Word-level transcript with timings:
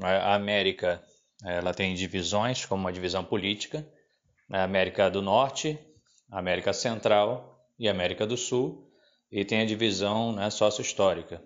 A 0.00 0.34
América 0.34 1.02
ela 1.44 1.72
tem 1.72 1.94
divisões, 1.94 2.64
como 2.64 2.80
uma 2.80 2.92
divisão 2.92 3.24
política, 3.24 3.86
a 4.50 4.62
América 4.62 5.10
do 5.10 5.22
Norte, 5.22 5.78
a 6.30 6.38
América 6.38 6.72
Central 6.72 7.68
e 7.78 7.88
a 7.88 7.90
América 7.90 8.26
do 8.26 8.36
Sul, 8.36 8.90
e 9.30 9.44
tem 9.44 9.60
a 9.60 9.66
divisão 9.66 10.32
né, 10.32 10.50
sócio-histórica, 10.50 11.42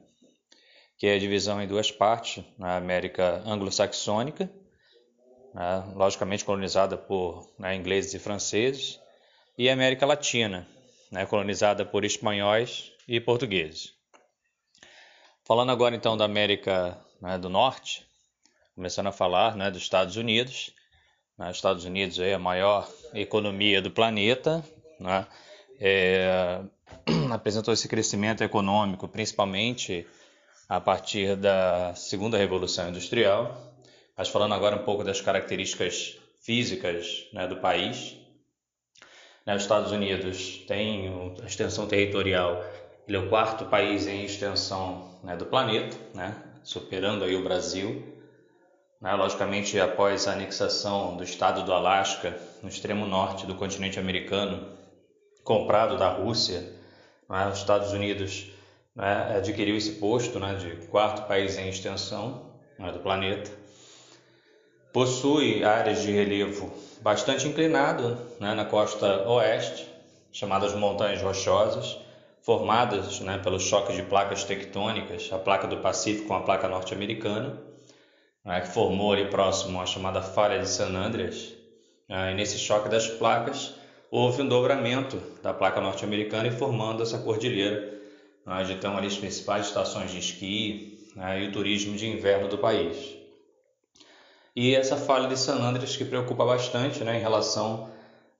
que 0.96 1.06
é 1.06 1.14
a 1.14 1.18
divisão 1.18 1.60
em 1.60 1.66
duas 1.66 1.90
partes, 1.90 2.44
na 2.58 2.76
América 2.76 3.42
anglo-saxônica, 3.44 4.50
né, 5.52 5.92
logicamente 5.94 6.44
colonizada 6.44 6.96
por 6.96 7.52
né, 7.58 7.74
ingleses 7.74 8.14
e 8.14 8.18
franceses, 8.18 9.00
e 9.58 9.68
a 9.68 9.72
América 9.72 10.06
Latina, 10.06 10.66
né, 11.10 11.26
colonizada 11.26 11.84
por 11.84 12.04
espanhóis 12.04 12.92
e 13.06 13.20
portugueses. 13.20 13.92
Falando 15.44 15.72
agora 15.72 15.94
então 15.94 16.16
da 16.16 16.24
América 16.24 16.98
né, 17.20 17.36
do 17.36 17.50
Norte, 17.50 18.06
começando 18.74 19.06
a 19.08 19.12
falar 19.12 19.56
né, 19.56 19.70
dos 19.70 19.82
Estados 19.82 20.16
Unidos. 20.16 20.72
Né, 21.38 21.50
Estados 21.50 21.84
Unidos 21.84 22.18
é 22.18 22.34
a 22.34 22.38
maior 22.38 22.88
economia 23.14 23.82
do 23.82 23.90
planeta, 23.90 24.64
né, 24.98 25.26
é, 25.80 26.60
apresentou 27.32 27.72
esse 27.72 27.88
crescimento 27.88 28.42
econômico 28.42 29.08
principalmente 29.08 30.06
a 30.68 30.80
partir 30.80 31.36
da 31.36 31.94
segunda 31.94 32.38
revolução 32.38 32.88
industrial. 32.88 33.72
Mas 34.16 34.28
falando 34.28 34.54
agora 34.54 34.76
um 34.76 34.84
pouco 34.84 35.04
das 35.04 35.20
características 35.20 36.16
físicas 36.40 37.26
né, 37.32 37.46
do 37.46 37.56
país, 37.56 38.16
né, 39.44 39.54
os 39.54 39.62
Estados 39.62 39.92
Unidos 39.92 40.64
têm 40.66 41.34
a 41.42 41.46
extensão 41.46 41.86
territorial, 41.86 42.64
ele 43.06 43.16
é 43.16 43.20
o 43.20 43.28
quarto 43.28 43.66
país 43.66 44.06
em 44.06 44.24
extensão 44.24 45.18
né, 45.22 45.36
do 45.36 45.46
planeta, 45.46 45.96
né, 46.14 46.34
superando 46.62 47.24
aí 47.24 47.34
o 47.34 47.42
Brasil. 47.42 48.11
Né, 49.02 49.12
logicamente, 49.14 49.80
após 49.80 50.28
a 50.28 50.32
anexação 50.32 51.16
do 51.16 51.24
estado 51.24 51.64
do 51.64 51.72
Alasca, 51.72 52.38
no 52.62 52.68
extremo 52.68 53.04
norte 53.04 53.44
do 53.44 53.56
continente 53.56 53.98
americano, 53.98 54.68
comprado 55.42 55.98
da 55.98 56.08
Rússia, 56.08 56.72
né, 57.28 57.48
os 57.48 57.58
Estados 57.58 57.92
Unidos 57.92 58.52
né, 58.94 59.34
adquiriu 59.36 59.76
esse 59.76 59.90
posto 59.92 60.38
né, 60.38 60.54
de 60.54 60.86
quarto 60.86 61.26
país 61.26 61.58
em 61.58 61.68
extensão 61.68 62.52
né, 62.78 62.92
do 62.92 63.00
planeta. 63.00 63.50
Possui 64.92 65.64
áreas 65.64 66.00
de 66.02 66.12
relevo 66.12 66.72
bastante 67.00 67.48
inclinado 67.48 68.16
né, 68.38 68.54
na 68.54 68.64
costa 68.64 69.28
oeste, 69.28 69.84
chamadas 70.30 70.74
montanhas 70.74 71.20
rochosas, 71.20 71.98
formadas 72.40 73.20
pelo 73.42 73.58
choque 73.58 73.94
de 73.94 74.04
placas 74.04 74.44
tectônicas, 74.44 75.28
a 75.32 75.38
placa 75.38 75.66
do 75.66 75.78
Pacífico 75.78 76.28
com 76.28 76.34
a 76.34 76.42
placa 76.42 76.68
norte-americana, 76.68 77.71
né, 78.44 78.60
que 78.60 78.68
formou 78.68 79.12
ali 79.12 79.26
próximo 79.26 79.80
a 79.80 79.86
chamada 79.86 80.22
falha 80.22 80.58
de 80.58 80.68
San 80.68 80.94
Andreas. 80.94 81.54
Né, 82.08 82.32
e 82.32 82.34
nesse 82.34 82.58
choque 82.58 82.88
das 82.88 83.08
placas 83.08 83.74
houve 84.10 84.42
um 84.42 84.48
dobramento 84.48 85.16
da 85.42 85.54
placa 85.54 85.80
norte-americana 85.80 86.48
e 86.48 86.50
formando 86.50 87.02
essa 87.02 87.18
cordilheira, 87.18 88.00
onde 88.46 88.72
estão 88.72 88.96
ali 88.96 89.06
as 89.06 89.16
principais 89.16 89.66
estações 89.66 90.10
de 90.10 90.18
esqui 90.18 91.08
né, 91.16 91.42
e 91.42 91.48
o 91.48 91.52
turismo 91.52 91.96
de 91.96 92.06
inverno 92.06 92.48
do 92.48 92.58
país. 92.58 93.16
E 94.54 94.74
essa 94.74 94.96
falha 94.96 95.28
de 95.28 95.38
San 95.38 95.56
Andreas 95.56 95.96
que 95.96 96.04
preocupa 96.04 96.44
bastante 96.44 97.02
né, 97.02 97.16
em 97.16 97.20
relação 97.20 97.90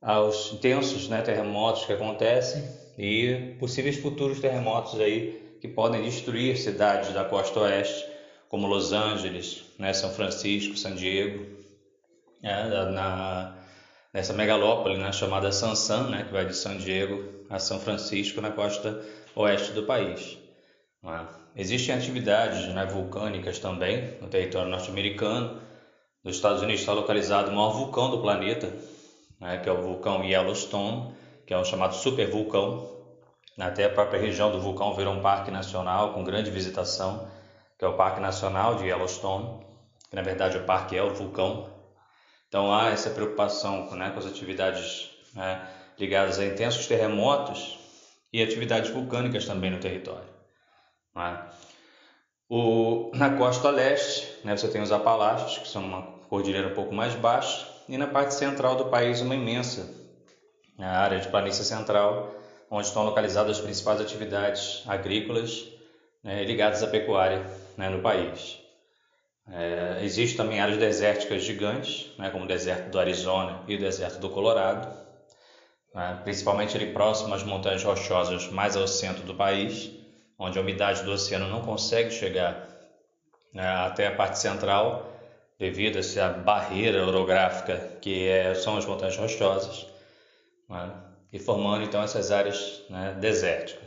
aos 0.00 0.53
intensos 0.53 1.09
né, 1.09 1.22
terremotos 1.22 1.87
que 1.87 1.92
acontecem 1.92 2.69
e 2.98 3.55
possíveis 3.59 3.97
futuros 3.97 4.41
terremotos 4.41 5.00
aí 5.00 5.56
que 5.61 5.69
podem 5.69 6.03
destruir 6.03 6.59
cidades 6.59 7.14
da 7.14 7.25
costa 7.25 7.61
oeste, 7.61 8.05
como 8.53 8.67
Los 8.67 8.92
Angeles, 8.92 9.64
né, 9.78 9.95
São 9.95 10.11
Francisco, 10.11 10.77
San 10.77 10.95
Diego, 10.95 11.47
né, 12.42 12.84
na, 12.92 13.55
nessa 14.12 14.34
megalópole 14.34 14.98
né, 14.98 15.11
chamada 15.11 15.50
Sansan, 15.50 16.11
né, 16.11 16.25
que 16.25 16.34
vai 16.34 16.44
de 16.44 16.55
San 16.55 16.77
Diego 16.77 17.47
a 17.48 17.59
São 17.59 17.81
Francisco, 17.81 18.43
na 18.43 18.50
costa 18.50 19.03
oeste 19.34 19.72
do 19.72 19.84
país. 19.84 20.37
Né. 21.03 21.26
Existem 21.56 21.94
atividades 21.94 22.69
né, 22.75 22.84
vulcânicas 22.84 23.59
também 23.59 24.19
no 24.21 24.28
território 24.28 24.71
norte-americano. 24.71 25.62
Nos 26.22 26.37
Estados 26.37 26.60
Unidos 26.60 26.82
está 26.82 26.93
localizado 26.93 27.50
o 27.50 27.55
maior 27.55 27.71
vulcão 27.71 28.10
do 28.10 28.21
planeta, 28.21 28.71
né, 29.41 29.60
que 29.60 29.69
é 29.71 29.72
o 29.72 29.81
vulcão 29.81 30.22
Yellowstone, 30.22 31.15
que 31.47 31.55
é 31.55 31.59
um 31.59 31.65
chamado 31.65 31.94
supervulcão. 31.94 32.87
Até 33.59 33.87
a 33.87 33.91
própria 33.91 34.21
região 34.21 34.53
do 34.53 34.60
vulcão 34.60 34.94
virou 34.94 35.15
um 35.15 35.22
parque 35.22 35.50
nacional 35.50 36.12
com 36.12 36.22
grande 36.22 36.50
visitação, 36.50 37.26
que 37.82 37.87
é 37.87 37.88
o 37.88 37.94
Parque 37.94 38.20
Nacional 38.20 38.76
de 38.76 38.84
Yellowstone, 38.84 39.59
que 40.09 40.15
na 40.15 40.22
verdade 40.22 40.56
o 40.56 40.62
parque 40.62 40.97
é 40.97 41.03
o 41.03 41.12
vulcão. 41.12 41.69
Então 42.47 42.72
há 42.72 42.91
essa 42.91 43.10
preocupação 43.10 43.91
né, 43.97 44.10
com 44.10 44.20
as 44.20 44.26
atividades 44.26 45.10
né, 45.34 45.69
ligadas 45.98 46.38
a 46.38 46.44
intensos 46.44 46.87
terremotos 46.87 47.81
e 48.32 48.41
atividades 48.41 48.91
vulcânicas 48.91 49.47
também 49.47 49.69
no 49.69 49.81
território. 49.81 50.28
Né? 51.12 51.44
O, 52.48 53.10
na 53.15 53.31
costa 53.37 53.69
leste, 53.69 54.32
né, 54.44 54.56
você 54.56 54.69
tem 54.69 54.81
os 54.81 54.93
Apalaches, 54.93 55.59
que 55.59 55.66
são 55.66 55.82
uma 55.84 56.03
cordilheira 56.28 56.69
um 56.69 56.75
pouco 56.75 56.94
mais 56.94 57.16
baixa, 57.16 57.66
e 57.88 57.99
na 57.99 58.06
parte 58.06 58.34
central 58.34 58.76
do 58.76 58.91
país 58.91 59.20
uma 59.20 59.34
imensa 59.34 59.93
a 60.78 61.00
área 61.00 61.19
de 61.19 61.26
planície 61.26 61.64
central, 61.64 62.32
onde 62.70 62.87
estão 62.87 63.03
localizadas 63.03 63.56
as 63.56 63.60
principais 63.60 64.00
atividades 64.00 64.84
agrícolas 64.87 65.66
né, 66.22 66.44
ligadas 66.44 66.81
à 66.84 66.87
pecuária 66.87 67.44
né, 67.77 67.88
no 67.88 68.00
país. 68.00 68.59
É, 69.49 69.99
Existem 70.03 70.37
também 70.37 70.60
áreas 70.60 70.78
desérticas 70.78 71.43
gigantes, 71.43 72.16
né, 72.19 72.31
como 72.31 72.44
o 72.44 72.49
deserto 72.49 72.91
do 72.91 72.99
Arizona 72.99 73.62
e 73.66 73.75
o 73.75 73.78
deserto 73.78 74.19
do 74.21 74.31
Colorado, 74.31 74.88
né, 75.94 76.21
principalmente 76.22 76.77
ali 76.77 76.93
próximo 76.93 77.34
às 77.34 77.43
montanhas 77.43 77.82
rochosas 77.82 78.49
mais 78.50 78.77
ao 78.77 78.87
centro 78.87 79.25
do 79.25 79.34
país, 79.34 79.91
onde 80.38 80.59
a 80.59 80.62
umidade 80.62 81.03
do 81.03 81.12
oceano 81.12 81.49
não 81.49 81.62
consegue 81.62 82.11
chegar 82.11 82.69
né, 83.53 83.66
até 83.66 84.06
a 84.06 84.15
parte 84.15 84.38
central, 84.38 85.12
devido 85.59 85.97
a 85.97 86.00
essa 86.00 86.28
barreira 86.28 87.05
orográfica 87.05 87.97
que 88.00 88.27
é, 88.28 88.55
são 88.55 88.77
as 88.77 88.84
montanhas 88.84 89.16
rochosas 89.16 89.87
né? 90.69 90.91
e 91.32 91.38
formando 91.38 91.84
então 91.84 92.03
essas 92.03 92.32
áreas 92.32 92.82
né, 92.91 93.16
desérticas. 93.21 93.81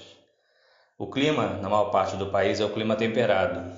O 0.97 1.07
clima, 1.07 1.57
na 1.61 1.67
maior 1.67 1.91
parte 1.91 2.15
do 2.15 2.27
país, 2.27 2.61
é 2.61 2.65
o 2.65 2.71
clima 2.71 2.95
temperado. 2.95 3.69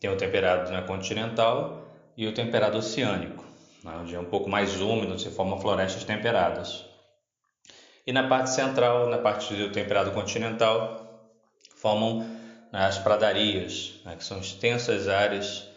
Tem 0.00 0.08
o 0.08 0.16
temperado 0.16 0.70
né, 0.70 0.80
continental 0.82 1.82
e 2.16 2.24
o 2.26 2.32
temperado 2.32 2.78
oceânico, 2.78 3.44
né, 3.82 3.98
onde 4.00 4.14
é 4.14 4.18
um 4.18 4.24
pouco 4.24 4.48
mais 4.48 4.80
úmido, 4.80 5.18
se 5.18 5.28
formam 5.30 5.60
florestas 5.60 6.04
temperadas. 6.04 6.84
E 8.06 8.12
na 8.12 8.28
parte 8.28 8.50
central, 8.50 9.08
na 9.08 9.18
parte 9.18 9.54
do 9.54 9.72
temperado 9.72 10.12
continental, 10.12 11.20
formam 11.74 12.20
né, 12.72 12.84
as 12.86 12.96
pradarias, 12.96 14.00
né, 14.04 14.14
que 14.14 14.24
são 14.24 14.38
extensas 14.38 15.08
áreas 15.08 15.68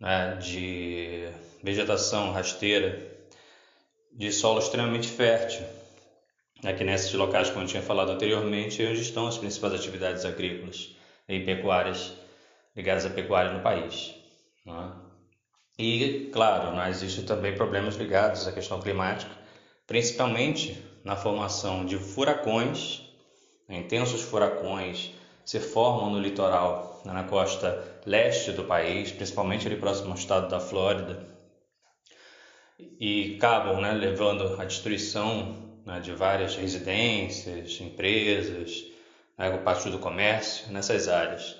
né, 0.00 0.36
de 0.40 1.30
vegetação 1.62 2.32
rasteira, 2.32 3.08
de 4.10 4.32
solo 4.32 4.58
extremamente 4.58 5.08
fértil, 5.08 5.64
aqui 6.64 6.84
nesses 6.84 7.12
locais, 7.14 7.50
como 7.50 7.64
eu 7.64 7.68
tinha 7.68 7.82
falado 7.82 8.12
anteriormente, 8.12 8.84
onde 8.84 9.00
estão 9.00 9.26
as 9.26 9.38
principais 9.38 9.74
atividades 9.74 10.24
agrícolas 10.24 10.94
e 11.28 11.40
pecuárias 11.40 12.14
ligadas 12.76 13.04
à 13.04 13.10
pecuária 13.10 13.52
no 13.52 13.60
país. 13.60 14.14
É? 14.66 15.12
E, 15.78 16.30
claro, 16.32 16.76
né, 16.76 16.88
existem 16.90 17.24
também 17.24 17.54
problemas 17.54 17.96
ligados 17.96 18.46
à 18.46 18.52
questão 18.52 18.80
climática, 18.80 19.32
principalmente 19.86 20.80
na 21.04 21.16
formação 21.16 21.84
de 21.84 21.96
furacões, 21.96 23.02
né, 23.68 23.78
intensos 23.78 24.22
furacões 24.22 25.12
se 25.44 25.58
formam 25.58 26.10
no 26.10 26.20
litoral, 26.20 27.02
né, 27.04 27.12
na 27.12 27.24
costa 27.24 28.00
leste 28.06 28.52
do 28.52 28.64
país, 28.64 29.10
principalmente 29.10 29.66
ali 29.66 29.76
próximo 29.76 30.10
ao 30.10 30.14
estado 30.14 30.48
da 30.48 30.60
Flórida, 30.60 31.26
e 32.78 33.36
acabam 33.36 33.80
né, 33.80 33.92
levando 33.92 34.60
à 34.60 34.64
destruição 34.64 35.71
né, 35.84 36.00
de 36.00 36.12
várias 36.12 36.56
residências, 36.56 37.80
empresas, 37.80 38.84
né, 39.36 39.56
parte 39.58 39.90
do 39.90 39.98
comércio 39.98 40.72
nessas 40.72 41.08
áreas. 41.08 41.56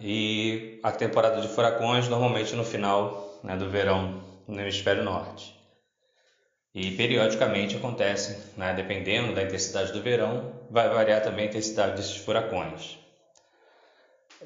E 0.00 0.80
a 0.82 0.90
temporada 0.90 1.40
de 1.40 1.48
furacões 1.48 2.08
normalmente 2.08 2.54
no 2.54 2.64
final 2.64 3.40
né, 3.42 3.56
do 3.56 3.68
verão 3.68 4.22
no 4.46 4.60
hemisfério 4.60 5.02
norte. 5.02 5.54
E 6.74 6.90
periodicamente 6.92 7.76
acontece, 7.76 8.52
né, 8.56 8.74
dependendo 8.74 9.34
da 9.34 9.42
intensidade 9.42 9.92
do 9.92 10.02
verão, 10.02 10.52
vai 10.70 10.88
variar 10.88 11.22
também 11.22 11.46
a 11.46 11.48
intensidade 11.48 11.96
desses 11.96 12.16
furacões. 12.16 12.98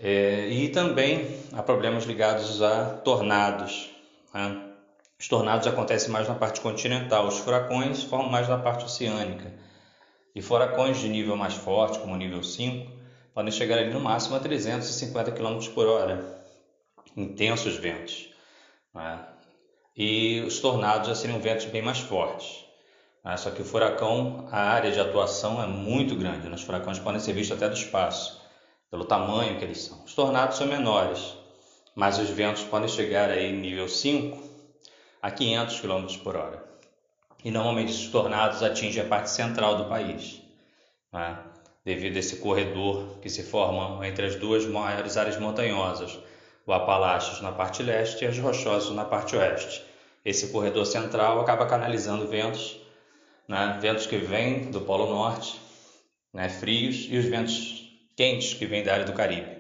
É, 0.00 0.47
e 0.49 0.69
também 0.69 1.41
há 1.53 1.62
problemas 1.62 2.05
ligados 2.05 2.62
a 2.62 2.94
tornados. 2.99 3.91
Né? 4.33 4.69
Os 5.20 5.28
tornados 5.28 5.67
acontecem 5.67 6.08
mais 6.08 6.26
na 6.26 6.34
parte 6.34 6.62
continental, 6.62 7.26
os 7.26 7.37
furacões 7.40 8.02
formam 8.02 8.31
mais 8.31 8.49
na 8.49 8.56
parte 8.56 8.87
oceânica. 8.87 9.52
E 10.34 10.40
furacões 10.40 10.99
de 10.99 11.11
nível 11.11 11.37
mais 11.37 11.52
forte, 11.52 11.99
como 11.99 12.17
nível 12.17 12.43
5, 12.43 12.90
podem 13.34 13.52
chegar 13.52 13.76
ali 13.76 13.93
no 13.93 14.00
máximo 14.00 14.37
a 14.37 14.40
350 14.40 15.32
km 15.32 15.58
por 15.75 15.87
hora. 15.87 16.43
intensos 17.14 17.76
ventos. 17.76 18.31
Né? 18.94 19.20
E 19.94 20.40
os 20.40 20.58
tornados 20.58 21.08
já 21.08 21.14
seriam 21.14 21.38
ventos 21.38 21.66
bem 21.66 21.82
mais 21.82 21.99
fortes. 21.99 22.64
Né? 23.23 23.37
Só 23.37 23.50
que 23.50 23.61
o 23.61 23.64
furacão, 23.64 24.49
a 24.50 24.70
área 24.70 24.90
de 24.90 25.00
atuação 25.00 25.62
é 25.62 25.66
muito 25.66 26.16
grande. 26.16 26.49
Né? 26.49 26.55
Os 26.55 26.62
furacões 26.62 26.99
podem 26.99 27.20
ser 27.20 27.34
vistos 27.34 27.58
até 27.58 27.69
do 27.69 27.76
espaço, 27.76 28.40
pelo 28.90 29.05
tamanho 29.05 29.58
que 29.58 29.64
eles 29.66 29.82
são. 29.82 30.02
Os 30.02 30.14
tornados 30.14 30.56
são 30.56 30.66
menores, 30.66 31.37
mas 31.94 32.19
os 32.19 32.31
ventos 32.31 32.62
podem 32.62 32.88
chegar 32.88 33.28
aí 33.28 33.52
nível 33.52 33.87
5 33.87 34.50
a 35.22 35.31
500 35.31 35.81
km 35.81 36.06
por 36.22 36.37
hora. 36.37 36.64
E 37.44 37.50
normalmente 37.50 37.93
esses 37.93 38.08
tornados 38.08 38.62
atingem 38.62 39.02
a 39.02 39.06
parte 39.06 39.31
central 39.31 39.76
do 39.76 39.84
país, 39.87 40.40
né? 41.12 41.38
devido 41.84 42.17
a 42.17 42.19
esse 42.19 42.37
corredor 42.37 43.19
que 43.20 43.31
se 43.31 43.43
forma 43.43 44.06
entre 44.06 44.26
as 44.26 44.37
duas 44.37 44.67
maiores 44.67 45.17
áreas 45.17 45.38
montanhosas, 45.38 46.19
o 46.67 46.72
Apalaches 46.72 47.40
na 47.40 47.52
parte 47.52 47.82
leste 47.82 48.25
e 48.25 48.28
as 48.28 48.38
Rochosas 48.38 48.94
na 48.94 49.05
parte 49.05 49.34
oeste. 49.37 49.82
Esse 50.25 50.49
corredor 50.49 50.84
central 50.84 51.40
acaba 51.40 51.66
canalizando 51.66 52.28
ventos, 52.28 52.78
né? 53.49 53.78
ventos 53.81 54.06
que 54.06 54.19
vêm 54.19 54.70
do 54.70 54.82
Polo 54.82 55.08
Norte, 55.08 55.58
né? 56.32 56.49
frios, 56.49 57.06
e 57.08 57.16
os 57.16 57.25
ventos 57.25 57.90
quentes 58.14 58.52
que 58.55 58.66
vêm 58.66 58.82
da 58.82 58.93
área 58.93 59.06
do 59.06 59.14
Caribe. 59.14 59.58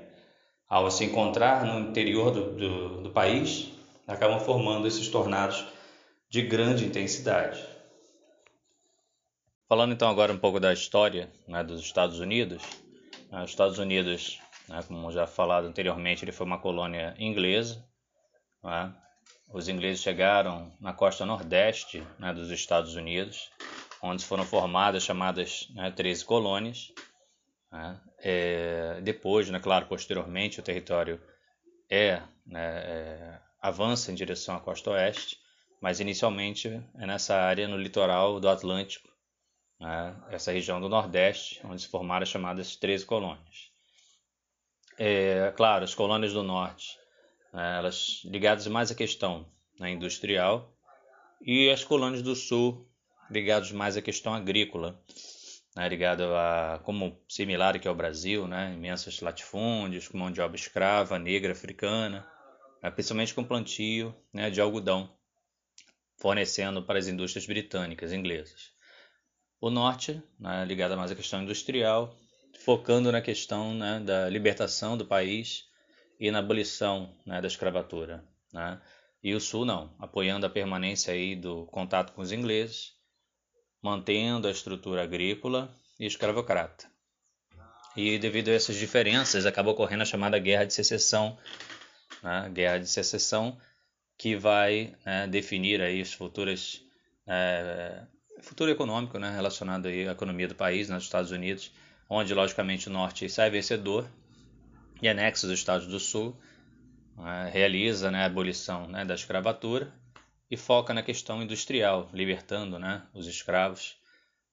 Ao 0.68 0.90
se 0.90 1.04
encontrar 1.04 1.64
no 1.64 1.80
interior 1.80 2.30
do, 2.30 2.52
do, 2.52 3.02
do 3.02 3.10
país, 3.10 3.72
acabam 4.10 4.40
formando 4.40 4.86
esses 4.86 5.08
tornados 5.08 5.64
de 6.28 6.42
grande 6.42 6.84
intensidade. 6.84 7.64
Falando 9.68 9.92
então 9.92 10.10
agora 10.10 10.32
um 10.32 10.38
pouco 10.38 10.58
da 10.58 10.72
história 10.72 11.30
né, 11.46 11.62
dos 11.62 11.80
Estados 11.80 12.18
Unidos, 12.18 12.62
né, 13.30 13.42
os 13.44 13.50
Estados 13.50 13.78
Unidos, 13.78 14.40
né, 14.68 14.82
como 14.86 15.10
já 15.12 15.26
falado 15.26 15.66
anteriormente, 15.66 16.24
ele 16.24 16.32
foi 16.32 16.46
uma 16.46 16.58
colônia 16.58 17.14
inglesa. 17.18 17.84
Né, 18.62 18.92
os 19.52 19.68
ingleses 19.68 20.02
chegaram 20.02 20.72
na 20.80 20.92
costa 20.92 21.24
nordeste 21.24 22.04
né, 22.18 22.32
dos 22.32 22.50
Estados 22.50 22.96
Unidos, 22.96 23.50
onde 24.02 24.24
foram 24.24 24.44
formadas 24.44 25.04
chamadas 25.04 25.68
né, 25.74 25.90
13 25.90 26.24
colônias. 26.24 26.92
É, 28.18 29.00
depois, 29.02 29.48
né, 29.48 29.60
claro, 29.60 29.86
posteriormente, 29.86 30.58
o 30.58 30.62
território 30.62 31.20
é, 31.88 32.20
né, 32.44 32.82
é 32.84 33.40
avança 33.60 34.10
em 34.10 34.14
direção 34.14 34.56
à 34.56 34.60
costa 34.60 34.90
oeste, 34.90 35.38
mas 35.80 36.00
inicialmente 36.00 36.68
é 36.68 37.06
nessa 37.06 37.36
área 37.36 37.66
no 37.66 37.76
litoral 37.76 38.38
do 38.38 38.48
Atlântico, 38.48 39.08
né, 39.78 40.16
essa 40.30 40.52
região 40.52 40.80
do 40.80 40.88
Nordeste, 40.88 41.60
onde 41.64 41.82
se 41.82 41.88
formaram 41.88 42.22
as 42.22 42.28
chamadas 42.28 42.76
13 42.76 43.06
colônias. 43.06 43.70
É, 44.98 45.52
claro, 45.56 45.84
as 45.84 45.94
colônias 45.94 46.32
do 46.32 46.42
Norte, 46.42 46.98
né, 47.52 47.78
elas 47.78 48.22
ligadas 48.24 48.66
mais 48.66 48.90
à 48.90 48.94
questão 48.94 49.46
né, 49.78 49.90
industrial, 49.90 50.76
e 51.40 51.70
as 51.70 51.82
colônias 51.82 52.22
do 52.22 52.36
Sul 52.36 52.86
ligadas 53.30 53.72
mais 53.72 53.96
à 53.96 54.02
questão 54.02 54.34
agrícola, 54.34 55.02
né, 55.74 55.88
ligado 55.88 56.24
a 56.34 56.80
como 56.84 57.18
similar 57.26 57.76
aqui 57.76 57.88
ao 57.88 57.94
Brasil, 57.94 58.46
né, 58.46 58.74
imensos 58.74 59.20
latifúndios, 59.20 60.10
mão 60.10 60.30
de 60.30 60.40
obra 60.42 60.56
escrava, 60.56 61.18
negra, 61.18 61.52
africana, 61.52 62.28
principalmente 62.88 63.34
com 63.34 63.44
plantio 63.44 64.14
né, 64.32 64.48
de 64.48 64.60
algodão, 64.60 65.12
fornecendo 66.16 66.82
para 66.82 66.98
as 66.98 67.08
indústrias 67.08 67.46
britânicas, 67.46 68.12
inglesas. 68.12 68.72
O 69.60 69.68
norte, 69.68 70.22
né, 70.38 70.64
ligado 70.64 70.96
mais 70.96 71.10
à 71.10 71.14
questão 71.14 71.42
industrial, 71.42 72.16
focando 72.64 73.10
na 73.10 73.20
questão 73.20 73.74
né, 73.74 74.00
da 74.00 74.28
libertação 74.28 74.96
do 74.96 75.04
país 75.04 75.68
e 76.18 76.30
na 76.30 76.38
abolição 76.38 77.14
né, 77.26 77.40
da 77.40 77.48
escravatura. 77.48 78.24
Né? 78.52 78.80
E 79.22 79.34
o 79.34 79.40
sul 79.40 79.64
não, 79.64 79.94
apoiando 79.98 80.46
a 80.46 80.50
permanência 80.50 81.12
aí 81.12 81.36
do 81.36 81.66
contato 81.66 82.12
com 82.12 82.22
os 82.22 82.32
ingleses, 82.32 82.94
mantendo 83.82 84.48
a 84.48 84.50
estrutura 84.50 85.02
agrícola 85.02 85.74
e 85.98 86.06
escravocrata. 86.06 86.90
E 87.96 88.18
devido 88.18 88.48
a 88.48 88.52
essas 88.52 88.76
diferenças, 88.76 89.46
acaba 89.46 89.70
ocorrendo 89.70 90.02
a 90.02 90.06
chamada 90.06 90.38
Guerra 90.38 90.64
de 90.64 90.72
Secessão 90.72 91.36
né, 92.22 92.50
guerra 92.52 92.78
de 92.78 92.86
secessão, 92.86 93.58
que 94.16 94.36
vai 94.36 94.94
né, 95.04 95.26
definir 95.26 95.80
aí 95.80 96.00
as 96.00 96.16
é, 97.26 98.02
futuro 98.42 98.70
econômico 98.70 99.18
né, 99.18 99.30
relacionado 99.30 99.86
aí 99.86 100.08
à 100.08 100.12
economia 100.12 100.48
do 100.48 100.54
país, 100.54 100.88
nos 100.88 101.04
Estados 101.04 101.30
Unidos, 101.30 101.72
onde 102.08 102.34
logicamente 102.34 102.88
o 102.88 102.92
norte 102.92 103.28
sai 103.28 103.50
vencedor 103.50 104.08
e 105.00 105.08
anexa 105.08 105.46
os 105.46 105.52
estados 105.52 105.86
do 105.86 105.98
sul, 105.98 106.36
né, 107.16 107.50
realiza 107.52 108.10
né, 108.10 108.22
a 108.22 108.26
abolição 108.26 108.86
né, 108.88 109.04
da 109.04 109.14
escravatura 109.14 109.92
e 110.50 110.56
foca 110.56 110.92
na 110.92 111.02
questão 111.02 111.42
industrial, 111.42 112.10
libertando 112.12 112.78
né, 112.78 113.02
os 113.14 113.26
escravos 113.26 113.96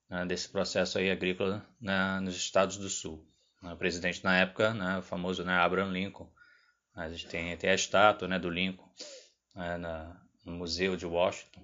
né, 0.09 0.25
desse 0.25 0.47
processo 0.49 0.97
aí 0.97 1.09
agrícola 1.09 1.65
né, 1.81 2.19
nos 2.21 2.35
estados 2.35 2.77
do 2.77 2.89
sul. 2.89 3.25
O 3.61 3.75
presidente 3.75 4.23
na 4.23 4.37
época, 4.37 4.73
né, 4.73 4.99
o 4.99 5.01
famoso 5.01 5.43
né, 5.43 5.53
Abraham 5.53 5.91
Lincoln, 5.91 6.29
a 6.97 7.09
gente 7.09 7.27
tem 7.27 7.53
até 7.53 7.69
a 7.69 7.75
estátua 7.75 8.27
né, 8.27 8.39
do 8.39 8.49
Lincoln 8.49 8.89
né, 9.55 9.77
na, 9.77 10.19
no 10.43 10.53
Museu 10.53 10.95
de 10.95 11.05
Washington. 11.05 11.63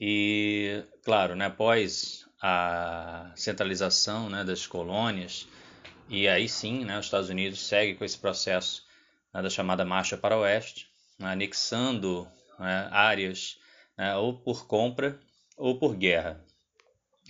E, 0.00 0.82
claro, 1.04 1.36
né, 1.36 1.46
após 1.46 2.26
a 2.40 3.32
centralização 3.36 4.30
né, 4.30 4.44
das 4.44 4.66
colônias, 4.66 5.46
e 6.08 6.26
aí 6.26 6.48
sim 6.48 6.84
né, 6.84 6.98
os 6.98 7.04
Estados 7.04 7.28
Unidos 7.28 7.60
seguem 7.60 7.94
com 7.96 8.04
esse 8.04 8.16
processo 8.16 8.86
né, 9.32 9.42
da 9.42 9.50
chamada 9.50 9.84
Marcha 9.84 10.16
para 10.16 10.36
o 10.36 10.40
Oeste, 10.40 10.88
né, 11.18 11.32
anexando 11.32 12.26
né, 12.58 12.88
áreas 12.90 13.58
né, 13.96 14.16
ou 14.16 14.38
por 14.38 14.66
compra 14.66 15.20
ou 15.54 15.78
por 15.78 15.94
guerra. 15.94 16.42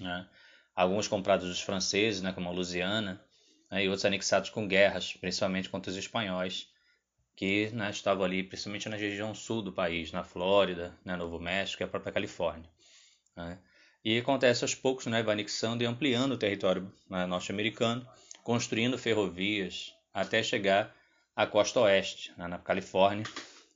Né. 0.00 0.28
Alguns 0.76 1.08
comprados 1.08 1.48
dos 1.48 1.60
franceses, 1.60 2.22
né, 2.22 2.32
como 2.32 2.48
a 2.48 2.52
Louisiana, 2.52 3.20
né, 3.70 3.84
e 3.84 3.88
outros 3.88 4.04
anexados 4.04 4.50
com 4.50 4.66
guerras, 4.66 5.12
principalmente 5.14 5.68
contra 5.68 5.90
os 5.90 5.96
espanhóis, 5.96 6.68
que 7.34 7.68
né, 7.70 7.90
estavam 7.90 8.24
ali, 8.24 8.42
principalmente 8.42 8.88
na 8.88 8.96
região 8.96 9.34
sul 9.34 9.62
do 9.62 9.72
país, 9.72 10.10
na 10.12 10.24
Flórida, 10.24 10.96
né, 11.04 11.16
Novo 11.16 11.38
México 11.38 11.82
e 11.82 11.84
a 11.84 11.88
própria 11.88 12.12
Califórnia. 12.12 12.68
Né. 13.36 13.58
E 14.04 14.18
acontece 14.18 14.64
aos 14.64 14.74
poucos, 14.74 15.06
né, 15.06 15.22
vai 15.22 15.34
anexando 15.34 15.82
e 15.82 15.86
ampliando 15.86 16.32
o 16.32 16.38
território 16.38 16.90
né, 17.10 17.26
norte-americano, 17.26 18.06
construindo 18.42 18.96
ferrovias 18.96 19.92
até 20.14 20.42
chegar 20.42 20.94
à 21.34 21.46
costa 21.46 21.80
oeste, 21.80 22.32
né, 22.38 22.46
na 22.46 22.58
Califórnia, 22.58 23.26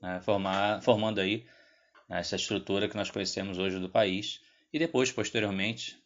né, 0.01 0.21
formar, 0.23 0.81
formando 0.83 1.21
aí 1.21 1.45
essa 2.09 2.37
estrutura 2.37 2.88
que 2.88 2.97
nós 2.97 3.11
conhecemos 3.11 3.59
hoje 3.59 3.79
do 3.79 3.88
país, 3.88 4.41
e 4.73 4.79
depois, 4.79 5.12
posteriormente, 5.12 5.97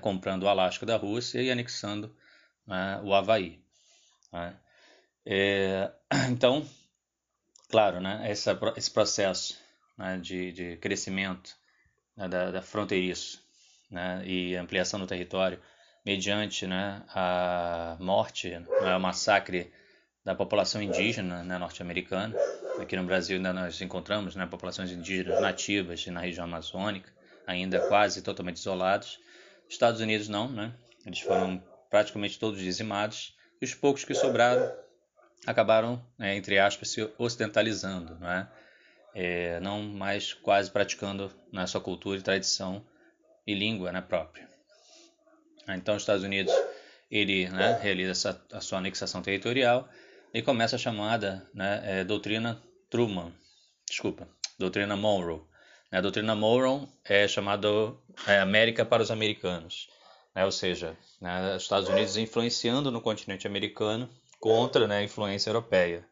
comprando 0.00 0.42
o 0.42 0.48
Alasca 0.48 0.84
da 0.84 0.96
Rússia 0.96 1.40
e 1.40 1.50
anexando 1.50 2.14
né, 2.68 3.00
o 3.02 3.14
Havaí. 3.14 3.58
Né? 4.32 4.54
É, 5.26 5.90
então, 6.30 6.64
claro, 7.68 8.00
né, 8.00 8.30
essa, 8.30 8.58
esse 8.76 8.90
processo 8.90 9.58
né, 9.96 10.18
de, 10.18 10.52
de, 10.52 10.76
crescimento 10.76 11.56
né, 12.16 12.28
da, 12.28 12.50
da 12.50 12.62
fronteiriço 12.62 13.42
né, 13.90 14.22
e 14.24 14.54
ampliação 14.54 15.00
do 15.00 15.06
território 15.06 15.60
mediante 16.04 16.66
né, 16.66 17.02
a 17.08 17.96
morte, 17.98 18.50
né, 18.50 18.96
o 18.96 19.00
massacre 19.00 19.72
da 20.24 20.34
população 20.34 20.82
indígena 20.82 21.42
né, 21.42 21.58
norte-americana. 21.58 22.34
Aqui 22.78 22.96
no 22.96 23.04
Brasil 23.04 23.36
ainda 23.36 23.52
nós 23.52 23.80
encontramos 23.80 24.36
né, 24.36 24.46
populações 24.46 24.90
indígenas 24.92 25.40
nativas 25.40 26.06
na 26.06 26.20
região 26.20 26.44
amazônica, 26.44 27.10
ainda 27.46 27.80
quase 27.88 28.22
totalmente 28.22 28.58
isolados. 28.58 29.18
Estados 29.68 30.00
Unidos 30.00 30.28
não, 30.28 30.48
né? 30.50 30.72
Eles 31.04 31.20
foram 31.20 31.62
praticamente 31.90 32.38
todos 32.38 32.60
dizimados, 32.60 33.36
e 33.60 33.64
os 33.64 33.74
poucos 33.74 34.04
que 34.04 34.14
sobraram 34.14 34.72
acabaram, 35.46 36.04
né, 36.18 36.36
entre 36.36 36.58
aspas, 36.58 36.90
se 36.90 37.10
ocidentalizando, 37.18 38.16
não, 38.20 38.30
é? 38.30 38.48
É, 39.14 39.60
não 39.60 39.82
mais 39.82 40.32
quase 40.32 40.70
praticando 40.70 41.32
na 41.50 41.66
sua 41.66 41.80
cultura 41.80 42.18
e 42.18 42.22
tradição 42.22 42.84
e 43.46 43.54
língua 43.54 43.90
né, 43.90 44.00
própria. 44.00 44.48
Então, 45.68 45.96
os 45.96 46.02
Estados 46.02 46.22
Unidos 46.22 46.52
ele 47.10 47.48
né, 47.48 47.78
realiza 47.82 48.12
essa, 48.12 48.46
a 48.52 48.60
sua 48.60 48.78
anexação 48.78 49.22
territorial 49.22 49.88
e 50.32 50.42
começa 50.42 50.76
a 50.76 50.78
chamada 50.78 51.48
né, 51.54 51.82
é, 51.84 52.04
doutrina 52.04 52.62
Truman, 52.90 53.32
desculpa, 53.88 54.28
doutrina 54.58 54.94
Monroe. 54.94 55.42
A 55.90 56.02
doutrina 56.02 56.34
Monroe 56.34 56.86
é 57.02 57.26
chamada 57.26 57.68
é, 58.26 58.38
América 58.38 58.84
para 58.84 59.02
os 59.02 59.10
americanos 59.10 59.88
né? 60.38 60.44
ou 60.44 60.52
seja, 60.52 60.96
né, 61.20 61.56
os 61.56 61.64
Estados 61.64 61.88
Unidos 61.88 62.16
influenciando 62.16 62.92
no 62.92 63.00
continente 63.00 63.46
americano 63.46 64.08
contra 64.38 64.86
né, 64.86 64.98
a 64.98 65.02
influência 65.02 65.50
europeia. 65.50 66.06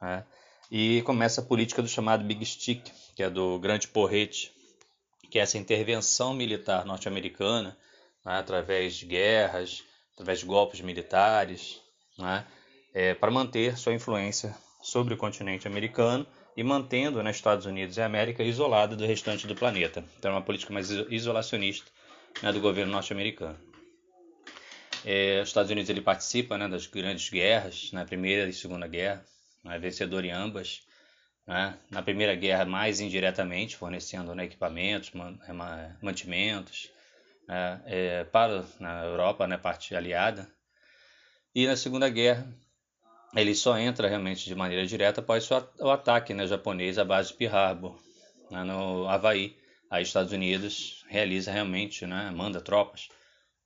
Né? 0.00 0.24
E 0.68 1.00
começa 1.02 1.40
a 1.40 1.44
política 1.44 1.80
do 1.80 1.88
chamado 1.88 2.24
Big 2.24 2.44
Stick, 2.44 2.90
que 3.14 3.22
é 3.22 3.30
do 3.30 3.60
grande 3.60 3.86
porrete, 3.86 4.52
que 5.30 5.38
é 5.38 5.42
essa 5.42 5.58
intervenção 5.58 6.34
militar 6.34 6.84
norte-americana 6.84 7.76
né, 8.24 8.36
através 8.36 8.96
de 8.96 9.06
guerras, 9.06 9.84
através 10.14 10.40
de 10.40 10.46
golpes 10.46 10.80
militares, 10.80 11.80
né, 12.18 12.44
é, 12.92 13.14
para 13.14 13.30
manter 13.30 13.78
sua 13.78 13.94
influência 13.94 14.56
sobre 14.82 15.14
o 15.14 15.16
continente 15.16 15.68
americano 15.68 16.26
e 16.56 16.64
mantendo 16.64 17.18
os 17.18 17.24
né, 17.24 17.30
Estados 17.30 17.64
Unidos 17.64 17.96
e 17.96 18.02
a 18.02 18.06
América 18.06 18.42
isolada 18.42 18.96
do 18.96 19.06
restante 19.06 19.46
do 19.46 19.54
planeta. 19.54 20.04
Então, 20.18 20.32
é 20.32 20.34
uma 20.34 20.42
política 20.42 20.72
mais 20.72 20.90
isolacionista 20.90 21.88
né, 22.42 22.52
do 22.52 22.60
governo 22.60 22.92
norte-americano. 22.92 23.58
É, 25.04 25.40
os 25.42 25.48
Estados 25.48 25.70
Unidos 25.70 25.90
ele 25.90 26.00
participa 26.00 26.56
né, 26.56 26.68
das 26.68 26.86
grandes 26.86 27.28
guerras, 27.28 27.90
na 27.92 28.04
Primeira 28.04 28.48
e 28.48 28.52
Segunda 28.52 28.86
Guerra, 28.86 29.24
é 29.66 29.78
vencedor 29.78 30.24
em 30.24 30.30
ambas. 30.30 30.82
Né? 31.46 31.76
Na 31.90 32.02
Primeira 32.02 32.34
Guerra, 32.34 32.64
mais 32.64 33.00
indiretamente, 33.00 33.76
fornecendo 33.76 34.34
né, 34.34 34.44
equipamentos, 34.44 35.12
é, 35.48 35.92
mantimentos 36.00 36.88
né, 37.48 37.82
é, 37.86 38.24
para 38.24 38.64
a 38.80 39.04
Europa, 39.04 39.46
né, 39.46 39.56
parte 39.56 39.94
aliada. 39.94 40.48
E 41.54 41.66
na 41.66 41.76
Segunda 41.76 42.08
Guerra, 42.08 42.46
ele 43.34 43.54
só 43.54 43.76
entra 43.76 44.08
realmente 44.08 44.44
de 44.44 44.54
maneira 44.54 44.86
direta 44.86 45.20
após 45.20 45.48
o 45.80 45.90
ataque 45.90 46.32
né, 46.32 46.46
japonês 46.46 46.98
à 46.98 47.04
base 47.04 47.28
de 47.30 47.34
Pearl 47.34 47.56
Harbor, 47.56 47.98
né, 48.50 48.62
no 48.64 49.08
Havaí. 49.08 49.56
Aí 49.92 50.04
os 50.04 50.08
Estados 50.08 50.32
Unidos 50.32 51.04
realiza 51.06 51.52
realmente, 51.52 52.06
né, 52.06 52.30
manda 52.30 52.62
tropas 52.62 53.10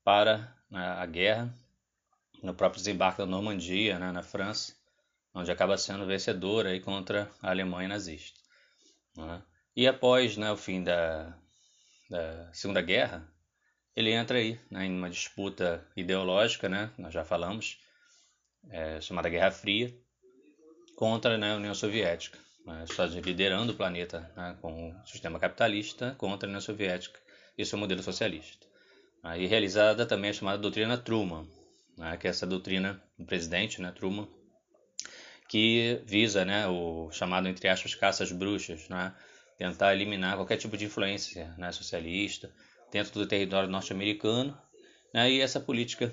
para 0.03 0.53
né, 0.69 0.85
a 0.85 1.07
guerra 1.07 1.55
no 2.43 2.53
próprio 2.53 2.81
desembarque 2.81 3.19
da 3.19 3.27
Normandia, 3.27 3.97
né, 3.97 4.11
na 4.11 4.25
França, 4.25 4.75
onde 5.33 5.53
acaba 5.53 5.79
sendo 5.79 6.05
vencedor 6.05 6.67
aí 6.67 6.81
contra 6.81 7.31
a 7.41 7.51
Alemanha 7.51 7.91
nazista. 7.91 8.41
Né? 9.17 9.41
E 9.77 9.87
após 9.87 10.37
né, 10.37 10.51
o 10.51 10.57
fim 10.57 10.83
da, 10.83 11.33
da 12.11 12.53
Segunda 12.53 12.83
Guerra, 12.83 13.25
ele 13.95 14.11
entra 14.11 14.39
aí 14.39 14.59
né, 14.69 14.85
em 14.85 14.99
uma 14.99 15.09
disputa 15.09 15.87
ideológica, 15.97 16.69
né, 16.69 16.91
nós 16.99 17.15
já 17.15 17.25
falamos, 17.25 17.79
é, 18.69 19.01
chamada 19.01 19.29
Guerra 19.29 19.53
Fria, 19.53 19.97
contra 20.97 21.39
né, 21.39 21.53
a 21.53 21.57
União 21.57 21.73
Soviética. 21.73 22.37
Né, 22.67 22.85
Estados 22.85 23.13
Unidos 23.13 23.29
liderando 23.29 23.73
o 23.73 23.77
planeta 23.77 24.29
né, 24.37 24.57
com 24.61 24.91
o 24.91 25.07
sistema 25.07 25.39
capitalista 25.39 26.17
contra 26.19 26.47
a 26.47 26.49
União 26.49 26.61
Soviética 26.61 27.21
e 27.57 27.65
seu 27.65 27.79
modelo 27.79 28.03
socialista. 28.03 28.67
Aí 29.23 29.47
realizada 29.47 30.05
também 30.05 30.31
a 30.31 30.33
chamada 30.33 30.59
doutrina 30.59 30.99
Truman, 30.99 31.47
né, 31.97 32.17
que 32.17 32.27
é 32.27 32.31
essa 32.31 32.47
doutrina 32.47 33.01
do 33.17 33.25
presidente 33.25 33.81
né, 33.81 33.93
Truman, 33.93 34.29
que 35.49 36.03
visa 36.05 36.45
né, 36.45 36.67
o 36.67 37.09
chamado, 37.13 37.47
entre 37.49 37.69
aspas, 37.69 37.95
caças 37.95 38.33
bruxas, 38.33 38.89
né, 38.89 39.15
tentar 39.57 39.95
eliminar 39.95 40.35
qualquer 40.35 40.57
tipo 40.57 40.77
de 40.77 40.87
influência 40.87 41.55
né, 41.57 41.71
socialista, 41.71 42.53
dentro 42.91 43.13
do 43.13 43.27
território 43.27 43.69
norte-americano, 43.69 44.59
né, 45.15 45.31
e 45.31 45.41
essa 45.41 45.61
política 45.61 46.13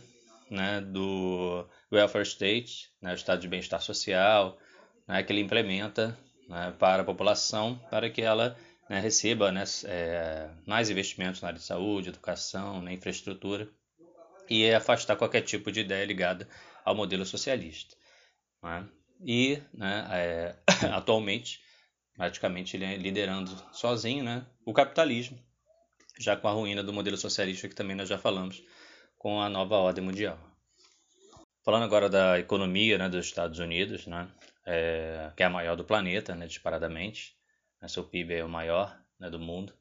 né, 0.51 0.81
do 0.81 1.67
welfare 1.91 2.25
state, 2.25 2.91
né, 3.01 3.11
o 3.11 3.15
estado 3.15 3.41
de 3.41 3.47
bem-estar 3.47 3.81
social, 3.81 4.57
né, 5.07 5.23
que 5.23 5.33
ele 5.33 5.41
implementa 5.41 6.15
né, 6.47 6.73
para 6.77 7.01
a 7.01 7.05
população, 7.05 7.79
para 7.89 8.09
que 8.09 8.21
ela 8.21 8.57
né, 8.89 8.99
receba 8.99 9.51
né, 9.51 9.63
é, 9.85 10.49
mais 10.65 10.89
investimentos 10.89 11.41
na 11.41 11.49
área 11.49 11.59
de 11.59 11.65
saúde, 11.65 12.09
educação, 12.09 12.81
na 12.81 12.91
infraestrutura, 12.91 13.69
e 14.49 14.71
afastar 14.71 15.15
qualquer 15.15 15.41
tipo 15.41 15.71
de 15.71 15.81
ideia 15.81 16.05
ligada 16.05 16.47
ao 16.83 16.95
modelo 16.95 17.25
socialista. 17.25 17.95
Né. 18.61 18.87
E 19.25 19.61
né, 19.73 20.07
é, 20.11 20.55
atualmente, 20.93 21.61
praticamente, 22.15 22.75
ele 22.75 22.85
é 22.85 22.97
liderando 22.97 23.51
sozinho 23.71 24.23
né, 24.23 24.45
o 24.65 24.73
capitalismo, 24.73 25.39
já 26.19 26.35
com 26.35 26.47
a 26.47 26.51
ruína 26.51 26.83
do 26.83 26.93
modelo 26.93 27.17
socialista 27.17 27.67
que 27.67 27.75
também 27.75 27.95
nós 27.95 28.09
já 28.09 28.17
falamos, 28.17 28.63
com 29.17 29.41
a 29.41 29.49
nova 29.49 29.77
ordem 29.77 30.03
mundial. 30.03 30.37
Falando 31.63 31.83
agora 31.83 32.09
da 32.09 32.37
economia 32.37 32.97
né, 32.97 33.07
dos 33.07 33.25
Estados 33.25 33.59
Unidos, 33.59 34.05
né, 34.05 34.27
é, 34.65 35.31
que 35.35 35.43
é 35.43 35.45
a 35.45 35.49
maior 35.49 35.75
do 35.75 35.83
planeta, 35.83 36.35
né, 36.35 36.47
disparadamente, 36.47 37.35
né, 37.81 37.87
seu 37.87 38.03
PIB 38.03 38.33
é 38.35 38.43
o 38.43 38.49
maior 38.49 38.97
né, 39.19 39.29
do 39.29 39.39
mundo, 39.39 39.73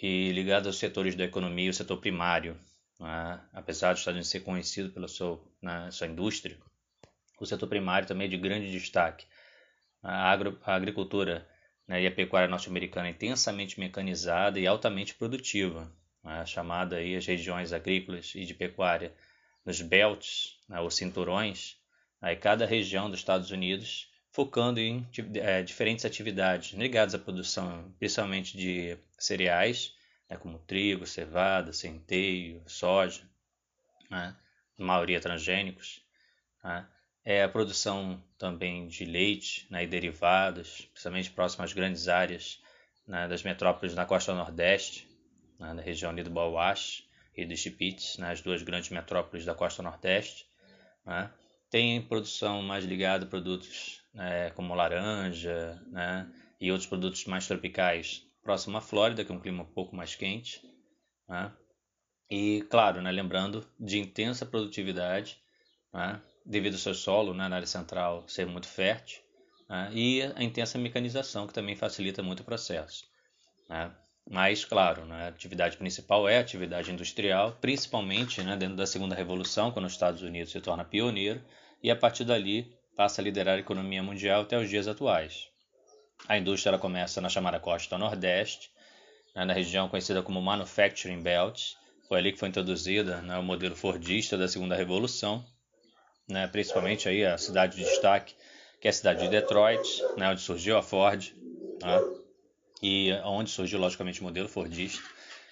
e 0.00 0.32
ligado 0.32 0.66
aos 0.66 0.78
setores 0.78 1.14
da 1.14 1.24
economia, 1.24 1.70
o 1.70 1.74
setor 1.74 1.98
primário, 1.98 2.58
né, 2.98 3.40
apesar 3.52 3.92
dos 3.92 4.00
Estados 4.00 4.16
Unidos 4.16 4.30
ser 4.30 4.40
conhecido 4.40 4.90
pela 4.90 5.08
sua, 5.08 5.42
né, 5.60 5.90
sua 5.90 6.06
indústria, 6.06 6.58
o 7.38 7.46
setor 7.46 7.68
primário 7.68 8.06
também 8.06 8.26
é 8.26 8.30
de 8.30 8.36
grande 8.36 8.70
destaque. 8.70 9.26
A, 10.02 10.30
agro, 10.30 10.58
a 10.62 10.74
agricultura 10.74 11.48
né, 11.88 12.02
e 12.02 12.06
a 12.06 12.10
pecuária 12.12 12.48
norte-americana 12.48 13.08
é 13.08 13.10
intensamente 13.10 13.80
mecanizada 13.80 14.60
e 14.60 14.66
altamente 14.66 15.14
produtiva, 15.14 15.90
né, 16.22 16.44
chamada 16.44 16.96
aí 16.96 17.16
as 17.16 17.26
regiões 17.26 17.72
agrícolas 17.72 18.34
e 18.34 18.44
de 18.44 18.54
pecuária 18.54 19.14
nos 19.64 19.80
belts, 19.80 20.58
né, 20.68 20.80
ou 20.80 20.90
cinturões, 20.90 21.79
aí 22.20 22.36
cada 22.36 22.66
região 22.66 23.10
dos 23.10 23.20
Estados 23.20 23.50
Unidos 23.50 24.10
focando 24.32 24.78
em 24.78 25.06
é, 25.34 25.62
diferentes 25.62 26.04
atividades 26.04 26.72
ligadas 26.72 27.14
à 27.14 27.18
produção, 27.18 27.92
principalmente 27.98 28.56
de 28.56 28.96
cereais, 29.18 29.94
né, 30.28 30.36
como 30.36 30.58
trigo, 30.58 31.06
cevada, 31.06 31.72
centeio, 31.72 32.62
soja, 32.66 33.22
né, 34.08 34.36
maioria 34.78 35.20
transgênicos, 35.20 36.02
né, 36.62 36.86
é 37.24 37.42
a 37.42 37.48
produção 37.48 38.22
também 38.38 38.86
de 38.86 39.04
leite 39.04 39.66
né, 39.70 39.84
e 39.84 39.86
derivados, 39.86 40.88
principalmente 40.92 41.30
próximo 41.30 41.64
às 41.64 41.72
grandes 41.72 42.08
áreas 42.08 42.62
né, 43.06 43.28
das 43.28 43.42
metrópoles 43.42 43.94
na 43.94 44.06
costa 44.06 44.34
nordeste, 44.34 45.08
né, 45.58 45.72
na 45.74 45.82
região 45.82 46.10
ali 46.10 46.22
do 46.22 46.30
Bauache 46.30 47.04
e 47.36 47.44
do 47.44 47.56
Chipits, 47.56 48.16
né, 48.18 48.30
as 48.30 48.40
duas 48.40 48.62
grandes 48.62 48.90
metrópoles 48.90 49.44
da 49.44 49.54
costa 49.54 49.82
nordeste. 49.82 50.46
Né. 51.04 51.30
Tem 51.70 52.02
produção 52.02 52.62
mais 52.62 52.84
ligada 52.84 53.24
a 53.24 53.28
produtos 53.28 54.02
né, 54.12 54.50
como 54.50 54.74
laranja 54.74 55.80
né, 55.86 56.30
e 56.60 56.70
outros 56.70 56.88
produtos 56.88 57.24
mais 57.26 57.46
tropicais 57.46 58.26
próximo 58.42 58.76
à 58.76 58.80
Flórida, 58.80 59.24
que 59.24 59.30
é 59.30 59.34
um 59.34 59.40
clima 59.40 59.62
um 59.62 59.72
pouco 59.72 59.94
mais 59.94 60.14
quente. 60.14 60.60
Né. 61.28 61.52
E, 62.28 62.62
claro, 62.70 63.00
né, 63.00 63.10
lembrando 63.10 63.64
de 63.78 63.98
intensa 63.98 64.44
produtividade, 64.44 65.40
né, 65.92 66.20
devido 66.44 66.74
ao 66.74 66.80
seu 66.80 66.94
solo 66.94 67.34
né, 67.34 67.48
na 67.48 67.56
área 67.56 67.66
central 67.66 68.28
ser 68.28 68.46
muito 68.46 68.66
fértil, 68.66 69.22
né, 69.68 69.90
e 69.92 70.22
a 70.22 70.42
intensa 70.42 70.78
mecanização, 70.78 71.46
que 71.46 71.54
também 71.54 71.76
facilita 71.76 72.22
muito 72.22 72.40
o 72.40 72.44
processo. 72.44 73.04
Né. 73.68 73.94
Mas, 74.28 74.64
claro, 74.64 75.06
né, 75.06 75.24
a 75.24 75.28
atividade 75.28 75.76
principal 75.76 76.28
é 76.28 76.38
a 76.38 76.40
atividade 76.40 76.90
industrial, 76.92 77.56
principalmente 77.60 78.42
né, 78.42 78.56
dentro 78.56 78.76
da 78.76 78.86
segunda 78.86 79.14
revolução, 79.14 79.72
quando 79.72 79.86
os 79.86 79.92
Estados 79.92 80.22
Unidos 80.22 80.52
se 80.52 80.60
torna 80.60 80.84
pioneiro, 80.84 81.42
e 81.82 81.90
a 81.90 81.96
partir 81.96 82.24
dali 82.24 82.72
passa 82.96 83.20
a 83.20 83.24
liderar 83.24 83.56
a 83.56 83.60
economia 83.60 84.02
mundial 84.02 84.42
até 84.42 84.58
os 84.58 84.68
dias 84.68 84.86
atuais. 84.86 85.48
A 86.28 86.36
indústria 86.36 86.78
começa 86.78 87.20
na 87.20 87.28
chamada 87.28 87.58
costa 87.58 87.96
nordeste, 87.96 88.70
né, 89.34 89.44
na 89.44 89.52
região 89.52 89.88
conhecida 89.88 90.22
como 90.22 90.40
Manufacturing 90.42 91.22
Belt, 91.22 91.74
foi 92.08 92.18
ali 92.18 92.32
que 92.32 92.38
foi 92.38 92.48
introduzida 92.48 93.20
né, 93.22 93.38
o 93.38 93.42
modelo 93.42 93.74
fordista 93.74 94.36
da 94.36 94.48
segunda 94.48 94.74
revolução, 94.74 95.44
né, 96.28 96.46
principalmente 96.48 97.08
aí 97.08 97.24
a 97.24 97.38
cidade 97.38 97.76
de 97.76 97.84
destaque, 97.84 98.34
que 98.80 98.88
é 98.88 98.90
a 98.90 98.92
cidade 98.92 99.22
de 99.22 99.28
Detroit, 99.28 100.02
né, 100.16 100.30
onde 100.30 100.40
surgiu 100.40 100.76
a 100.76 100.82
Ford, 100.82 101.32
né, 101.80 102.04
e 102.82 103.12
onde 103.24 103.50
surgiu 103.50 103.78
logicamente 103.78 104.20
o 104.20 104.24
modelo 104.24 104.48
fordista. 104.48 105.02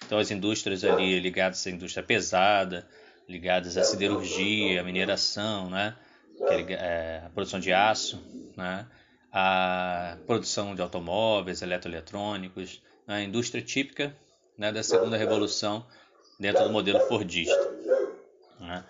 Então 0.05 0.17
as 0.17 0.31
indústrias 0.31 0.83
ali 0.83 1.19
ligadas 1.19 1.65
à 1.65 1.69
indústria 1.69 2.03
pesada, 2.03 2.87
ligadas 3.27 3.77
à 3.77 3.83
siderurgia, 3.83 4.81
à 4.81 4.83
mineração, 4.83 5.69
né, 5.69 5.95
é, 6.41 7.23
a 7.25 7.29
produção 7.29 7.59
de 7.59 7.73
aço, 7.73 8.21
né, 8.55 8.87
a 9.31 10.17
produção 10.25 10.73
de 10.73 10.81
automóveis, 10.81 11.61
eletroeletrônicos, 11.61 12.81
né, 13.07 13.15
a 13.15 13.23
indústria 13.23 13.61
típica 13.61 14.15
né, 14.57 14.71
da 14.71 14.83
segunda 14.83 15.17
revolução 15.17 15.85
dentro 16.39 16.63
do 16.63 16.69
modelo 16.69 16.99
fordista. 17.01 17.71
Né. 18.59 18.83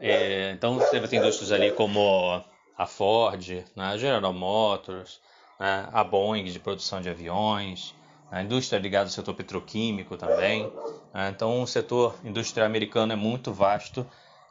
É, 0.00 0.50
então 0.50 0.78
você 0.78 1.00
ter 1.00 1.16
indústrias 1.16 1.52
ali 1.52 1.70
como 1.72 2.42
a 2.76 2.86
Ford, 2.86 3.48
né, 3.76 3.84
a 3.84 3.96
General 3.96 4.32
Motors, 4.32 5.20
né, 5.58 5.88
a 5.92 6.02
Boeing 6.02 6.44
de 6.44 6.58
produção 6.58 7.00
de 7.00 7.08
aviões, 7.08 7.94
a 8.30 8.42
indústria 8.42 8.78
ligada 8.80 9.04
ao 9.04 9.10
setor 9.10 9.34
petroquímico 9.34 10.16
também. 10.16 10.70
Né, 11.12 11.28
então 11.28 11.62
o 11.62 11.66
setor 11.66 12.16
industrial 12.24 12.66
americano 12.66 13.12
é 13.12 13.16
muito 13.16 13.52
vasto 13.52 14.06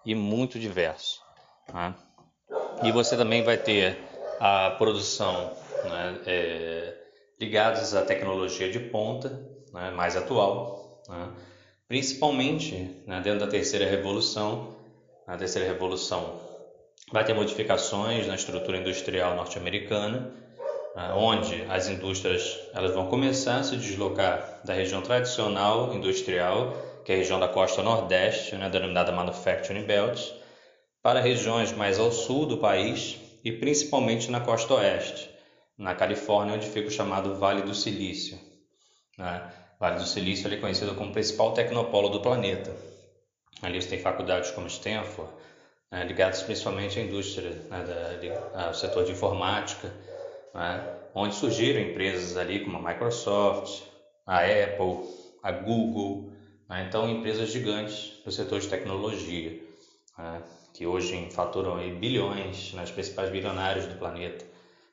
e 0.06 0.16
muito 0.16 0.58
diverso. 0.58 1.22
Né. 1.72 1.94
E 2.84 2.92
você 2.92 3.16
também 3.16 3.44
vai 3.44 3.58
ter 3.58 3.98
a 4.40 4.72
produção 4.72 5.54
né, 5.86 6.20
é, 6.26 6.94
ligadas 7.40 7.96
à 7.96 8.02
tecnologia 8.02 8.70
de 8.70 8.80
ponta, 8.80 9.30
né, 9.72 9.92
mais 9.92 10.18
atual, 10.18 11.02
né, 11.08 11.30
principalmente 11.88 13.02
né, 13.08 13.22
dentro 13.22 13.40
da 13.40 13.48
terceira 13.48 13.86
revolução, 13.86 14.76
a 15.26 15.38
terceira 15.38 15.66
revolução 15.68 16.42
vai 17.12 17.24
ter 17.24 17.34
modificações 17.34 18.28
na 18.28 18.36
estrutura 18.36 18.78
industrial 18.78 19.36
norte-americana, 19.36 20.34
ah, 20.96 21.16
onde 21.16 21.64
as 21.70 21.88
indústrias 21.88 22.60
elas 22.74 22.94
vão 22.94 23.08
começar 23.08 23.58
a 23.58 23.64
se 23.64 23.78
deslocar 23.78 24.60
da 24.66 24.74
região 24.74 25.02
tradicional 25.02 25.94
industrial, 25.94 26.74
que 27.06 27.12
é 27.12 27.16
a 27.16 27.18
região 27.18 27.40
da 27.40 27.48
costa 27.48 27.82
nordeste, 27.82 28.56
né, 28.56 28.70
denominada 28.70 29.12
Manufacturing 29.12 29.86
Belt, 29.86 30.43
para 31.04 31.20
regiões 31.20 31.74
mais 31.74 32.00
ao 32.00 32.14
sul 32.14 32.46
do 32.46 32.58
país, 32.58 33.20
e 33.44 33.52
principalmente 33.52 34.32
na 34.32 34.40
costa 34.40 34.76
oeste, 34.76 35.30
na 35.78 35.94
Califórnia, 35.94 36.56
onde 36.56 36.70
fica 36.70 36.88
o 36.88 36.92
chamado 36.92 37.36
Vale 37.36 37.62
do 37.62 37.76
Silício. 37.76 38.40
Né? 39.18 39.52
Vale 39.78 39.98
do 39.98 40.06
Silício 40.06 40.52
é 40.52 40.56
conhecido 40.56 40.96
como 40.96 41.10
o 41.10 41.14
principal 41.14 41.52
tecnopolo 41.52 42.08
do 42.08 42.22
planeta. 42.22 42.74
Ali 43.62 43.82
você 43.82 43.90
tem 43.90 44.00
faculdades 44.00 44.52
como 44.52 44.68
Stanford, 44.68 45.30
né, 45.92 46.06
ligadas 46.06 46.42
principalmente 46.42 46.98
à 46.98 47.04
indústria, 47.04 47.52
né, 47.70 47.84
da, 47.84 48.68
ao 48.68 48.74
setor 48.74 49.04
de 49.04 49.12
informática, 49.12 49.94
né, 50.54 50.96
onde 51.14 51.36
surgiram 51.36 51.82
empresas 51.82 52.38
ali 52.38 52.62
como 52.64 52.78
a 52.78 52.94
Microsoft, 52.94 53.84
a 54.26 54.40
Apple, 54.40 55.06
a 55.44 55.52
Google, 55.52 56.32
né, 56.70 56.86
então 56.88 57.10
empresas 57.10 57.50
gigantes 57.50 58.22
do 58.24 58.32
setor 58.32 58.62
de 58.62 58.70
tecnologia, 58.70 59.73
né, 60.18 60.42
que 60.74 60.86
hoje 60.86 61.30
faturam 61.32 61.78
bilhões, 62.00 62.74
né, 62.74 62.84
principais 62.86 63.30
bilionários 63.30 63.86
do 63.88 63.96
planeta, 63.96 64.46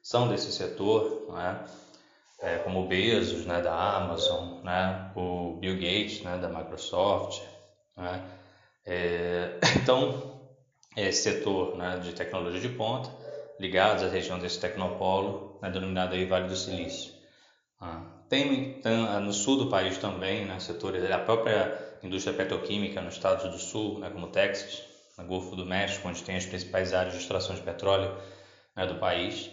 são 0.02 0.28
desse 0.28 0.52
setor, 0.52 1.26
né, 1.32 1.64
é, 2.40 2.58
como 2.58 2.82
o 2.82 2.86
Bezos 2.86 3.44
né, 3.44 3.60
da 3.60 3.96
Amazon, 3.96 4.62
né, 4.62 5.10
o 5.14 5.56
Bill 5.60 5.74
Gates 5.74 6.22
né, 6.22 6.38
da 6.38 6.48
Microsoft. 6.48 7.42
Né, 7.96 8.22
é, 8.86 9.58
então, 9.76 10.40
esse 10.96 11.22
setor 11.22 11.76
né, 11.76 11.98
de 11.98 12.12
tecnologia 12.12 12.60
de 12.60 12.70
ponta, 12.70 13.10
ligados 13.58 14.02
à 14.02 14.08
região 14.08 14.38
desse 14.38 14.58
tecnopolo, 14.58 15.58
né, 15.60 15.70
denominado 15.70 16.14
aí 16.14 16.24
Vale 16.24 16.48
do 16.48 16.56
Silício. 16.56 17.12
Ah, 17.78 18.02
tem, 18.28 18.80
tem, 18.80 19.20
no 19.20 19.32
sul 19.32 19.56
do 19.56 19.68
país 19.68 19.98
também, 19.98 20.46
né, 20.46 20.58
setores, 20.58 21.02
a 21.10 21.18
própria 21.18 21.78
indústria 22.02 22.34
petroquímica 22.34 23.00
nos 23.00 23.14
estados 23.14 23.50
do 23.50 23.58
sul, 23.58 23.98
né, 23.98 24.10
como 24.10 24.28
Texas, 24.28 24.89
no 25.18 25.26
Golfo 25.26 25.54
do 25.56 25.66
México, 25.66 26.08
onde 26.08 26.22
tem 26.22 26.36
as 26.36 26.46
principais 26.46 26.92
áreas 26.92 27.14
de 27.14 27.20
extração 27.20 27.54
de 27.54 27.62
petróleo 27.62 28.16
né, 28.76 28.86
do 28.86 28.96
país. 28.96 29.50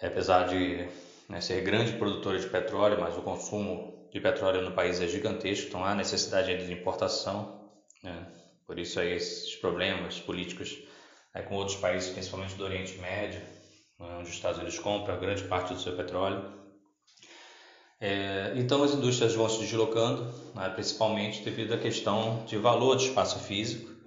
Apesar 0.00 0.48
de 0.48 0.88
né, 1.28 1.40
ser 1.40 1.62
grande 1.62 1.92
produtora 1.92 2.38
de 2.38 2.46
petróleo, 2.46 3.00
mas 3.00 3.16
o 3.16 3.22
consumo 3.22 4.08
de 4.12 4.20
petróleo 4.20 4.62
no 4.62 4.72
país 4.72 5.00
é 5.00 5.06
gigantesco, 5.06 5.68
então 5.68 5.84
há 5.84 5.94
necessidade 5.94 6.66
de 6.66 6.72
importação. 6.72 7.70
Né? 8.02 8.26
Por 8.66 8.78
isso 8.78 9.00
aí 9.00 9.12
esses 9.12 9.56
problemas 9.56 10.20
políticos 10.20 10.78
é, 11.34 11.42
com 11.42 11.54
outros 11.56 11.76
países, 11.76 12.10
principalmente 12.10 12.54
do 12.54 12.64
Oriente 12.64 12.98
Médio, 12.98 13.40
né, 13.98 14.16
onde 14.18 14.28
os 14.28 14.34
Estados 14.34 14.58
Unidos 14.58 14.78
compram 14.78 15.18
grande 15.18 15.44
parte 15.44 15.74
do 15.74 15.80
seu 15.80 15.96
petróleo. 15.96 16.58
É, 18.00 18.52
então 18.56 18.82
as 18.82 18.92
indústrias 18.92 19.34
vão 19.34 19.48
se 19.48 19.60
deslocando, 19.60 20.32
né, 20.54 20.68
principalmente 20.70 21.42
devido 21.42 21.74
à 21.74 21.78
questão 21.78 22.44
de 22.44 22.56
valor 22.56 22.96
de 22.96 23.06
espaço 23.06 23.38
físico. 23.40 23.97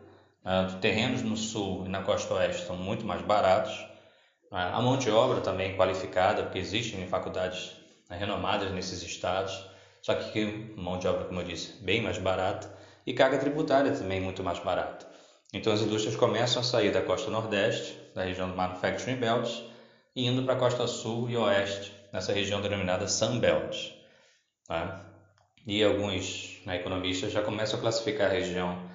Né, 0.44 0.78
terrenos 0.82 1.22
no 1.22 1.38
sul 1.38 1.86
e 1.86 1.90
na 1.90 2.02
costa 2.02 2.34
oeste 2.34 2.66
são 2.66 2.76
muito 2.76 3.06
mais 3.06 3.22
baratos. 3.22 3.78
Né, 4.52 4.72
a 4.74 4.82
mão 4.82 4.98
de 4.98 5.10
obra 5.10 5.42
também 5.42 5.76
qualificada, 5.76 6.44
porque 6.44 6.60
existem 6.60 7.06
faculdades 7.08 7.74
né, 8.10 8.18
renomadas 8.18 8.72
nesses 8.72 9.02
estados, 9.04 9.66
só 10.02 10.16
que 10.16 10.74
mão 10.76 10.98
de 10.98 11.08
obra, 11.08 11.26
como 11.26 11.40
eu 11.40 11.46
disse, 11.46 11.82
bem 11.84 12.02
mais 12.02 12.18
barata 12.18 12.74
e 13.06 13.14
carga 13.14 13.38
tributária 13.38 13.92
também 13.92 14.20
muito 14.20 14.44
mais 14.44 14.60
barata. 14.60 15.08
Então 15.54 15.74
as 15.74 15.82
indústrias 15.82 16.16
começam 16.16 16.62
a 16.62 16.64
sair 16.64 16.92
da 16.92 17.02
costa 17.02 17.30
nordeste, 17.30 17.98
da 18.16 18.24
região 18.24 18.50
do 18.50 18.56
Manufacturing 18.56 19.18
Belt, 19.18 19.50
e 20.16 20.26
indo 20.26 20.44
para 20.44 20.54
a 20.54 20.58
costa 20.58 20.88
sul 20.88 21.30
e 21.30 21.38
oeste, 21.38 21.94
nessa 22.12 22.34
região 22.34 22.62
denominada 22.62 23.08
Sun 23.08 23.40
Belt. 23.40 23.92
Tá? 24.68 25.06
E 25.66 25.84
alguns 25.84 26.62
né, 26.66 26.78
economistas 26.78 27.32
já 27.32 27.42
começam 27.42 27.80
a 27.80 27.82
classificar 27.82 28.30
a 28.30 28.34
região 28.34 28.91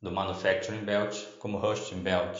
do 0.00 0.10
Manufacturing 0.10 0.84
Belt 0.84 1.16
como 1.38 1.58
Rusting 1.58 2.00
Belt, 2.00 2.38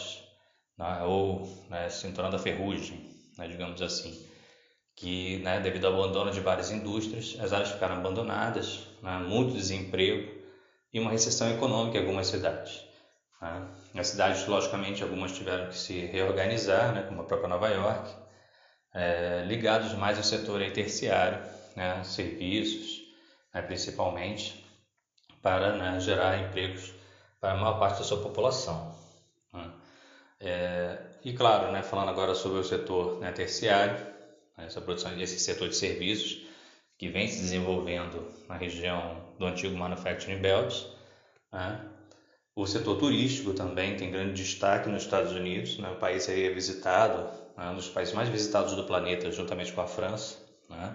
né, 0.78 1.02
ou 1.02 1.46
né, 1.68 1.88
cinturão 1.90 2.30
da 2.30 2.38
ferrugem, 2.38 3.14
né, 3.36 3.46
digamos 3.48 3.82
assim, 3.82 4.26
que 4.96 5.38
né, 5.38 5.60
devido 5.60 5.86
ao 5.86 5.94
abandono 5.94 6.30
de 6.30 6.40
várias 6.40 6.70
indústrias, 6.70 7.36
as 7.40 7.52
áreas 7.52 7.70
ficaram 7.70 7.96
abandonadas, 7.96 8.86
né, 9.02 9.18
muito 9.18 9.54
desemprego, 9.54 10.40
e 10.92 10.98
uma 10.98 11.10
recessão 11.10 11.48
econômica 11.50 11.98
em 11.98 12.00
algumas 12.00 12.26
cidades. 12.26 12.84
Né? 13.40 13.68
As 13.96 14.08
cidades, 14.08 14.46
logicamente, 14.46 15.02
algumas 15.02 15.32
tiveram 15.32 15.68
que 15.68 15.76
se 15.76 16.06
reorganizar, 16.06 16.92
né, 16.92 17.02
como 17.02 17.20
a 17.20 17.24
própria 17.24 17.48
Nova 17.48 17.68
York, 17.68 18.10
é, 18.92 19.44
ligados 19.46 19.92
mais 19.94 20.18
ao 20.18 20.24
setor 20.24 20.60
terciário, 20.72 21.40
serviços, 22.04 23.00
principalmente, 23.66 24.66
para 25.40 25.98
gerar 25.98 26.38
empregos 26.38 26.92
para 27.40 27.52
a 27.52 27.56
maior 27.56 27.78
parte 27.78 27.98
da 27.98 28.04
sua 28.04 28.20
população. 28.20 28.94
Né? 29.52 29.70
É, 30.40 30.98
e 31.24 31.32
claro, 31.32 31.72
né, 31.72 31.82
falando 31.82 32.08
agora 32.10 32.34
sobre 32.34 32.58
o 32.58 32.64
setor 32.64 33.18
né, 33.20 33.32
terciário, 33.32 33.96
né, 34.56 34.66
essa 34.66 34.80
produção 34.80 35.16
desse 35.16 35.38
setor 35.38 35.68
de 35.68 35.76
serviços, 35.76 36.46
que 36.98 37.08
vem 37.08 37.28
se 37.28 37.40
desenvolvendo 37.40 38.30
na 38.46 38.56
região 38.56 39.16
do 39.38 39.46
antigo 39.46 39.74
Manufacturing 39.74 40.38
Belt. 40.38 40.84
Né? 41.50 41.80
O 42.54 42.66
setor 42.66 42.98
turístico 42.98 43.54
também 43.54 43.96
tem 43.96 44.10
grande 44.10 44.34
destaque 44.34 44.88
nos 44.88 45.04
Estados 45.04 45.32
Unidos. 45.32 45.78
Né? 45.78 45.90
O 45.90 45.96
país 45.96 46.28
é 46.28 46.50
visitado, 46.50 47.26
é 47.56 47.70
um 47.70 47.74
dos 47.74 47.88
países 47.88 48.12
mais 48.12 48.28
visitados 48.28 48.74
do 48.74 48.84
planeta, 48.84 49.32
juntamente 49.32 49.72
com 49.72 49.80
a 49.80 49.86
França. 49.86 50.36
Né? 50.68 50.94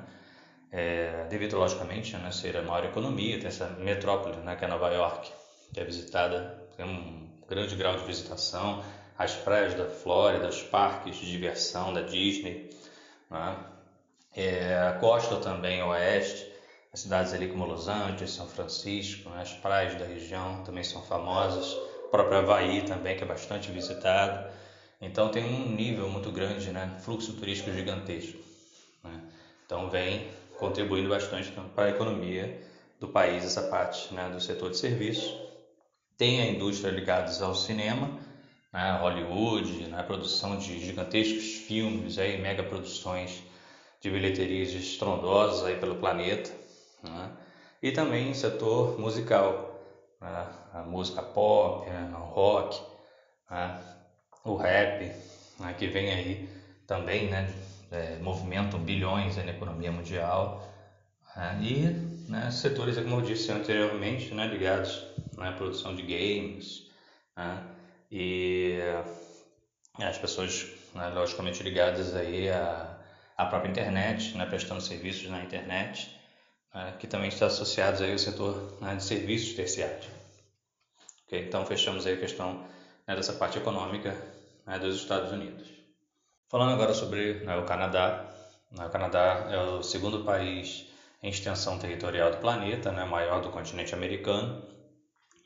É, 0.72 1.26
devido, 1.28 1.58
logicamente, 1.58 2.16
né, 2.18 2.32
ser 2.32 2.56
a 2.58 2.62
maior 2.62 2.86
economia, 2.86 3.40
tem 3.40 3.48
essa 3.48 3.68
metrópole, 3.80 4.36
né, 4.38 4.56
que 4.56 4.66
é 4.66 4.68
Nova 4.68 4.90
York, 4.90 5.32
que 5.74 5.80
é 5.80 5.84
visitada, 5.84 6.68
tem 6.76 6.86
um 6.86 7.30
grande 7.48 7.76
grau 7.76 7.96
de 7.96 8.04
visitação, 8.04 8.84
as 9.18 9.34
praias 9.34 9.74
da 9.74 9.86
Flórida, 9.86 10.48
os 10.48 10.62
parques 10.62 11.16
de 11.16 11.30
diversão 11.30 11.94
da 11.94 12.02
Disney. 12.02 12.70
Né? 13.30 13.58
É, 14.36 14.76
a 14.90 14.94
costa 14.94 15.38
também 15.38 15.82
oeste, 15.82 16.52
as 16.92 17.02
cidades 17.02 17.34
ali 17.34 17.48
como 17.48 17.66
Los 17.66 17.88
Angeles, 17.88 18.32
São 18.32 18.48
Francisco, 18.48 19.30
né, 19.30 19.42
as 19.42 19.54
praias 19.54 19.96
da 19.96 20.06
região 20.06 20.64
também 20.64 20.84
são 20.84 21.02
famosas, 21.02 21.74
o 22.06 22.10
próprio 22.10 22.38
Havaí 22.38 22.82
também 22.84 23.16
que 23.16 23.24
é 23.24 23.28
bastante 23.28 23.72
visitado. 23.72 24.50
Então 25.02 25.30
tem 25.30 25.44
um 25.44 25.70
nível 25.70 26.08
muito 26.10 26.32
grande, 26.32 26.72
né, 26.72 26.98
fluxo 27.00 27.34
turístico 27.34 27.72
gigantesco. 27.72 28.40
Né? 29.04 29.22
Então 29.66 29.90
vem 29.90 30.30
contribuindo 30.58 31.10
bastante 31.10 31.52
para 31.74 31.86
a 31.86 31.90
economia 31.90 32.62
do 33.00 33.10
país 33.10 33.44
essa 33.44 33.64
parte 33.64 34.14
né, 34.14 34.30
do 34.30 34.40
setor 34.40 34.70
de 34.70 34.78
serviços. 34.78 35.45
Tem 36.18 36.42
a 36.42 36.48
indústria 36.48 36.92
ligada 36.92 37.32
ao 37.44 37.54
cinema, 37.54 38.18
né, 38.72 38.98
Hollywood, 39.02 39.88
né, 39.88 40.04
produção 40.04 40.58
de 40.58 40.80
gigantescos 40.80 41.56
filmes, 41.56 42.18
aí, 42.18 42.38
mega 42.38 42.64
produções 42.64 43.44
de 44.06 44.12
bilheterias 44.12 44.72
estrondosas 44.74 45.66
aí 45.66 45.78
pelo 45.78 45.96
planeta, 45.96 46.52
né? 47.04 47.32
e 47.82 47.92
também 47.92 48.30
o 48.30 48.36
setor 48.36 49.00
musical, 49.00 49.80
né? 50.22 50.48
a 50.74 50.84
música 50.84 51.24
pop, 51.24 51.90
né? 51.90 52.12
o 52.16 52.26
rock, 52.26 52.80
né? 53.50 53.76
o 54.44 54.56
rap, 54.56 55.12
né? 55.60 55.74
que 55.74 55.88
vem 55.88 56.14
aí 56.14 56.48
também, 56.86 57.28
né? 57.28 57.52
É, 57.92 58.18
movimentam 58.18 58.80
bilhões 58.80 59.38
na 59.38 59.46
economia 59.46 59.92
mundial, 59.92 60.62
né? 61.36 61.58
e 61.62 62.15
né? 62.28 62.52
setores, 62.52 62.98
como 62.98 63.18
eu 63.18 63.22
disse 63.22 63.52
anteriormente, 63.52 64.34
né? 64.34 64.48
ligados 64.48 65.04
à 65.38 65.52
produção 65.52 65.96
de 65.96 66.02
games, 66.02 66.90
né? 67.36 67.64
e 68.12 68.78
as 70.00 70.18
pessoas, 70.18 70.68
né? 70.94 71.10
logicamente, 71.10 71.64
ligadas 71.64 72.16
aí 72.16 72.50
a 72.50 72.96
a 73.38 73.46
própria 73.46 73.70
internet, 73.70 74.36
né, 74.38 74.46
prestando 74.46 74.82
serviços 74.82 75.30
na 75.30 75.44
internet, 75.44 76.10
né, 76.74 76.96
que 77.00 77.08
também 77.08 77.28
está 77.28 77.48
associados 77.48 78.02
aí 78.02 78.12
ao 78.12 78.18
setor 78.18 78.78
né, 78.82 78.96
de 78.96 79.04
serviços 79.04 79.54
terciários. 79.54 80.08
Okay? 81.28 81.46
Então 81.46 81.66
fechamos 81.66 82.06
aí 82.06 82.14
a 82.14 82.20
questão 82.20 82.66
né, 83.08 83.16
dessa 83.16 83.34
parte 83.34 83.58
econômica 83.58 84.16
né, 84.66 84.80
dos 84.80 84.96
Estados 84.96 85.32
Unidos. 85.32 85.68
Falando 86.48 86.74
agora 86.74 86.94
sobre 86.94 87.46
né, 87.46 87.58
o 87.58 87.66
Canadá, 87.66 88.26
né, 88.72 88.86
o 88.86 88.90
Canadá 88.90 89.48
é 89.50 89.58
o 89.58 89.84
segundo 89.84 90.24
país 90.24 90.88
em 91.22 91.30
extensão 91.30 91.78
territorial 91.80 92.32
do 92.32 92.38
planeta, 92.38 92.92
né, 92.92 93.06
maior 93.06 93.42
do 93.42 93.50
continente 93.50 93.94
americano, 93.94 94.64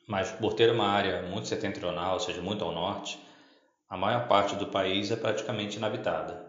mas 0.08 0.32
por 0.32 0.54
ter 0.54 0.72
uma 0.72 0.88
área 0.88 1.22
muito 1.24 1.48
setentrional, 1.48 2.14
ou 2.14 2.20
seja, 2.20 2.42
muito 2.42 2.64
ao 2.64 2.72
norte, 2.72 3.20
a 3.90 3.98
maior 3.98 4.28
parte 4.28 4.56
do 4.56 4.68
país 4.68 5.12
é 5.12 5.16
praticamente 5.16 5.78
inabitada. 5.78 6.48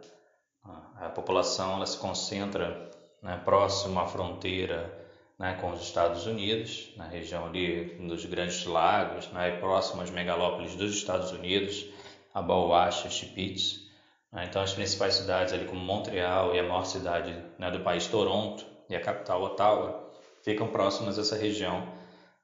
A 0.96 1.08
população 1.08 1.76
ela 1.76 1.86
se 1.86 1.96
concentra 1.96 2.90
né, 3.22 3.40
próximo 3.44 3.98
à 3.98 4.06
fronteira 4.06 5.00
né, 5.38 5.56
com 5.58 5.70
os 5.70 5.80
Estados 5.80 6.26
Unidos, 6.26 6.92
na 6.96 7.06
região 7.06 7.46
ali 7.46 7.96
dos 8.06 8.26
Grandes 8.26 8.66
Lagos, 8.66 9.28
né, 9.28 9.52
próximo 9.52 10.02
às 10.02 10.10
megalópolis 10.10 10.74
dos 10.74 10.94
Estados 10.94 11.32
Unidos, 11.32 11.86
a 12.34 12.42
Bauacha, 12.42 13.08
Chipitz. 13.08 13.88
Né, 14.30 14.44
então, 14.44 14.60
as 14.60 14.74
principais 14.74 15.14
cidades 15.14 15.54
ali 15.54 15.64
como 15.64 15.80
Montreal 15.80 16.54
e 16.54 16.58
a 16.58 16.62
maior 16.62 16.84
cidade 16.84 17.34
né, 17.58 17.70
do 17.70 17.80
país, 17.80 18.06
Toronto, 18.06 18.66
e 18.90 18.96
a 18.96 19.00
capital, 19.00 19.42
Ottawa, 19.42 20.12
ficam 20.42 20.68
próximas 20.68 21.16
a 21.16 21.22
essa 21.22 21.36
região, 21.36 21.88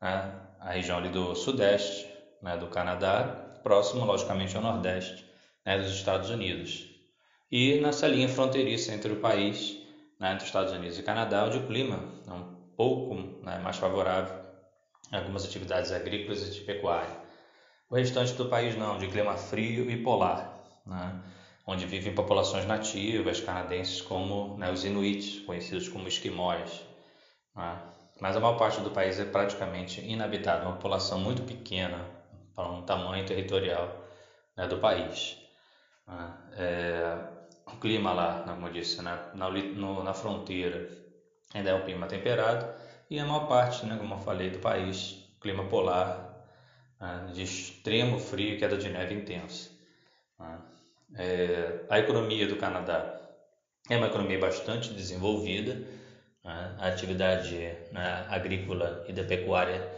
né, 0.01 0.33
a 0.61 0.71
região 0.71 0.97
ali 0.99 1.11
do 1.11 1.35
sudeste 1.35 2.07
né, 2.41 2.57
do 2.57 2.69
Canadá, 2.69 3.59
próximo, 3.63 4.05
logicamente, 4.05 4.57
ao 4.57 4.63
nordeste 4.63 5.29
né, 5.65 5.79
dos 5.79 5.91
Estados 5.91 6.31
Unidos. 6.31 6.89
E 7.51 7.81
nessa 7.81 8.07
linha 8.07 8.29
fronteiriça 8.29 8.93
entre 8.95 9.13
o 9.13 9.21
país, 9.21 9.77
né, 10.19 10.33
entre 10.33 10.45
os 10.45 10.49
Estados 10.49 10.73
Unidos 10.73 10.99
e 10.99 11.03
Canadá, 11.03 11.45
onde 11.45 11.59
o 11.59 11.67
clima 11.67 12.09
é 12.27 12.33
um 12.33 12.45
pouco 12.77 13.15
né, 13.43 13.59
mais 13.59 13.77
favorável 13.77 14.47
algumas 15.13 15.45
atividades 15.45 15.93
agrícolas 15.93 16.47
e 16.47 16.51
de 16.51 16.61
pecuária. 16.63 17.17
O 17.89 17.95
restante 17.95 18.33
do 18.35 18.49
país 18.49 18.77
não, 18.77 18.99
de 18.99 19.07
clima 19.09 19.37
frio 19.37 19.89
e 19.91 20.03
polar, 20.03 20.61
né, 20.85 21.21
onde 21.67 21.85
vivem 21.87 22.15
populações 22.15 22.65
nativas 22.65 23.41
canadenses 23.41 24.01
como 24.01 24.57
né, 24.57 24.71
os 24.71 24.85
Inuits, 24.85 25.41
conhecidos 25.41 25.89
como 25.89 26.07
esquimós. 26.07 26.85
Né, 27.55 27.79
mas 28.21 28.37
a 28.37 28.41
maior 28.41 28.57
parte 28.57 28.81
do 28.81 28.91
país 28.91 29.19
é 29.19 29.25
praticamente 29.25 30.01
inabitado, 30.01 30.65
uma 30.65 30.75
população 30.75 31.19
muito 31.19 31.43
pequena 31.43 32.09
para 32.55 32.71
um 32.71 32.83
tamanho 32.83 33.27
territorial 33.27 34.03
né, 34.57 34.67
do 34.67 34.79
país. 34.79 35.37
Né. 36.07 36.35
É, 36.53 37.19
o 37.67 37.77
clima 37.79 38.13
lá, 38.13 38.43
como 38.47 38.67
eu 38.69 38.73
disse, 38.73 39.03
na, 39.03 39.35
na, 39.35 39.51
no, 39.51 40.03
na 40.03 40.15
fronteira 40.15 40.89
ainda 41.53 41.71
é 41.71 41.75
um 41.75 41.85
clima 41.85 42.07
temperado 42.07 42.67
e 43.11 43.19
a 43.19 43.25
maior 43.25 43.47
parte, 43.49 43.85
né, 43.85 43.97
como 43.97 44.15
eu 44.15 44.19
falei, 44.19 44.51
do 44.51 44.59
país, 44.59 45.25
clima 45.41 45.65
polar 45.65 46.33
né, 47.01 47.31
de 47.33 47.43
extremo 47.43 48.19
frio 48.19 48.55
e 48.55 48.59
queda 48.59 48.77
de 48.77 48.89
neve 48.89 49.15
intensa. 49.15 49.71
É, 51.15 51.85
a 51.89 51.99
economia 51.99 52.47
do 52.49 52.57
Canadá 52.57 53.07
é 53.89 53.97
uma 53.97 54.09
economia 54.09 54.39
bastante 54.39 54.93
desenvolvida, 54.93 55.75
né, 56.45 56.77
a 56.79 56.89
atividade 56.89 57.57
né, 57.93 58.27
agrícola 58.29 59.05
e 59.07 59.13
da 59.13 59.23
pecuária 59.23 59.89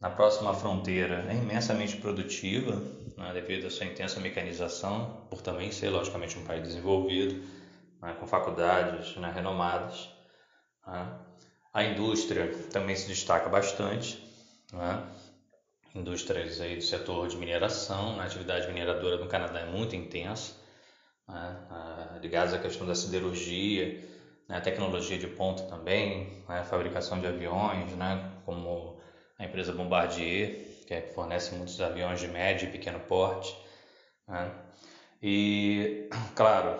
na 0.00 0.10
próxima 0.10 0.54
fronteira 0.54 1.26
é 1.28 1.34
imensamente 1.34 1.96
produtiva, 1.96 2.82
né, 3.16 3.32
devido 3.34 3.66
à 3.66 3.70
sua 3.70 3.86
intensa 3.86 4.20
mecanização, 4.20 5.26
por 5.30 5.42
também 5.42 5.70
ser, 5.70 5.90
logicamente, 5.90 6.38
um 6.38 6.44
país 6.44 6.62
desenvolvido, 6.62 7.34
né, 8.00 8.14
com 8.14 8.26
faculdades 8.26 9.14
né, 9.16 9.30
renomadas. 9.30 10.08
Né. 10.86 11.12
A 11.72 11.84
indústria 11.84 12.50
também 12.72 12.96
se 12.96 13.06
destaca 13.06 13.48
bastante. 13.48 14.18
Indústrias 15.96 16.60
aí 16.60 16.76
do 16.76 16.82
setor 16.82 17.28
de 17.28 17.36
mineração, 17.36 18.20
a 18.20 18.24
atividade 18.24 18.68
mineradora 18.68 19.16
no 19.16 19.26
Canadá 19.26 19.60
é 19.60 19.66
muito 19.66 19.96
intensa, 19.96 20.54
né, 21.28 22.18
ligadas 22.20 22.54
à 22.54 22.58
questão 22.58 22.86
da 22.86 22.94
siderurgia, 22.94 24.04
né, 24.48 24.60
tecnologia 24.60 25.18
de 25.18 25.26
ponta 25.26 25.62
também, 25.64 26.44
né, 26.48 26.62
fabricação 26.64 27.20
de 27.20 27.26
aviões, 27.26 27.92
né, 27.92 28.32
como 28.44 29.00
a 29.38 29.44
empresa 29.44 29.72
Bombardier, 29.72 30.66
que 30.86 30.94
é, 30.94 31.00
fornece 31.00 31.54
muitos 31.54 31.80
aviões 31.80 32.20
de 32.20 32.28
médio 32.28 32.68
e 32.68 32.72
pequeno 32.72 33.00
porte. 33.00 33.56
Né? 34.26 34.50
E, 35.22 36.08
claro, 36.34 36.78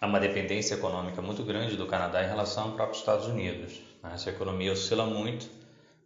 há 0.00 0.06
uma 0.06 0.18
dependência 0.18 0.74
econômica 0.74 1.20
muito 1.20 1.44
grande 1.44 1.76
do 1.76 1.86
Canadá 1.86 2.24
em 2.24 2.28
relação 2.28 2.64
ao 2.64 2.72
próprio 2.72 2.98
Estados 2.98 3.26
Unidos. 3.26 3.80
Né? 4.02 4.12
Essa 4.14 4.30
economia 4.30 4.72
oscila 4.72 5.04
muito 5.04 5.48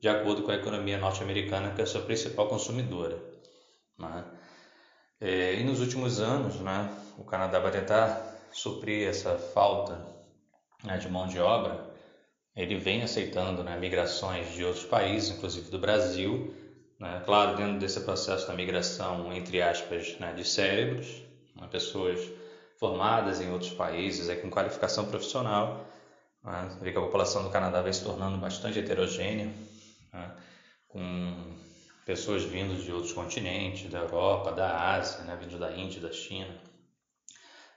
de 0.01 0.09
acordo 0.09 0.43
com 0.43 0.51
a 0.51 0.57
economia 0.57 0.99
norte-americana, 0.99 1.71
que 1.71 1.81
é 1.81 1.85
a 1.85 1.87
sua 1.87 2.03
principal 2.03 2.49
consumidora. 2.49 3.19
Né? 3.99 4.25
É, 5.21 5.55
e 5.55 5.65
nos 5.65 5.81
últimos 5.81 6.21
anos, 6.21 6.57
né, 6.57 6.91
o 7.19 7.25
Canadá 7.25 7.59
vai 7.59 7.71
tentar 7.71 8.35
suprir 8.53 9.07
essa 9.07 9.37
falta 9.37 10.05
né, 10.83 10.97
de 10.97 11.09
mão 11.09 11.27
de 11.27 11.39
obra. 11.39 11.91
Ele 12.57 12.77
vem 12.77 13.03
aceitando 13.03 13.63
né, 13.63 13.79
migrações 13.79 14.53
de 14.53 14.65
outros 14.65 14.85
países, 14.85 15.31
inclusive 15.31 15.71
do 15.71 15.79
Brasil, 15.79 16.55
né? 17.01 17.23
Claro, 17.25 17.57
dentro 17.57 17.79
desse 17.79 18.01
processo 18.01 18.47
da 18.47 18.55
migração, 18.55 19.33
entre 19.33 19.63
aspas, 19.63 20.19
né, 20.21 20.35
de 20.35 20.45
cérebros, 20.45 21.23
né, 21.57 21.67
pessoas 21.69 22.21
formadas 22.79 23.41
em 23.41 23.51
outros 23.51 23.73
países, 23.73 24.29
é, 24.29 24.37
com 24.37 24.51
qualificação 24.51 25.07
profissional, 25.07 25.87
né? 26.45 26.79
vê 26.81 26.93
que 26.93 26.99
a 26.99 27.03
população 27.03 27.43
do 27.43 27.51
Canadá 27.51 27.81
vai 27.81 27.93
se 27.93 28.05
tornando 28.05 28.37
bastante 28.39 28.79
heterogênea, 28.79 29.51
né? 30.13 30.37
com 30.89 31.57
pessoas 32.05 32.43
vindas 32.43 32.83
de 32.83 32.93
outros 32.93 33.13
continentes, 33.13 33.91
da 33.91 33.99
Europa, 33.99 34.53
da 34.53 34.95
Ásia, 34.95 35.25
né? 35.25 35.37
vindos 35.41 35.59
da 35.59 35.73
Índia, 35.73 36.01
da 36.01 36.13
China, 36.13 36.55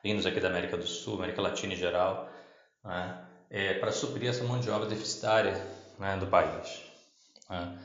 vindos 0.03 0.25
aqui 0.25 0.39
da 0.39 0.47
América 0.47 0.77
do 0.77 0.87
Sul, 0.87 1.15
América 1.15 1.41
Latina 1.41 1.73
em 1.73 1.77
geral, 1.77 2.29
né? 2.83 3.25
é, 3.49 3.73
para 3.75 3.91
suprir 3.91 4.29
essa 4.29 4.43
mão 4.43 4.59
de 4.59 4.69
obra 4.69 4.87
deficitária 4.87 5.53
né? 5.99 6.17
do 6.17 6.27
país. 6.27 6.81
Né? 7.49 7.79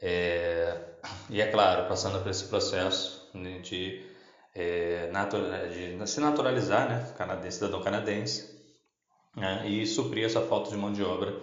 É, 0.00 0.80
e 1.28 1.40
é 1.40 1.50
claro, 1.50 1.88
passando 1.88 2.22
por 2.22 2.30
esse 2.30 2.44
processo 2.44 3.30
de, 3.34 4.04
é, 4.54 5.10
de 5.68 6.08
se 6.08 6.20
naturalizar, 6.20 6.88
né, 6.88 7.12
canadense, 7.16 7.56
cidadão 7.58 7.82
canadense, 7.82 8.58
né, 9.36 9.66
e 9.66 9.86
suprir 9.86 10.24
essa 10.24 10.40
falta 10.42 10.70
de 10.70 10.76
mão 10.76 10.92
de 10.92 11.02
obra 11.02 11.34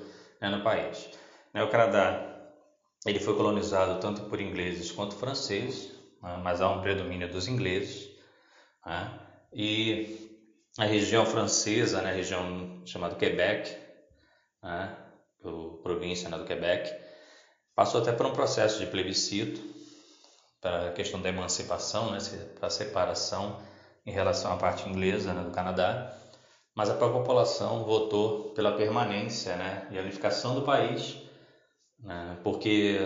né, 0.42 0.50
no 0.50 0.64
país. 0.64 1.10
Né, 1.54 1.64
o 1.64 1.70
Canadá 1.70 2.35
ele 3.06 3.20
foi 3.20 3.36
colonizado 3.36 4.00
tanto 4.00 4.24
por 4.24 4.42
ingleses 4.42 4.92
quanto 4.92 5.16
franceses, 5.16 5.92
né, 6.22 6.40
mas 6.44 6.62
há 6.62 6.70
um 6.70 6.82
predomínio 6.82 7.32
dos 7.32 7.48
ingleses. 7.48 8.10
Né, 8.86 9.20
e 9.54 10.40
a 10.78 10.86
região 10.86 11.26
francesa, 11.26 12.02
né, 12.02 12.10
a 12.10 12.16
região 12.16 12.82
chamada 12.86 13.16
Quebec, 13.16 13.76
né, 14.62 14.98
província 15.84 16.28
né, 16.30 16.38
do 16.38 16.46
Quebec, 16.46 17.06
Passou 17.76 18.02
até 18.02 18.14
por 18.14 18.26
um 18.26 18.32
processo 18.32 18.80
de 18.80 18.86
plebiscito 18.86 19.62
para 20.62 20.88
a 20.88 20.92
questão 20.94 21.22
da 21.22 21.28
emancipação, 21.28 22.10
né, 22.10 22.20
para 22.58 22.68
a 22.68 22.72
separação 22.72 23.62
em 24.06 24.12
relação 24.12 24.54
à 24.54 24.56
parte 24.56 24.88
inglesa 24.88 25.34
né, 25.34 25.44
do 25.44 25.52
Canadá, 25.52 26.18
mas 26.74 26.90
a 26.90 26.94
população 26.94 27.84
votou 27.84 28.52
pela 28.52 28.78
permanência 28.78 29.58
né, 29.58 29.90
e 29.92 29.98
a 29.98 30.02
unificação 30.02 30.56
do 30.56 30.62
país, 30.62 31.18
né, 32.06 32.38
porque 32.44 33.00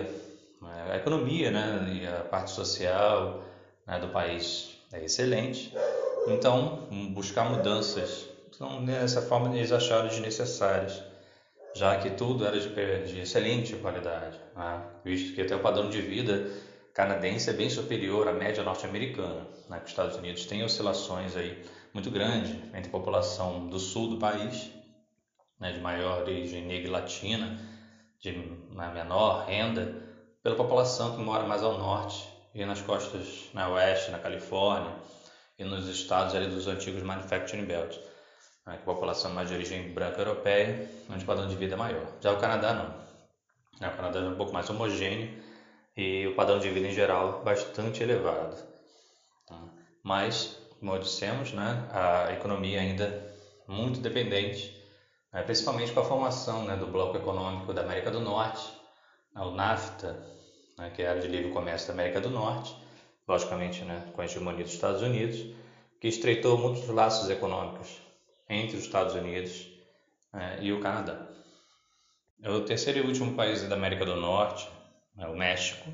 né, 0.62 0.92
a 0.92 0.98
economia 0.98 1.50
né, 1.50 2.00
e 2.02 2.08
a 2.08 2.24
parte 2.24 2.52
social 2.52 3.42
né, 3.88 4.00
do 4.00 4.10
país 4.10 4.78
é 4.94 5.04
excelente, 5.04 5.74
então 6.28 6.88
buscar 7.14 7.50
mudanças, 7.50 8.28
então, 8.54 8.84
dessa 8.84 9.22
forma 9.22 9.56
eles 9.56 9.72
acharam 9.72 10.08
desnecessárias 10.08 11.02
já 11.76 11.96
que 11.98 12.10
tudo 12.12 12.46
era 12.46 12.60
de, 12.60 12.70
de 13.06 13.20
excelente 13.20 13.76
qualidade, 13.76 14.40
né? 14.56 14.84
visto 15.04 15.34
que 15.34 15.42
até 15.42 15.56
o 15.56 15.62
padrão 15.62 15.90
de 15.90 16.02
vida 16.02 16.50
canadense 16.94 17.50
é 17.50 17.54
bem 17.54 17.70
superior 17.70 18.28
à 18.28 18.34
média 18.34 18.64
norte-americana. 18.64 19.48
Né? 19.70 19.82
Os 19.84 19.90
Estados 19.90 20.18
Unidos 20.18 20.46
têm 20.46 20.64
oscilações 20.64 21.36
aí 21.36 21.64
muito 21.94 22.12
grandes 22.12 22.52
entre 22.74 22.88
a 22.88 22.92
população 22.92 23.68
do 23.68 23.80
sul 23.80 24.10
do 24.10 24.18
país, 24.18 24.72
né, 25.60 25.72
de 25.72 25.80
maior 25.80 26.22
origem 26.22 26.66
negra 26.66 26.88
e 26.88 26.92
latina, 26.92 27.60
de 28.20 28.32
menor 28.94 29.46
renda, 29.46 30.04
pela 30.44 30.56
população 30.56 31.16
que 31.16 31.22
mora 31.22 31.44
mais 31.44 31.64
ao 31.64 31.78
norte 31.78 32.28
e 32.54 32.66
nas 32.66 32.82
costas 32.82 33.50
na 33.54 33.70
oeste, 33.70 34.12
na 34.12 34.20
Califórnia 34.20 34.94
e 35.58 35.64
nos 35.64 35.88
estados 35.88 36.34
ali 36.36 36.48
dos 36.48 36.68
antigos 36.68 37.04
manufacturing 37.04 37.66
belts 37.66 38.00
né, 38.70 38.78
com 38.78 38.94
população 38.94 39.32
mais 39.32 39.50
de 39.50 39.56
origem 39.56 39.92
branca 39.92 40.22
europeia, 40.22 40.88
onde 41.10 41.24
o 41.24 41.28
padrão 41.28 41.48
de 41.48 41.56
vida 41.56 41.74
é 41.74 41.78
maior. 41.78 42.06
Já 42.22 42.32
o 42.32 42.40
Canadá 42.40 42.74
não. 42.74 42.90
Né, 43.80 43.92
o 43.92 43.98
Canadá 43.98 44.20
é 44.20 44.24
um 44.24 44.36
pouco 44.36 44.54
mais 44.54 44.70
homogêneo 44.70 45.42
e 45.98 46.28
o 46.28 46.36
padrão 46.36 46.60
de 46.60 46.70
vida 46.70 46.88
em 46.88 46.94
geral 46.94 47.42
bastante 47.44 48.04
elevado. 48.04 48.56
Tá? 49.48 49.60
Mas, 50.04 50.58
como 50.80 50.98
dissemos, 51.00 51.52
né, 51.52 51.88
a 51.92 52.32
economia 52.34 52.80
ainda 52.80 53.28
muito 53.68 54.00
dependente, 54.00 54.79
né, 55.32 55.44
principalmente 55.44 55.92
com 55.92 56.00
a 56.00 56.06
formação 56.06 56.64
né, 56.64 56.76
do 56.76 56.88
bloco 56.88 57.18
econômico 57.18 57.74
da 57.74 57.82
América 57.82 58.12
do 58.12 58.20
Norte, 58.20 58.66
né, 59.34 59.42
o 59.42 59.52
NAFTA, 59.52 60.24
né, 60.78 60.90
que 60.92 61.02
é 61.02 61.08
a 61.08 61.12
área 61.12 61.22
de 61.22 61.28
livre 61.28 61.52
comércio 61.52 61.88
da 61.88 61.94
América 61.94 62.20
do 62.20 62.30
Norte, 62.30 62.76
logicamente 63.28 63.84
né, 63.84 64.10
com 64.14 64.22
a 64.22 64.26
hegemonia 64.26 64.64
dos 64.64 64.74
Estados 64.74 65.02
Unidos, 65.02 65.56
que 66.00 66.08
estreitou 66.08 66.58
muitos 66.58 66.88
laços 66.88 67.30
econômicos 67.30 68.02
entre 68.50 68.78
os 68.78 68.84
Estados 68.84 69.14
Unidos 69.14 69.68
é, 70.34 70.64
e 70.64 70.74
o 70.74 70.80
Canadá. 70.80 71.28
O 72.44 72.62
terceiro 72.62 73.00
e 73.00 73.02
último 73.02 73.36
país 73.36 73.62
da 73.68 73.76
América 73.76 74.06
do 74.06 74.16
Norte 74.16 74.68
é 75.18 75.28
o 75.28 75.36
México. 75.36 75.90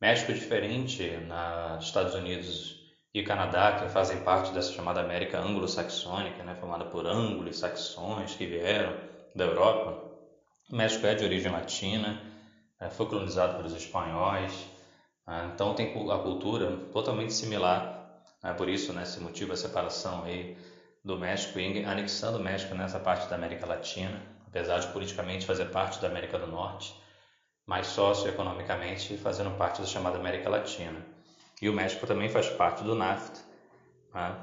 México 0.00 0.30
é 0.30 0.34
diferente 0.34 1.02
nos 1.26 1.84
Estados 1.84 2.14
Unidos 2.14 2.79
e 3.12 3.22
Canadá, 3.22 3.72
que 3.72 3.88
fazem 3.88 4.20
parte 4.22 4.52
dessa 4.52 4.72
chamada 4.72 5.00
América 5.00 5.38
anglo-saxônica, 5.38 6.44
né, 6.44 6.54
formada 6.54 6.84
por 6.84 7.06
ângulos 7.06 7.58
saxões 7.58 8.34
que 8.34 8.46
vieram 8.46 8.94
da 9.34 9.44
Europa. 9.44 10.10
O 10.70 10.76
México 10.76 11.06
é 11.06 11.14
de 11.14 11.24
origem 11.24 11.50
latina, 11.50 12.22
é, 12.80 12.88
foi 12.88 13.06
colonizado 13.06 13.56
pelos 13.56 13.74
espanhóis, 13.74 14.52
é, 15.26 15.46
então 15.52 15.74
tem 15.74 15.88
a 15.88 16.18
cultura 16.18 16.70
totalmente 16.92 17.32
similar, 17.32 18.22
é, 18.44 18.52
por 18.52 18.68
isso 18.68 18.92
né, 18.92 19.04
se 19.04 19.18
motiva 19.18 19.54
a 19.54 19.56
separação 19.56 20.22
aí 20.22 20.56
do 21.04 21.18
México 21.18 21.58
e 21.58 21.84
anexando 21.84 22.38
o 22.38 22.42
México 22.42 22.74
nessa 22.74 23.00
parte 23.00 23.28
da 23.28 23.34
América 23.34 23.66
Latina, 23.66 24.22
apesar 24.46 24.78
de 24.78 24.86
politicamente 24.88 25.46
fazer 25.46 25.66
parte 25.66 26.00
da 26.00 26.06
América 26.06 26.38
do 26.38 26.46
Norte, 26.46 26.94
mas 27.66 27.88
socioeconomicamente 27.88 29.16
fazendo 29.16 29.56
parte 29.56 29.80
da 29.80 29.86
chamada 29.86 30.18
América 30.18 30.48
Latina. 30.48 31.04
E 31.60 31.68
o 31.68 31.72
México 31.72 32.06
também 32.06 32.28
faz 32.28 32.48
parte 32.48 32.82
do 32.82 32.94
NAFTA, 32.94 33.40
Né? 34.14 34.36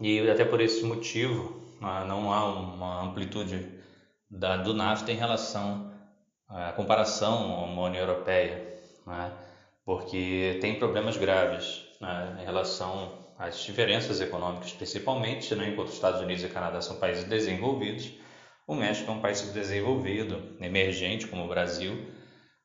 E 0.00 0.28
até 0.30 0.44
por 0.44 0.60
esse 0.60 0.84
motivo, 0.84 1.58
né, 1.80 2.04
não 2.06 2.32
há 2.32 2.46
uma 2.46 3.02
amplitude 3.02 3.66
da, 4.30 4.58
do 4.58 4.74
NAFTA 4.74 5.12
em 5.12 5.16
relação 5.16 5.90
à 6.48 6.72
comparação 6.72 7.54
à 7.54 7.82
União 7.84 8.02
Europeia, 8.02 8.78
né? 9.06 9.32
porque 9.84 10.58
tem 10.60 10.78
problemas 10.78 11.16
graves 11.16 11.84
né, 12.00 12.38
em 12.40 12.44
relação 12.44 13.24
às 13.38 13.58
diferenças 13.64 14.20
econômicas, 14.20 14.72
principalmente, 14.72 15.54
né, 15.54 15.68
enquanto 15.68 15.88
os 15.88 15.94
Estados 15.94 16.20
Unidos 16.20 16.44
e 16.44 16.48
Canadá 16.48 16.80
são 16.80 16.96
países 16.98 17.24
desenvolvidos, 17.24 18.12
o 18.66 18.74
México 18.74 19.10
é 19.10 19.14
um 19.14 19.20
país 19.20 19.40
desenvolvido, 19.52 20.56
emergente 20.60 21.26
como 21.26 21.44
o 21.44 21.48
Brasil, 21.48 22.12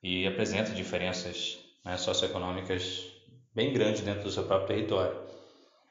e 0.02 0.26
apresenta 0.28 0.72
diferenças 0.72 1.60
né, 1.86 1.96
socioeconômicas 1.96 3.11
bem 3.54 3.74
grandes 3.74 4.02
dentro 4.02 4.24
do 4.24 4.32
seu 4.32 4.44
próprio 4.44 4.68
território. 4.68 5.20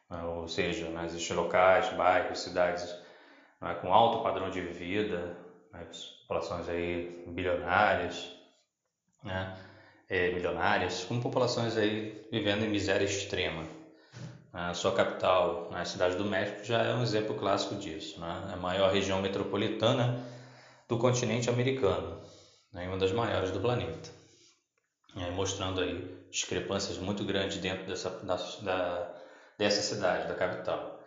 Né, 0.08 0.22
ou 0.22 0.48
seja, 0.48 0.88
né, 0.90 1.04
existem 1.04 1.36
locais, 1.36 1.88
bairros, 1.90 2.40
cidades 2.40 2.94
né, 3.60 3.74
com 3.74 3.92
alto 3.92 4.22
padrão 4.22 4.50
de 4.50 4.60
vida, 4.60 5.36
né, 5.72 5.86
populações 6.22 6.68
aí 6.68 7.24
bilionárias, 7.26 8.30
né, 9.22 9.54
é, 10.08 10.30
milionárias, 10.32 11.04
com 11.04 11.20
populações 11.20 11.76
aí 11.76 12.26
vivendo 12.32 12.64
em 12.64 12.68
miséria 12.68 13.04
extrema. 13.04 13.64
A 14.52 14.74
sua 14.74 14.92
capital, 14.92 15.70
a 15.72 15.84
cidade 15.84 16.16
do 16.16 16.24
México, 16.24 16.64
já 16.64 16.82
é 16.82 16.92
um 16.92 17.02
exemplo 17.02 17.36
clássico 17.36 17.76
disso. 17.76 18.18
Né? 18.18 18.48
É 18.50 18.54
a 18.54 18.56
maior 18.56 18.90
região 18.92 19.22
metropolitana 19.22 20.20
do 20.88 20.98
continente 20.98 21.48
americano, 21.48 22.20
né? 22.72 22.88
uma 22.88 22.98
das 22.98 23.12
maiores 23.12 23.52
do 23.52 23.60
planeta, 23.60 24.10
é, 25.16 25.30
mostrando 25.30 25.80
aí 25.80 26.19
discrepâncias 26.30 26.98
muito 26.98 27.24
grandes 27.24 27.58
dentro 27.58 27.86
dessa, 27.86 28.10
da, 28.10 28.36
da, 28.62 29.14
dessa 29.58 29.82
cidade, 29.82 30.28
da 30.28 30.34
capital. 30.34 31.00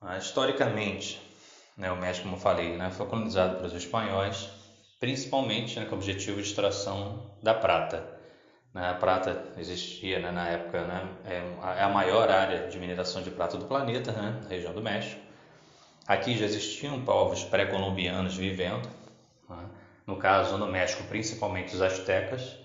Mas, 0.00 0.24
historicamente, 0.24 1.20
né, 1.76 1.90
o 1.90 1.96
México, 1.96 2.24
como 2.24 2.36
eu 2.36 2.40
falei, 2.40 2.76
né, 2.76 2.90
foi 2.90 3.06
colonizado 3.06 3.56
pelos 3.56 3.72
espanhóis, 3.72 4.48
principalmente 5.00 5.78
né, 5.78 5.86
com 5.86 5.94
o 5.94 5.98
objetivo 5.98 6.40
de 6.40 6.48
extração 6.48 7.30
da 7.42 7.54
prata. 7.54 8.18
Né, 8.74 8.88
a 8.88 8.94
prata 8.94 9.52
existia 9.56 10.18
né, 10.20 10.30
na 10.30 10.48
época, 10.48 10.84
né, 10.84 11.08
é, 11.24 11.78
é 11.78 11.82
a 11.82 11.88
maior 11.88 12.30
área 12.30 12.68
de 12.68 12.78
mineração 12.78 13.22
de 13.22 13.30
prata 13.30 13.56
do 13.56 13.66
planeta, 13.66 14.12
né, 14.12 14.40
na 14.42 14.48
região 14.48 14.72
do 14.72 14.82
México. 14.82 15.20
Aqui 16.06 16.36
já 16.36 16.44
existiam 16.44 17.04
povos 17.04 17.44
pré-colombianos 17.44 18.36
vivendo, 18.36 18.88
né, 19.48 19.68
no 20.06 20.16
caso 20.16 20.56
no 20.58 20.66
México, 20.66 21.04
principalmente 21.04 21.74
os 21.74 21.82
astecas. 21.82 22.56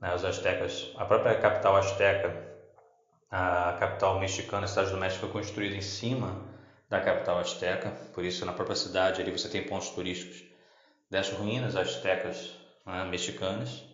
Né, 0.00 0.14
os 0.14 0.24
astecas, 0.24 0.90
a 0.96 1.04
própria 1.04 1.38
capital 1.38 1.76
asteca, 1.76 2.48
a 3.30 3.76
capital 3.78 4.18
mexicana, 4.18 4.64
a 4.64 4.68
cidade 4.68 4.90
do 4.90 4.96
México, 4.96 5.20
foi 5.20 5.30
construída 5.30 5.76
em 5.76 5.82
cima 5.82 6.42
da 6.88 7.00
capital 7.00 7.38
asteca, 7.38 7.90
por 8.12 8.24
isso 8.24 8.44
na 8.44 8.52
própria 8.52 8.74
cidade 8.74 9.20
ali 9.20 9.30
você 9.30 9.48
tem 9.48 9.64
pontos 9.64 9.90
turísticos 9.90 10.42
das 11.10 11.30
ruínas 11.30 11.76
astecas 11.76 12.52
né, 12.84 13.04
mexicanas. 13.04 13.84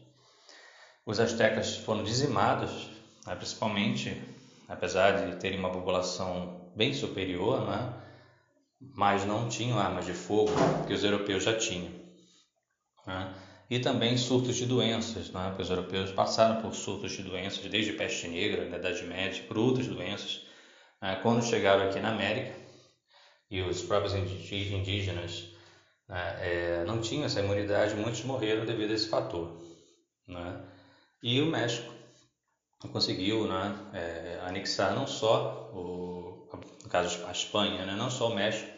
Os 1.05 1.21
astecas 1.21 1.77
foram 1.77 2.03
dizimados, 2.03 2.91
né, 3.27 3.35
principalmente, 3.35 4.23
apesar 4.69 5.13
de 5.13 5.37
terem 5.37 5.59
uma 5.59 5.71
população 5.71 6.71
bem 6.75 6.93
superior, 6.93 7.67
né, 7.67 7.93
mas 8.95 9.25
não 9.25 9.49
tinham 9.49 9.79
armas 9.79 10.05
de 10.05 10.15
fogo 10.15 10.53
que 10.87 10.93
os 10.93 11.03
europeus 11.03 11.43
já 11.43 11.57
tinham. 11.57 11.93
Né, 13.07 13.35
e 13.69 13.79
também 13.81 14.17
surtos 14.17 14.57
de 14.57 14.67
doenças, 14.67 15.31
né, 15.31 15.49
porque 15.49 15.63
os 15.63 15.71
europeus 15.71 16.13
passaram 16.13 16.63
por 16.63 16.75
surtos 16.75 17.13
de 17.13 17.23
doenças 17.23 17.65
desde 17.67 17.93
peste 17.93 18.29
negra, 18.29 18.69
na 18.69 18.77
Idade 18.77 19.05
Média, 19.05 19.43
por 19.45 19.59
outras 19.59 19.87
doenças. 19.87 20.43
Né, 21.03 21.19
quando 21.23 21.45
chegaram 21.45 21.89
aqui 21.89 21.99
na 21.99 22.11
América, 22.11 22.55
e 23.51 23.63
os 23.63 23.83
próprios 23.83 24.15
indígenas 24.15 25.49
né, 26.09 26.37
é, 26.41 26.85
não 26.87 27.01
tinham 27.01 27.25
essa 27.25 27.41
imunidade, 27.41 27.95
muitos 27.95 28.23
morreram 28.25 28.65
devido 28.65 28.91
a 28.91 28.95
esse 28.95 29.09
fator. 29.09 29.61
Né? 30.27 30.61
E 31.23 31.41
o 31.41 31.47
México 31.47 31.93
conseguiu 32.93 33.47
né, 33.47 33.75
é, 33.93 34.41
anexar 34.43 34.95
não 34.95 35.07
só, 35.07 35.71
o, 35.73 36.49
no 36.83 36.89
caso 36.89 37.25
a 37.27 37.33
Espanha, 37.33 37.85
né, 37.85 37.95
não 37.97 38.11
só 38.11 38.31
o 38.31 38.35
México, 38.35 38.71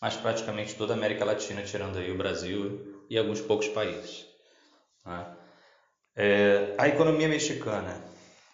mas 0.00 0.16
praticamente 0.16 0.74
toda 0.74 0.94
a 0.94 0.96
América 0.96 1.24
Latina, 1.24 1.62
tirando 1.62 1.98
aí 1.98 2.10
o 2.10 2.16
Brasil 2.16 3.04
e 3.10 3.18
alguns 3.18 3.40
poucos 3.40 3.68
países. 3.68 4.29
Né? 5.04 5.26
É, 6.16 6.74
a 6.78 6.88
economia 6.88 7.28
mexicana 7.28 8.02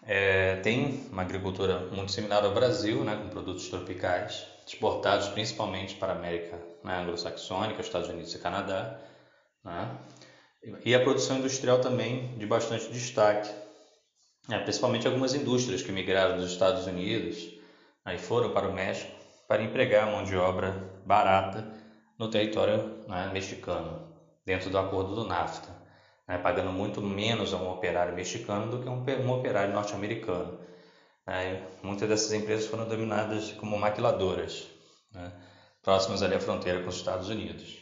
é, 0.03 0.57
tem 0.57 1.09
uma 1.11 1.23
agricultura 1.23 1.81
muito 1.91 2.13
similar 2.13 2.45
ao 2.45 2.55
Brasil, 2.55 3.03
né, 3.03 3.17
com 3.17 3.29
produtos 3.29 3.69
tropicais, 3.69 4.47
exportados 4.67 5.29
principalmente 5.29 5.97
para 5.97 6.13
a 6.13 6.17
América 6.17 6.59
né, 6.85 6.99
anglo-saxônica, 6.99 7.81
Estados 7.81 8.09
Unidos 8.09 8.35
e 8.35 8.39
Canadá. 8.39 9.01
Né? 9.65 9.99
E 10.85 10.95
a 10.95 11.01
produção 11.01 11.39
industrial 11.39 11.81
também 11.81 12.37
de 12.39 12.47
bastante 12.47 12.89
destaque, 12.91 13.51
né, 14.49 14.61
principalmente 14.61 15.07
algumas 15.07 15.35
indústrias 15.35 15.83
que 15.83 15.91
migraram 15.91 16.37
dos 16.37 16.53
Estados 16.53 16.87
Unidos 16.87 17.55
aí 18.05 18.19
foram 18.19 18.53
para 18.53 18.69
o 18.69 18.73
México 18.73 19.13
para 19.49 19.63
empregar 19.63 20.11
mão 20.11 20.25
de 20.25 20.37
obra 20.37 20.73
barata 21.05 21.67
no 22.19 22.31
território 22.31 23.05
né, 23.09 23.31
mexicano, 23.33 24.09
dentro 24.45 24.71
do 24.71 24.79
acordo 24.79 25.15
do 25.15 25.25
NAFTA, 25.25 25.86
né, 26.27 26.39
pagando 26.39 26.73
muito 26.73 27.01
menos 27.01 27.55
a 27.55 27.57
um 27.57 27.71
operário 27.71 28.15
mexicano 28.15 28.71
do 28.71 28.83
que 28.83 28.89
um, 28.89 29.27
um 29.27 29.33
operário 29.33 29.73
norte-americano. 29.73 30.59
Né. 31.27 31.63
Muitas 31.83 32.09
dessas 32.09 32.33
empresas 32.33 32.67
foram 32.67 32.89
dominadas 32.89 33.53
como 33.53 33.79
maquiladoras. 33.79 34.69
Né 35.13 35.33
próximas 35.87 36.21
ali 36.21 36.35
à 36.35 36.41
fronteira 36.41 36.83
com 36.83 36.89
os 36.89 36.97
Estados 36.97 37.29
Unidos. 37.29 37.79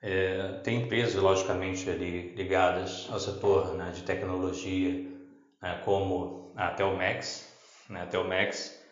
É, 0.00 0.60
tem 0.64 0.80
empresas, 0.80 1.22
logicamente, 1.22 1.88
ali 1.90 2.34
ligadas 2.34 3.06
ao 3.12 3.20
setor 3.20 3.74
né, 3.74 3.92
de 3.94 4.02
tecnologia, 4.02 5.06
né, 5.60 5.82
como 5.84 6.50
a 6.56 6.68
Telmex, 6.68 7.54
né, 7.90 8.02
a 8.04 8.06
Telmex 8.06 8.82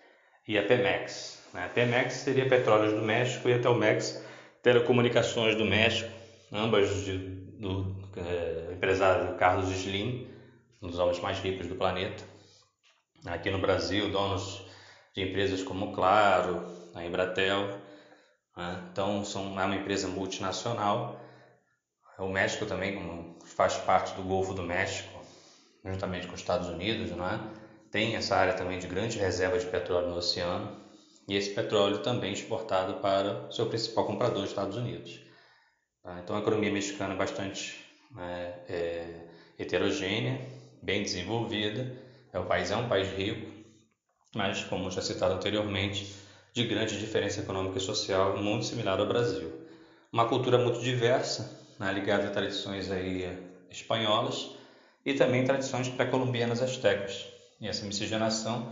e 0.47 0.59
a 0.59 0.63
Pemex. 0.63 1.43
Né. 1.55 1.65
A 1.65 1.69
Pemex 1.71 2.13
seria 2.13 2.47
Petróleos 2.47 2.93
do 2.93 3.01
México 3.01 3.49
e 3.49 3.55
a 3.55 3.59
Telmex 3.59 4.23
Telecomunicações 4.63 5.57
do 5.57 5.65
México, 5.65 6.13
ambas 6.53 7.05
de, 7.07 7.40
do 7.61 7.95
é, 8.17 8.73
empresário 8.73 9.37
Carlos 9.37 9.71
Slim, 9.71 10.29
um 10.81 10.89
dos 10.89 10.99
homens 10.99 11.21
mais 11.21 11.39
ricos 11.39 11.67
do 11.67 11.77
planeta. 11.77 12.25
Aqui 13.27 13.51
no 13.51 13.59
Brasil, 13.59 14.11
donos 14.11 14.65
de 15.15 15.23
empresas 15.23 15.63
como 15.63 15.93
Claro, 15.93 16.65
a 16.95 17.05
Embratel. 17.05 17.79
Né? 18.57 18.89
Então, 18.91 19.25
são, 19.25 19.61
é 19.61 19.65
uma 19.65 19.77
empresa 19.77 20.09
multinacional. 20.09 21.21
O 22.19 22.29
México 22.29 22.65
também 22.65 22.95
como 22.95 23.39
faz 23.45 23.77
parte 23.77 24.15
do 24.15 24.23
Golfo 24.23 24.55
do 24.55 24.63
México, 24.63 25.21
juntamente 25.85 26.27
com 26.27 26.35
os 26.35 26.41
Estados 26.41 26.69
Unidos, 26.69 27.11
não 27.11 27.27
é? 27.29 27.39
tem 27.91 28.15
essa 28.15 28.37
área 28.37 28.55
também 28.55 28.79
de 28.79 28.87
grande 28.87 29.19
reserva 29.19 29.59
de 29.59 29.67
petróleo 29.67 30.09
no 30.09 30.17
oceano 30.17 30.81
e 31.27 31.37
esse 31.37 31.51
petróleo 31.51 31.99
também 31.99 32.33
exportado 32.33 32.95
para 32.95 33.51
seu 33.51 33.67
principal 33.67 34.07
comprador, 34.07 34.43
os 34.43 34.51
Estados 34.51 34.77
Unidos. 34.77 35.30
Tá? 36.03 36.19
Então, 36.23 36.37
a 36.37 36.41
economia 36.41 36.71
mexicana 36.73 37.15
é 37.15 37.17
bastante 37.17 37.85
né, 38.11 38.55
é, 38.69 39.27
heterogênea, 39.59 40.41
bem 40.83 41.03
desenvolvida. 41.03 41.95
É, 42.33 42.39
o 42.39 42.45
país 42.45 42.71
é 42.71 42.77
um 42.77 42.89
país 42.89 43.09
rico, 43.09 43.51
mas, 44.35 44.65
como 44.65 44.91
já 44.91 45.03
citado 45.03 45.35
anteriormente, 45.35 46.13
de 46.53 46.65
grande 46.65 46.99
diferença 46.99 47.41
econômica 47.41 47.79
e 47.79 47.81
social, 47.81 48.37
muito 48.37 48.65
similar 48.65 48.99
ao 48.99 49.07
Brasil. 49.07 49.53
Uma 50.13 50.27
cultura 50.27 50.59
muito 50.59 50.81
diversa, 50.81 51.49
né, 51.79 51.93
ligada 51.93 52.27
a 52.27 52.31
tradições 52.31 52.91
aí 52.91 53.37
espanholas 53.71 54.51
e 55.05 55.15
também 55.15 55.45
tradições 55.45 55.89
pré-colombianas 55.89 56.61
astecas. 56.61 57.29
E 57.61 57.69
essa 57.69 57.85
miscigenação 57.85 58.69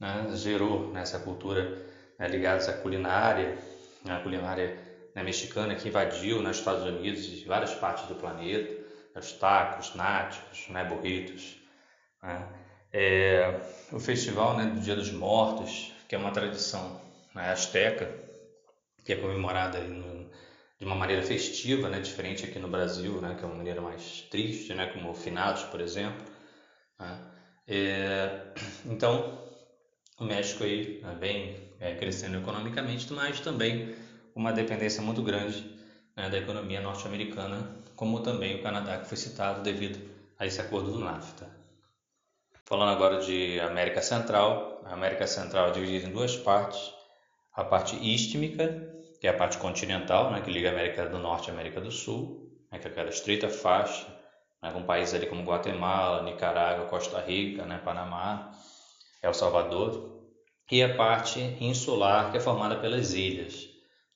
né, 0.00 0.26
gerou 0.34 0.90
nessa 0.92 1.18
cultura 1.18 1.76
né, 2.18 2.26
ligada 2.28 2.70
à 2.70 2.72
culinária, 2.72 3.58
né, 4.04 4.14
a 4.14 4.20
culinária 4.20 4.87
né, 5.18 5.24
mexicana 5.24 5.74
que 5.74 5.88
invadiu 5.88 6.36
nos 6.36 6.44
né, 6.44 6.50
Estados 6.52 6.84
Unidos 6.84 7.26
e 7.26 7.44
várias 7.44 7.74
partes 7.74 8.06
do 8.06 8.14
planeta, 8.14 8.86
os 9.16 9.32
tacos, 9.32 9.94
nachos, 9.96 10.68
né, 10.68 10.84
burritos. 10.84 11.56
Né. 12.22 12.48
É, 12.92 13.60
o 13.90 13.98
festival 13.98 14.56
né, 14.56 14.66
do 14.66 14.80
Dia 14.80 14.94
dos 14.94 15.10
Mortos, 15.10 15.92
que 16.08 16.14
é 16.14 16.18
uma 16.18 16.30
tradição 16.30 17.00
né, 17.34 17.50
asteca, 17.50 18.14
que 19.04 19.12
é 19.12 19.16
comemorada 19.16 19.80
no, 19.80 20.30
de 20.78 20.84
uma 20.84 20.94
maneira 20.94 21.22
festiva, 21.22 21.88
né, 21.88 21.98
diferente 21.98 22.44
aqui 22.44 22.60
no 22.60 22.68
Brasil, 22.68 23.20
né, 23.20 23.34
que 23.36 23.44
é 23.44 23.46
uma 23.46 23.56
maneira 23.56 23.80
mais 23.80 24.22
triste, 24.30 24.72
né, 24.72 24.86
como 24.86 25.12
finados, 25.14 25.64
por 25.64 25.80
exemplo. 25.80 26.24
Né. 26.96 27.18
É, 27.66 28.52
então, 28.86 29.42
o 30.16 30.24
México 30.24 30.62
aí 30.62 31.00
né, 31.02 31.56
é, 31.80 31.94
crescendo 31.96 32.38
economicamente, 32.38 33.12
mas 33.12 33.40
também 33.40 33.94
uma 34.38 34.52
dependência 34.52 35.02
muito 35.02 35.20
grande 35.20 35.68
né, 36.16 36.30
da 36.30 36.38
economia 36.38 36.80
norte-americana, 36.80 37.74
como 37.96 38.20
também 38.20 38.54
o 38.54 38.62
Canadá, 38.62 38.98
que 38.98 39.08
foi 39.08 39.16
citado 39.16 39.62
devido 39.62 39.98
a 40.38 40.46
esse 40.46 40.60
acordo 40.60 40.92
do 40.92 41.00
NAFTA. 41.00 41.50
Falando 42.64 42.92
agora 42.92 43.20
de 43.20 43.58
América 43.58 44.00
Central, 44.00 44.80
a 44.84 44.92
América 44.92 45.26
Central 45.26 45.70
é 45.70 45.70
dividida 45.72 46.06
em 46.06 46.12
duas 46.12 46.36
partes. 46.36 46.94
A 47.52 47.64
parte 47.64 47.96
istmica, 47.96 48.94
que 49.20 49.26
é 49.26 49.30
a 49.30 49.36
parte 49.36 49.58
continental, 49.58 50.30
né, 50.30 50.40
que 50.40 50.52
liga 50.52 50.68
a 50.68 50.72
América 50.72 51.06
do 51.06 51.18
Norte 51.18 51.50
a 51.50 51.52
América 51.52 51.80
do 51.80 51.90
Sul, 51.90 52.48
né, 52.70 52.78
que 52.78 52.86
é 52.86 52.90
aquela 52.92 53.08
estreita 53.08 53.48
faixa, 53.48 54.06
né, 54.62 54.70
com 54.70 54.84
países 54.84 55.14
ali 55.14 55.26
como 55.26 55.42
Guatemala, 55.42 56.22
Nicarágua, 56.22 56.86
Costa 56.86 57.20
Rica, 57.20 57.66
né, 57.66 57.80
Panamá, 57.84 58.52
El 59.20 59.34
Salvador. 59.34 60.16
E 60.70 60.80
a 60.80 60.94
parte 60.94 61.40
insular, 61.60 62.30
que 62.30 62.36
é 62.36 62.40
formada 62.40 62.76
pelas 62.76 63.14
ilhas, 63.14 63.67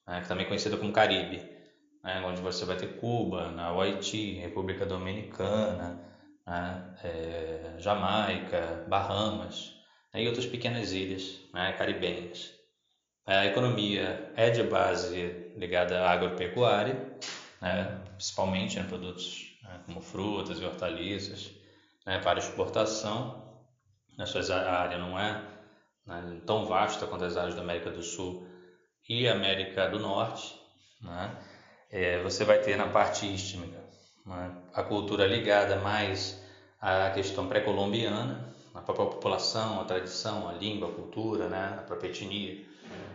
né, 0.07 0.21
que 0.21 0.29
também 0.29 0.45
é 0.45 0.49
conhecida 0.49 0.77
como 0.77 0.93
Caribe, 0.93 1.39
né, 2.03 2.23
onde 2.27 2.41
você 2.41 2.65
vai 2.65 2.77
ter 2.77 2.99
Cuba, 2.99 3.51
né, 3.51 3.71
o 3.71 3.81
Haiti, 3.81 4.35
República 4.35 4.85
Dominicana, 4.85 6.01
né, 6.47 6.95
é, 7.05 7.75
Jamaica, 7.79 8.85
Bahamas 8.89 9.75
né, 10.13 10.23
e 10.23 10.27
outras 10.27 10.47
pequenas 10.47 10.93
ilhas 10.93 11.41
né, 11.53 11.73
caribenhas. 11.73 12.53
A 13.25 13.47
economia 13.47 14.33
é 14.35 14.51
de 14.51 14.65
base 14.65 15.53
ligada 15.57 16.03
à 16.03 16.11
agropecuária, 16.11 17.17
né, 17.61 18.01
principalmente 18.17 18.79
em 18.79 18.85
produtos 18.85 19.57
né, 19.63 19.81
como 19.87 20.01
frutas 20.01 20.61
e 20.61 20.65
hortaliças, 20.65 21.53
né, 22.05 22.19
para 22.19 22.41
exportação. 22.41 23.41
A 24.19 24.27
sua 24.27 24.57
área 24.57 24.99
não 24.99 25.19
é 25.19 25.41
né, 26.05 26.41
tão 26.45 26.67
vasta 26.67 27.07
quanto 27.07 27.25
as 27.25 27.37
áreas 27.37 27.55
da 27.55 27.63
América 27.63 27.91
do 27.91 28.03
Sul 28.03 28.47
e 29.09 29.29
América 29.29 29.89
do 29.89 29.99
Norte. 29.99 30.55
Né, 31.01 31.37
é, 31.91 32.23
você 32.23 32.45
vai 32.45 32.59
ter 32.59 32.77
na 32.77 32.89
parte 32.89 33.27
istmica 33.33 33.83
né, 34.25 34.57
a 34.73 34.83
cultura 34.83 35.27
ligada 35.27 35.77
mais 35.77 36.43
à 36.81 37.11
questão 37.11 37.49
pré-colombiana, 37.49 38.55
a 38.75 38.81
própria 38.81 39.07
população, 39.07 39.81
a 39.81 39.85
tradição, 39.85 40.49
a 40.49 40.53
língua, 40.53 40.89
a 40.89 40.93
cultura, 40.93 41.49
né, 41.49 41.77
a 41.79 41.83
própria 41.83 42.09
etnia 42.09 42.73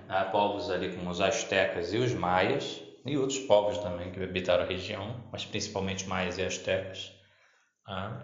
Há 0.09 0.23
povos 0.23 0.69
ali 0.69 0.93
como 0.95 1.09
os 1.09 1.19
astecas 1.19 1.93
e 1.93 1.97
os 1.97 2.13
maias, 2.13 2.81
e 3.05 3.17
outros 3.17 3.39
povos 3.39 3.77
também 3.77 4.11
que 4.11 4.23
habitaram 4.23 4.63
a 4.63 4.67
região, 4.67 5.23
mas 5.31 5.45
principalmente 5.45 6.07
maias 6.07 6.37
e 6.37 6.43
astecas, 6.43 7.11
ah, 7.85 8.21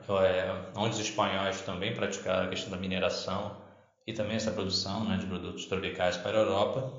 onde 0.76 0.96
os 0.96 1.00
espanhóis 1.00 1.62
também 1.62 1.94
praticaram 1.94 2.46
a 2.46 2.50
questão 2.50 2.72
da 2.72 2.78
mineração 2.78 3.62
e 4.08 4.14
também 4.14 4.36
essa 4.36 4.52
produção 4.52 5.04
né, 5.06 5.18
de 5.18 5.26
produtos 5.26 5.66
tropicais 5.66 6.18
para 6.18 6.38
a 6.38 6.42
Europa, 6.42 6.94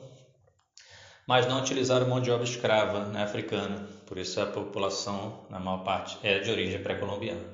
mas 1.27 1.47
não 1.47 1.61
utilizaram 1.61 2.09
mão 2.09 2.21
de 2.21 2.31
obra 2.31 2.45
escrava 2.45 3.07
né, 3.07 3.23
africana, 3.23 3.89
por 4.07 4.19
isso 4.19 4.41
a 4.41 4.47
população, 4.47 5.47
na 5.49 5.59
maior 5.59 5.85
parte, 5.85 6.19
é 6.23 6.39
de 6.39 6.51
origem 6.51 6.83
pré-colombiana. 6.83 7.45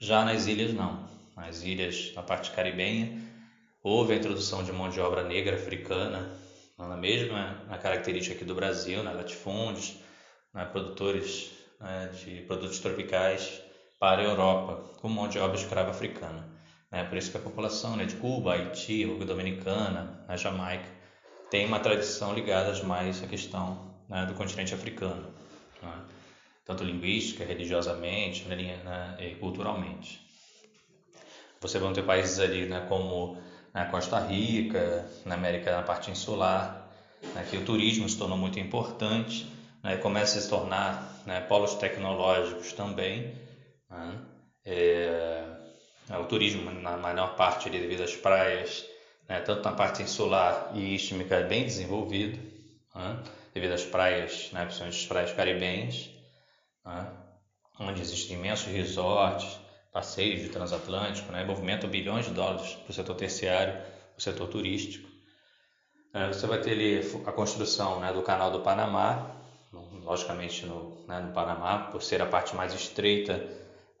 Já 0.00 0.24
nas 0.24 0.46
ilhas, 0.46 0.72
não. 0.72 1.08
Nas 1.36 1.62
ilhas, 1.62 2.12
na 2.14 2.22
parte 2.22 2.50
caribenha, 2.50 3.20
houve 3.82 4.12
a 4.12 4.16
introdução 4.16 4.62
de 4.62 4.72
mão 4.72 4.90
de 4.90 5.00
obra 5.00 5.22
negra 5.22 5.56
africana, 5.56 6.28
na 6.76 6.96
mesma 6.96 7.64
na 7.68 7.78
característica 7.78 8.34
aqui 8.34 8.44
do 8.44 8.54
Brasil, 8.54 9.02
né, 9.02 9.12
latifúndios, 9.12 9.96
né, 10.52 10.64
produtores 10.64 11.50
né, 11.80 12.10
de 12.12 12.42
produtos 12.42 12.78
tropicais 12.80 13.60
para 13.98 14.22
a 14.22 14.24
Europa, 14.24 14.82
com 15.00 15.08
mão 15.08 15.28
de 15.28 15.38
obra 15.38 15.56
escrava 15.56 15.90
africana. 15.90 16.48
Né, 16.90 17.04
por 17.04 17.18
isso 17.18 17.30
que 17.30 17.36
a 17.36 17.40
população 17.40 17.96
né, 17.96 18.04
de 18.04 18.16
Cuba, 18.16 18.54
Haiti, 18.54 19.00
República 19.00 19.26
Dominicana, 19.26 20.24
a 20.26 20.36
Jamaica, 20.36 20.97
tem 21.50 21.66
uma 21.66 21.80
tradição 21.80 22.34
ligada 22.34 22.82
mais 22.84 23.22
à 23.22 23.26
questão 23.26 23.94
né, 24.08 24.26
do 24.26 24.34
continente 24.34 24.74
africano, 24.74 25.32
né, 25.82 25.92
tanto 26.64 26.84
linguística, 26.84 27.44
religiosamente 27.44 28.46
né, 28.46 29.16
e 29.18 29.34
culturalmente. 29.36 30.20
Você 31.60 31.78
vai 31.78 31.92
ter 31.92 32.02
países 32.02 32.38
ali 32.38 32.66
né, 32.66 32.84
como 32.88 33.38
na 33.72 33.86
Costa 33.86 34.18
Rica, 34.18 35.08
na 35.24 35.34
América, 35.34 35.74
na 35.74 35.82
parte 35.82 36.10
insular, 36.10 36.90
né, 37.34 37.46
que 37.48 37.56
o 37.56 37.64
turismo 37.64 38.08
se 38.08 38.18
tornou 38.18 38.38
muito 38.38 38.60
importante, 38.60 39.46
né, 39.82 39.96
começa 39.96 40.38
a 40.38 40.42
se 40.42 40.48
tornar 40.48 41.22
né, 41.26 41.40
polos 41.40 41.74
tecnológicos 41.74 42.72
também. 42.72 43.34
Né, 43.90 44.18
é, 44.64 45.44
o 46.20 46.24
turismo, 46.24 46.70
na 46.70 46.96
maior 46.96 47.36
parte, 47.36 47.68
ali, 47.68 47.80
devido 47.80 48.02
às 48.02 48.14
praias, 48.14 48.84
né, 49.28 49.40
tanto 49.40 49.62
na 49.62 49.72
parte 49.72 50.02
insular 50.02 50.72
e 50.74 50.94
istmica, 50.94 51.36
é 51.36 51.44
bem 51.44 51.64
desenvolvido, 51.64 52.38
né, 52.94 53.22
devido 53.52 53.72
às 53.72 53.84
praias, 53.84 54.50
né, 54.52 54.64
principalmente 54.64 54.98
as 54.98 55.06
praias 55.06 55.32
caribenhas, 55.32 56.10
né, 56.84 57.12
onde 57.78 58.00
existem 58.00 58.36
imensos 58.36 58.66
resorts, 58.66 59.58
passeios 59.92 60.40
de 60.40 60.48
transatlântico, 60.48 61.30
né, 61.32 61.44
movimento 61.44 61.86
bilhões 61.86 62.26
de 62.26 62.32
dólares 62.32 62.72
para 62.74 62.90
o 62.90 62.94
setor 62.94 63.14
terciário, 63.14 63.80
o 64.16 64.20
setor 64.20 64.48
turístico. 64.48 65.08
É, 66.14 66.28
você 66.28 66.46
vai 66.46 66.60
ter 66.60 66.72
ali 66.72 67.00
a 67.26 67.32
construção 67.32 68.00
né, 68.00 68.12
do 68.12 68.22
canal 68.22 68.50
do 68.50 68.60
Panamá, 68.60 69.34
logicamente 69.72 70.64
no, 70.64 71.04
né, 71.06 71.20
no 71.20 71.32
Panamá, 71.32 71.90
por 71.90 72.02
ser 72.02 72.22
a 72.22 72.26
parte 72.26 72.56
mais 72.56 72.72
estreita 72.72 73.36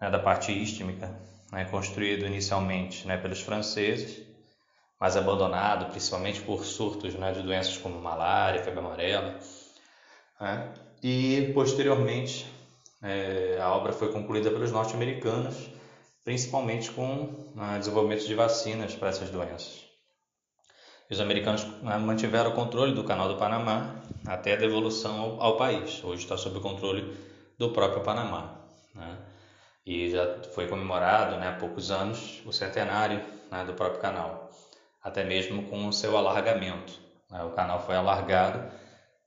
né, 0.00 0.10
da 0.10 0.18
parte 0.18 0.50
istmica, 0.50 1.14
né, 1.52 1.64
construído 1.66 2.26
inicialmente 2.26 3.06
né, 3.06 3.18
pelos 3.18 3.40
franceses, 3.40 4.27
mas 5.00 5.16
abandonado 5.16 5.90
principalmente 5.90 6.40
por 6.40 6.64
surtos 6.64 7.14
né, 7.14 7.32
de 7.32 7.42
doenças 7.42 7.76
como 7.78 8.00
malária, 8.00 8.62
febre 8.62 8.80
amarela. 8.80 9.38
Né, 10.40 10.72
e 11.02 11.50
posteriormente 11.54 12.46
é, 13.02 13.58
a 13.60 13.70
obra 13.72 13.92
foi 13.92 14.12
concluída 14.12 14.50
pelos 14.50 14.72
norte-americanos 14.72 15.70
principalmente 16.28 16.90
com 16.90 17.52
o 17.56 17.78
desenvolvimento 17.78 18.26
de 18.26 18.34
vacinas 18.34 18.94
para 18.94 19.08
essas 19.08 19.30
doenças. 19.30 19.82
Os 21.10 21.22
americanos 21.22 21.64
né, 21.80 21.96
mantiveram 21.96 22.50
o 22.50 22.54
controle 22.54 22.92
do 22.92 23.02
Canal 23.02 23.28
do 23.28 23.36
Panamá 23.36 23.94
até 24.26 24.52
a 24.52 24.56
devolução 24.56 25.18
ao, 25.18 25.42
ao 25.42 25.56
país. 25.56 26.04
Hoje 26.04 26.24
está 26.24 26.36
sob 26.36 26.58
o 26.58 26.60
controle 26.60 27.16
do 27.56 27.70
próprio 27.70 28.02
Panamá. 28.02 28.60
Né? 28.94 29.16
E 29.86 30.10
já 30.10 30.42
foi 30.54 30.68
comemorado 30.68 31.38
né, 31.38 31.48
há 31.48 31.52
poucos 31.52 31.90
anos 31.90 32.42
o 32.44 32.52
centenário 32.52 33.22
né, 33.50 33.64
do 33.64 33.72
próprio 33.72 34.02
canal, 34.02 34.47
até 35.08 35.24
mesmo 35.24 35.64
com 35.64 35.88
o 35.88 35.92
seu 35.92 36.16
alargamento. 36.16 36.92
Né? 37.30 37.42
O 37.42 37.50
canal 37.50 37.84
foi 37.84 37.96
alargado 37.96 38.70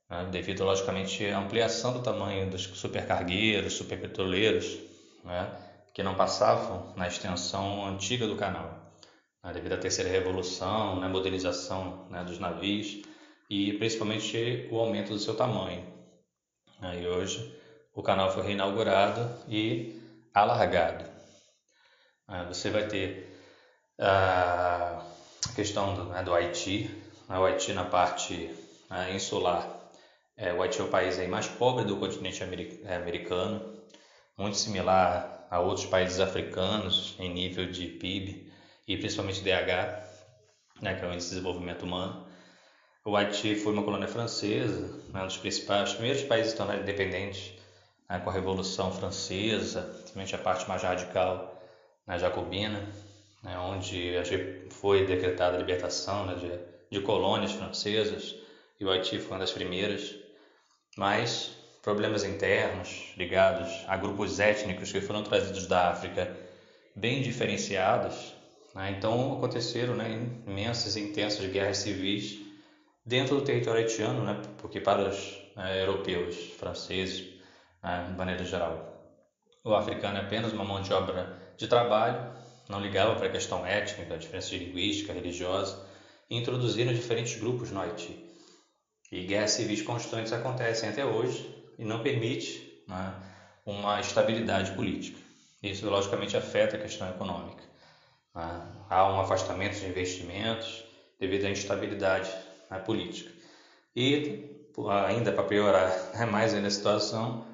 né, 0.08 0.28
devido, 0.30 0.64
logicamente, 0.64 1.26
à 1.26 1.38
ampliação 1.38 1.92
do 1.92 2.02
tamanho 2.02 2.48
dos 2.48 2.62
supercargueiros, 2.62 3.74
superpetroleiros, 3.74 4.78
né? 5.24 5.50
que 5.92 6.02
não 6.02 6.14
passavam 6.14 6.94
na 6.96 7.06
extensão 7.06 7.84
antiga 7.86 8.26
do 8.26 8.36
canal, 8.36 8.92
né, 9.44 9.52
devido 9.52 9.74
à 9.74 9.76
terceira 9.76 10.10
revolução, 10.10 10.98
né, 10.98 11.06
modernização 11.06 12.06
né, 12.08 12.24
dos 12.24 12.38
navios 12.38 13.02
e 13.50 13.74
principalmente 13.74 14.68
o 14.70 14.78
aumento 14.78 15.12
do 15.12 15.18
seu 15.18 15.36
tamanho. 15.36 15.86
Né, 16.80 17.02
e 17.02 17.06
hoje 17.06 17.60
o 17.92 18.02
canal 18.02 18.32
foi 18.32 18.42
reinaugurado 18.42 19.28
e 19.48 20.00
alargado. 20.32 21.04
Você 22.48 22.70
vai 22.70 22.86
ter 22.86 23.30
questão 25.54 25.94
do, 25.94 26.04
né, 26.04 26.22
do 26.22 26.34
Haiti, 26.34 26.90
né, 27.28 27.38
o 27.38 27.44
Haiti 27.44 27.72
na 27.72 27.84
parte 27.84 28.50
né, 28.90 29.14
insular. 29.14 29.80
É, 30.36 30.52
o 30.52 30.62
Haiti 30.62 30.80
é 30.80 30.84
o 30.84 30.88
país 30.88 31.18
aí 31.18 31.28
mais 31.28 31.46
pobre 31.46 31.84
do 31.84 31.96
continente 31.96 32.42
americano, 32.42 33.82
muito 34.36 34.56
similar 34.56 35.46
a 35.50 35.60
outros 35.60 35.86
países 35.86 36.18
africanos 36.18 37.14
em 37.18 37.32
nível 37.32 37.70
de 37.70 37.86
PIB 37.86 38.50
e 38.88 38.96
principalmente 38.96 39.42
DH, 39.42 40.02
né, 40.80 40.94
que 40.94 41.04
é 41.04 41.08
o 41.08 41.12
Índice 41.12 41.28
de 41.28 41.34
Desenvolvimento 41.36 41.82
Humano. 41.82 42.26
O 43.04 43.16
Haiti 43.16 43.54
foi 43.56 43.72
uma 43.72 43.82
colônia 43.82 44.08
francesa, 44.08 44.88
né, 45.12 45.22
um 45.22 45.26
dos 45.26 45.36
principais, 45.36 45.90
os 45.90 45.94
primeiros 45.96 46.22
países 46.22 46.54
a 46.54 46.56
tornar 46.56 46.78
independentes 46.78 47.52
né, 48.08 48.20
com 48.20 48.30
a 48.30 48.32
Revolução 48.32 48.92
Francesa, 48.92 49.82
principalmente 49.82 50.34
a 50.34 50.38
parte 50.38 50.68
mais 50.68 50.82
radical 50.82 51.60
né, 52.06 52.18
jacobina, 52.18 52.80
né, 53.42 53.58
onde 53.58 54.16
foi 54.82 55.06
decretada 55.06 55.56
a 55.56 55.60
libertação 55.60 56.26
né, 56.26 56.34
de, 56.34 56.98
de 56.98 57.00
colônias 57.04 57.52
francesas 57.52 58.34
e 58.80 58.84
o 58.84 58.90
Haiti 58.90 59.20
foi 59.20 59.30
uma 59.30 59.38
das 59.38 59.52
primeiras. 59.52 60.12
Mas 60.98 61.56
problemas 61.80 62.24
internos 62.24 63.14
ligados 63.16 63.84
a 63.86 63.96
grupos 63.96 64.40
étnicos 64.40 64.90
que 64.90 65.00
foram 65.00 65.22
trazidos 65.22 65.68
da 65.68 65.90
África 65.90 66.36
bem 66.96 67.22
diferenciados. 67.22 68.34
Né? 68.74 68.96
Então 68.98 69.34
aconteceram 69.34 69.94
né, 69.94 70.10
imensas 70.46 70.96
e 70.96 71.00
intensas 71.00 71.46
guerras 71.46 71.78
civis 71.78 72.40
dentro 73.06 73.36
do 73.36 73.44
território 73.44 73.82
haitiano, 73.82 74.24
né? 74.24 74.42
porque 74.58 74.80
para 74.80 75.08
os 75.08 75.38
né, 75.54 75.80
europeus, 75.80 76.36
franceses, 76.58 77.40
né, 77.80 78.08
de 78.10 78.18
maneira 78.18 78.44
geral, 78.44 78.92
o 79.62 79.72
africano 79.74 80.18
é 80.18 80.22
apenas 80.22 80.52
uma 80.52 80.64
mão 80.64 80.82
de 80.82 80.92
obra 80.92 81.38
de 81.56 81.68
trabalho, 81.68 82.31
não 82.72 82.80
ligava 82.80 83.14
para 83.16 83.26
a 83.26 83.30
questão 83.30 83.66
étnica, 83.66 84.14
a 84.14 84.16
diferença 84.16 84.56
linguística, 84.56 85.12
religiosa, 85.12 85.78
e 86.30 86.38
introduziram 86.38 86.94
diferentes 86.94 87.38
grupos 87.38 87.70
no 87.70 87.78
Haiti. 87.78 88.26
E 89.10 89.26
guerras 89.26 89.50
civis 89.50 89.82
constantes 89.82 90.32
acontecem 90.32 90.88
até 90.88 91.04
hoje, 91.04 91.54
e 91.78 91.84
não 91.84 92.02
permite 92.02 92.82
né, 92.88 93.14
uma 93.66 94.00
estabilidade 94.00 94.72
política. 94.72 95.18
Isso, 95.62 95.88
logicamente, 95.88 96.34
afeta 96.34 96.76
a 96.76 96.80
questão 96.80 97.10
econômica. 97.10 97.62
Né? 98.34 98.62
Há 98.88 99.12
um 99.12 99.20
afastamento 99.20 99.78
de 99.78 99.86
investimentos 99.86 100.82
devido 101.20 101.44
à 101.44 101.50
instabilidade 101.50 102.30
né, 102.70 102.78
política. 102.78 103.30
E, 103.94 104.48
ainda 105.06 105.30
para 105.30 105.44
piorar 105.44 105.90
né, 106.16 106.24
mais 106.24 106.54
ainda 106.54 106.68
a 106.68 106.70
situação, 106.70 107.46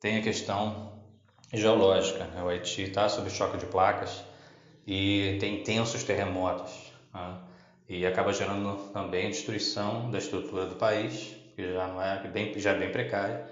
tem 0.00 0.16
a 0.16 0.22
questão 0.22 0.98
geológica. 1.52 2.24
Né? 2.24 2.42
O 2.42 2.48
Haiti 2.48 2.84
está 2.84 3.06
sob 3.10 3.28
choque 3.28 3.58
de 3.58 3.66
placas 3.66 4.31
e 4.86 5.36
tem 5.40 5.60
intensos 5.60 6.02
terremotos. 6.04 6.92
Né? 7.12 7.38
E 7.88 8.06
acaba 8.06 8.32
gerando 8.32 8.90
também 8.92 9.28
destruição 9.28 10.10
da 10.10 10.18
estrutura 10.18 10.66
do 10.66 10.76
país, 10.76 11.36
que 11.54 11.72
já, 11.72 11.86
não 11.88 12.02
é, 12.02 12.26
bem, 12.28 12.58
já 12.58 12.70
é 12.70 12.78
bem 12.78 12.90
precária, 12.90 13.46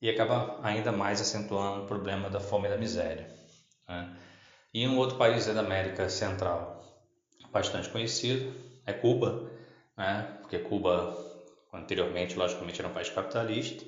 e 0.00 0.08
acaba 0.08 0.58
ainda 0.62 0.92
mais 0.92 1.20
acentuando 1.20 1.82
o 1.82 1.86
problema 1.86 2.30
da 2.30 2.40
fome 2.40 2.66
e 2.66 2.70
da 2.70 2.76
miséria. 2.76 3.28
Né? 3.88 4.16
E 4.72 4.86
um 4.86 4.96
outro 4.98 5.16
país 5.16 5.46
da 5.46 5.60
América 5.60 6.08
Central, 6.08 6.82
bastante 7.50 7.88
conhecido, 7.88 8.52
é 8.86 8.92
Cuba, 8.92 9.50
né? 9.96 10.38
porque 10.40 10.58
Cuba, 10.58 11.16
anteriormente, 11.72 12.36
logicamente, 12.36 12.80
era 12.80 12.88
um 12.88 12.94
país 12.94 13.08
capitalista, 13.10 13.84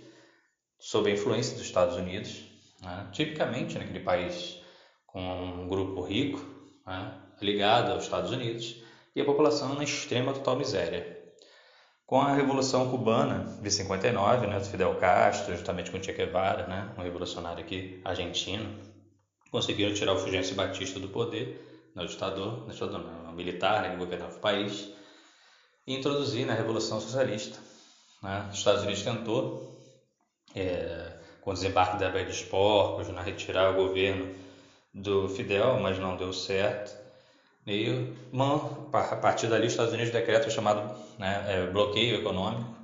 sob 0.78 1.11
a 1.11 1.12
influência 1.12 1.55
dos 1.55 1.66
Estados 1.66 1.97
Unidos, 1.97 2.45
né? 2.81 3.09
tipicamente 3.12 3.78
naquele 3.78 4.01
país 4.01 4.61
com 5.07 5.20
um 5.20 5.68
grupo 5.68 6.01
rico, 6.01 6.60
né? 6.91 7.14
ligado 7.41 7.93
aos 7.93 8.05
Estados 8.05 8.30
Unidos, 8.30 8.82
e 9.14 9.20
a 9.20 9.24
população 9.24 9.74
na 9.74 9.84
extrema 9.84 10.32
total 10.32 10.57
miséria. 10.57 11.18
Com 12.07 12.20
a 12.20 12.34
Revolução 12.34 12.91
Cubana 12.91 13.59
de 13.62 13.70
59, 13.70 14.47
né, 14.47 14.61
Fidel 14.61 14.97
Castro, 14.97 15.57
juntamente 15.57 15.91
com 15.91 16.03
Che 16.03 16.12
Guevara, 16.12 16.66
né, 16.66 16.93
um 16.99 17.03
revolucionário 17.03 17.64
aqui 17.64 18.01
argentino, 18.05 18.78
conseguiram 19.51 19.95
tirar 19.95 20.14
o 20.14 20.18
Fulgêncio 20.18 20.57
Batista 20.57 20.99
do 20.99 21.09
poder, 21.09 21.91
né, 21.95 22.03
o 22.03 22.07
ditador, 22.07 22.66
o 22.66 22.70
ditador 22.70 23.01
não, 23.01 23.30
o 23.30 23.32
militar 23.32 23.82
né, 23.82 23.91
que 23.91 23.97
governava 23.97 24.36
o 24.36 24.41
país, 24.41 24.91
e 25.86 25.95
introduzir 25.95 26.47
na 26.47 26.55
né, 26.55 26.59
Revolução 26.59 27.01
Socialista. 27.01 27.59
Né. 28.22 28.49
Os 28.51 28.59
Estados 28.59 28.82
Unidos 28.82 29.03
tentou, 29.03 29.80
é, 30.55 31.16
com 31.41 31.51
o 31.51 31.55
desembarque 31.55 31.97
da 31.97 32.11
Baía 32.11 32.26
dos 32.26 32.43
Porcos, 32.43 33.09
né, 33.09 33.22
retirar 33.22 33.70
o 33.70 33.74
governo 33.74 34.34
do 34.93 35.28
Fidel, 35.28 35.78
mas 35.80 35.99
não 35.99 36.16
deu 36.16 36.32
certo. 36.32 36.99
E 37.66 38.12
uma, 38.32 38.57
a 38.93 39.16
partir 39.16 39.47
dali, 39.47 39.66
os 39.66 39.72
Estados 39.72 39.93
Unidos 39.93 40.12
decretam 40.12 40.49
o 40.49 40.51
chamado 40.51 40.97
né, 41.18 41.45
é, 41.47 41.66
bloqueio 41.66 42.16
econômico, 42.16 42.74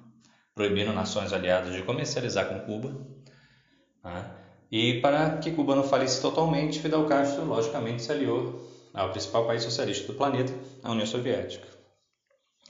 proibindo 0.55 0.93
nações 0.93 1.33
aliadas 1.33 1.75
de 1.75 1.83
comercializar 1.83 2.47
com 2.47 2.61
Cuba. 2.61 2.95
Né? 4.05 4.31
E 4.71 5.01
para 5.01 5.39
que 5.39 5.51
Cuba 5.51 5.75
não 5.75 5.83
falisse 5.83 6.21
totalmente, 6.21 6.81
Fidel 6.81 7.05
Castro, 7.07 7.45
logicamente, 7.45 8.03
se 8.03 8.13
aliou 8.13 8.71
ao 8.95 9.11
principal 9.11 9.47
país 9.47 9.63
socialista 9.63 10.07
do 10.07 10.15
planeta, 10.15 10.53
a 10.83 10.91
União 10.91 11.07
Soviética, 11.07 11.67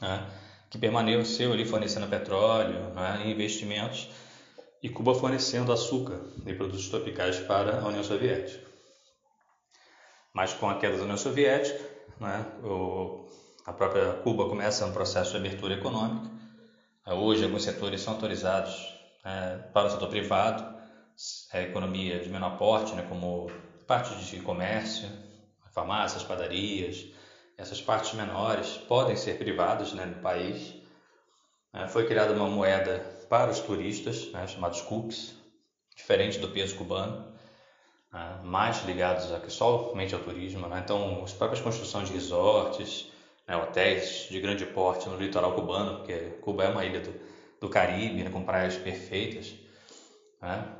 né? 0.00 0.26
que 0.70 0.78
permaneceu 0.78 1.52
ali 1.52 1.64
fornecendo 1.64 2.06
petróleo 2.08 2.90
né, 2.94 3.22
e 3.24 3.30
investimentos, 3.30 4.08
e 4.82 4.88
Cuba 4.88 5.14
fornecendo 5.14 5.72
açúcar 5.72 6.20
e 6.44 6.52
produtos 6.54 6.88
tropicais 6.88 7.38
para 7.38 7.80
a 7.80 7.88
União 7.88 8.04
Soviética. 8.04 8.65
Mas 10.36 10.52
com 10.52 10.68
a 10.68 10.74
queda 10.74 10.98
da 10.98 11.04
União 11.04 11.16
Soviética, 11.16 11.82
né, 12.20 12.44
o, 12.62 13.26
a 13.64 13.72
própria 13.72 14.12
Cuba 14.22 14.46
começa 14.46 14.84
um 14.84 14.92
processo 14.92 15.30
de 15.30 15.38
abertura 15.38 15.72
econômica. 15.72 16.30
Hoje, 17.06 17.42
alguns 17.42 17.62
setores 17.62 18.02
são 18.02 18.12
autorizados 18.12 18.94
né, 19.24 19.64
para 19.72 19.86
o 19.86 19.90
setor 19.90 20.10
privado, 20.10 20.76
a 21.50 21.62
economia 21.62 22.20
de 22.20 22.28
menor 22.28 22.58
porte, 22.58 22.94
né, 22.94 23.06
como 23.08 23.50
parte 23.86 24.14
de 24.26 24.38
comércio, 24.40 25.08
farmácias, 25.72 26.22
padarias, 26.22 27.06
essas 27.56 27.80
partes 27.80 28.12
menores 28.12 28.76
podem 28.76 29.16
ser 29.16 29.38
privadas 29.38 29.94
né, 29.94 30.04
no 30.04 30.20
país. 30.20 30.74
É, 31.72 31.88
foi 31.88 32.06
criada 32.06 32.34
uma 32.34 32.46
moeda 32.46 32.98
para 33.30 33.50
os 33.50 33.60
turistas, 33.60 34.30
né, 34.32 34.46
chamados 34.46 34.82
CUPs, 34.82 35.34
diferente 35.96 36.38
do 36.38 36.48
peso 36.50 36.76
cubano, 36.76 37.34
né, 38.12 38.40
mais 38.42 38.84
ligados 38.84 39.32
aqui 39.32 39.50
somente 39.50 40.14
ao 40.14 40.20
turismo. 40.20 40.66
Né? 40.68 40.80
Então, 40.84 41.22
as 41.24 41.32
próprias 41.32 41.62
construções 41.62 42.08
de 42.08 42.14
resorts, 42.14 43.10
né, 43.46 43.56
hotéis 43.56 44.28
de 44.30 44.40
grande 44.40 44.66
porte 44.66 45.08
no 45.08 45.16
litoral 45.16 45.54
cubano, 45.54 45.98
porque 45.98 46.14
Cuba 46.40 46.64
é 46.64 46.68
uma 46.68 46.84
ilha 46.84 47.00
do, 47.00 47.14
do 47.60 47.68
Caribe, 47.68 48.22
né, 48.22 48.30
com 48.30 48.42
praias 48.42 48.76
perfeitas. 48.76 49.54
Né? 50.40 50.76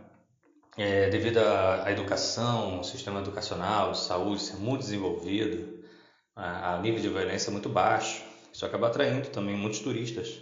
é, 0.77 1.09
devido 1.09 1.39
à, 1.39 1.91
educação, 1.91 2.81
o 2.81 2.85
sistema 2.85 3.21
educacional, 3.21 3.93
de 3.93 3.99
saúde 3.99 4.43
ser 4.43 4.57
muito 4.57 4.81
desenvolvido, 4.81 5.83
a, 6.35 6.75
a 6.75 6.79
nível 6.79 7.01
de 7.01 7.09
violência 7.09 7.51
muito 7.51 7.69
baixo, 7.69 8.23
isso 8.53 8.65
acaba 8.67 8.89
atraindo 8.89 9.29
também 9.29 9.57
muitos 9.57 9.81
turistas 9.81 10.41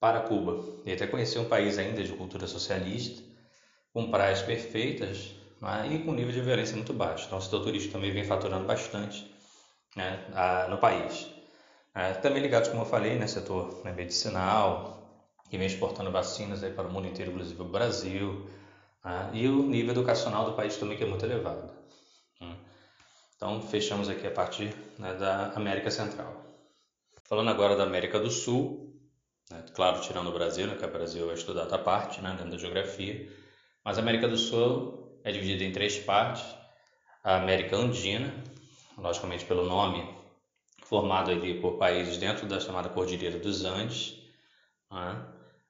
para 0.00 0.20
Cuba. 0.20 0.64
E 0.84 0.92
até 0.92 1.06
conhecer 1.06 1.38
um 1.38 1.48
país 1.48 1.78
ainda 1.78 2.02
de 2.02 2.12
cultura 2.12 2.46
socialista, 2.46 3.22
com 3.92 4.10
praias 4.10 4.40
perfeitas 4.42 5.34
né, 5.60 5.88
e 5.92 5.98
com 6.00 6.12
nível 6.12 6.32
de 6.32 6.40
violência 6.40 6.76
muito 6.76 6.92
baixo. 6.92 7.26
Então, 7.26 7.38
o 7.38 7.42
setor 7.42 7.62
turístico 7.62 7.94
também 7.94 8.12
vem 8.12 8.24
faturando 8.24 8.66
bastante 8.66 9.30
né, 9.96 10.24
a, 10.34 10.68
no 10.68 10.78
país. 10.78 11.28
É, 11.94 12.12
também 12.14 12.42
ligados, 12.42 12.68
como 12.68 12.82
eu 12.82 12.86
falei, 12.86 13.18
né, 13.18 13.26
setor 13.26 13.82
né, 13.84 13.92
medicinal, 13.92 14.98
que 15.48 15.56
vem 15.56 15.66
exportando 15.66 16.10
vacinas 16.10 16.62
aí 16.62 16.72
para 16.72 16.86
o 16.86 16.92
mundo 16.92 17.08
inteiro, 17.08 17.32
inclusive 17.32 17.60
o 17.62 17.64
Brasil, 17.64 18.48
né? 19.08 19.30
E 19.32 19.48
o 19.48 19.62
nível 19.62 19.92
educacional 19.92 20.44
do 20.44 20.52
país 20.52 20.76
também 20.76 20.96
que 20.96 21.04
é 21.04 21.06
muito 21.06 21.24
elevado. 21.24 21.72
Né? 22.40 22.56
Então, 23.36 23.62
fechamos 23.62 24.08
aqui 24.08 24.26
a 24.26 24.30
partir 24.30 24.74
né, 24.98 25.14
da 25.14 25.52
América 25.54 25.90
Central. 25.90 26.44
Falando 27.24 27.50
agora 27.50 27.76
da 27.76 27.84
América 27.84 28.18
do 28.18 28.30
Sul, 28.30 28.94
né, 29.50 29.64
claro, 29.74 30.00
tirando 30.00 30.28
o 30.28 30.32
Brasil, 30.32 30.66
né, 30.66 30.76
que 30.76 30.84
o 30.84 30.90
Brasil 30.90 31.30
é 31.30 31.34
estudado 31.34 31.72
à 31.72 31.78
parte, 31.78 32.20
né, 32.20 32.30
dentro 32.30 32.50
da 32.50 32.58
geografia, 32.58 33.30
mas 33.84 33.96
a 33.96 34.00
América 34.02 34.28
do 34.28 34.36
Sul 34.36 34.97
é 35.24 35.32
dividida 35.32 35.64
em 35.64 35.72
três 35.72 35.98
partes. 35.98 36.44
A 37.22 37.36
América 37.36 37.76
Andina, 37.76 38.32
logicamente 38.96 39.44
pelo 39.44 39.64
nome, 39.64 40.08
formado 40.84 41.30
ali 41.30 41.60
por 41.60 41.78
países 41.78 42.16
dentro 42.16 42.46
da 42.46 42.60
chamada 42.60 42.88
Cordilheira 42.88 43.38
dos 43.38 43.64
Andes. 43.64 44.16
Né? 44.90 45.26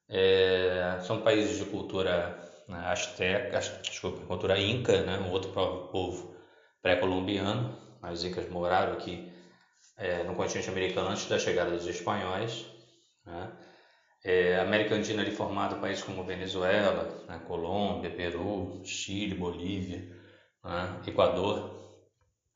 É, 0.09 0.99
são 1.03 1.21
países 1.21 1.59
de 1.59 1.65
cultura 1.65 2.39
né, 2.69 2.79
Azteca, 2.87 3.59
desculpa, 3.83 4.25
cultura 4.27 4.61
Inca, 4.61 5.03
né, 5.03 5.19
um 5.19 5.31
outro 5.31 5.51
povo 5.51 6.37
pré-colombiano. 6.83 7.77
Os 8.03 8.25
Incas 8.25 8.49
moraram 8.49 8.93
aqui 8.93 9.33
é, 9.97 10.23
no 10.23 10.35
continente 10.35 10.71
americano 10.71 11.09
antes 11.09 11.27
da 11.27 11.39
chegada 11.39 11.71
dos 11.71 11.87
espanhóis. 11.87 12.67
Né? 13.27 13.51
É, 14.31 14.61
América 14.61 14.95
Andina 14.95 15.23
ali 15.23 15.31
formada 15.31 15.77
países 15.77 16.03
como 16.03 16.25
Venezuela, 16.25 17.25
né, 17.29 17.41
Colômbia, 17.47 18.11
Peru, 18.11 18.83
Chile, 18.85 19.35
Bolívia, 19.35 20.15
né, 20.65 21.01
Equador. 21.07 21.77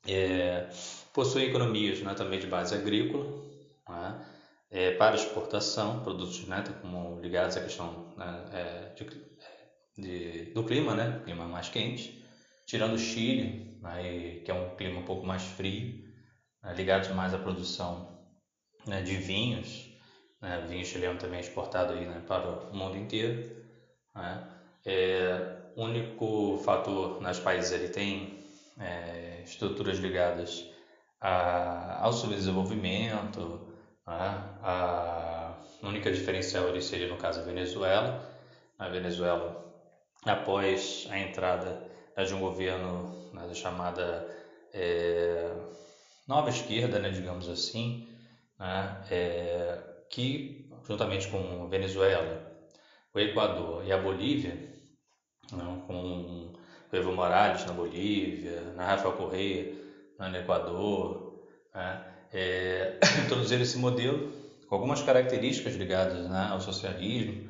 É, 0.06 0.68
possui 1.12 1.44
economias 1.44 2.00
né, 2.00 2.14
também 2.14 2.38
de 2.40 2.46
base 2.46 2.74
agrícola, 2.74 3.24
né, 3.88 4.26
é, 4.70 4.90
para 4.92 5.14
exportação, 5.14 6.02
produtos 6.02 6.46
né, 6.46 6.62
como 6.82 7.20
ligados 7.20 7.56
à 7.56 7.62
questão 7.62 8.12
né, 8.16 8.44
é, 8.52 8.94
de 8.94 9.04
de, 9.96 10.52
do 10.52 10.64
clima, 10.64 10.94
né? 10.94 11.20
Clima 11.24 11.44
mais 11.46 11.68
quente, 11.68 12.24
tirando 12.66 12.94
o 12.94 12.98
Chile, 12.98 13.78
né? 13.80 14.40
que 14.44 14.50
é 14.50 14.54
um 14.54 14.74
clima 14.76 15.00
um 15.00 15.04
pouco 15.04 15.26
mais 15.26 15.42
frio, 15.42 16.04
né? 16.62 16.74
ligados 16.74 17.08
mais 17.10 17.34
à 17.34 17.38
produção 17.38 18.18
né? 18.86 19.02
de 19.02 19.16
vinhos, 19.16 19.91
né? 20.42 20.66
vinho 20.68 20.84
chileno 20.84 21.18
também 21.18 21.38
é 21.38 21.40
exportado 21.40 21.94
aí, 21.94 22.04
né? 22.04 22.20
para 22.26 22.46
o 22.46 22.76
mundo 22.76 22.96
inteiro. 22.98 23.50
Né? 24.14 24.48
É, 24.84 25.56
único 25.76 26.58
fator 26.64 27.22
nos 27.22 27.38
países 27.38 27.72
ele 27.72 27.88
tem 27.88 28.44
é, 28.78 29.42
estruturas 29.44 29.98
ligadas 29.98 30.68
a, 31.20 32.04
ao 32.04 32.12
subdesenvolvimento, 32.12 33.60
né? 34.06 34.44
a 34.62 35.54
única 35.82 36.12
diferencial 36.12 36.66
ali 36.68 36.82
seria 36.82 37.08
no 37.08 37.16
caso 37.16 37.40
a 37.40 37.44
Venezuela. 37.44 38.28
A 38.78 38.88
Venezuela 38.88 39.62
após 40.26 41.06
a 41.10 41.18
entrada 41.18 41.90
de 42.26 42.34
um 42.34 42.40
governo 42.40 43.30
né, 43.32 43.52
chamada 43.54 44.26
é, 44.72 45.50
nova 46.26 46.50
esquerda, 46.50 46.98
né, 46.98 47.10
digamos 47.10 47.48
assim, 47.48 48.08
né, 48.58 49.04
é, 49.10 49.91
que 50.12 50.68
juntamente 50.86 51.26
com 51.28 51.66
Venezuela, 51.68 52.46
o 53.14 53.18
Equador 53.18 53.84
e 53.84 53.90
a 53.90 53.96
Bolívia, 53.96 54.56
né, 55.50 55.82
com 55.86 56.52
o 56.92 56.96
Evo 56.96 57.12
Morales 57.12 57.64
na 57.64 57.72
Bolívia, 57.72 58.60
na 58.76 58.86
Rafael 58.86 59.14
Correia 59.14 59.72
né, 60.18 60.28
no 60.28 60.36
Equador, 60.36 61.42
né, 61.74 62.04
é, 62.30 62.98
introduziram 63.24 63.62
esse 63.62 63.78
modelo 63.78 64.30
com 64.68 64.74
algumas 64.74 65.02
características 65.02 65.74
ligadas 65.74 66.28
né, 66.28 66.48
ao 66.50 66.60
socialismo, 66.60 67.48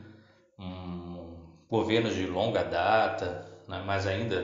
um, 0.59 1.53
governos 1.69 2.15
de 2.15 2.27
longa 2.27 2.63
data, 2.63 3.45
né, 3.67 3.83
mas 3.85 4.07
ainda 4.07 4.41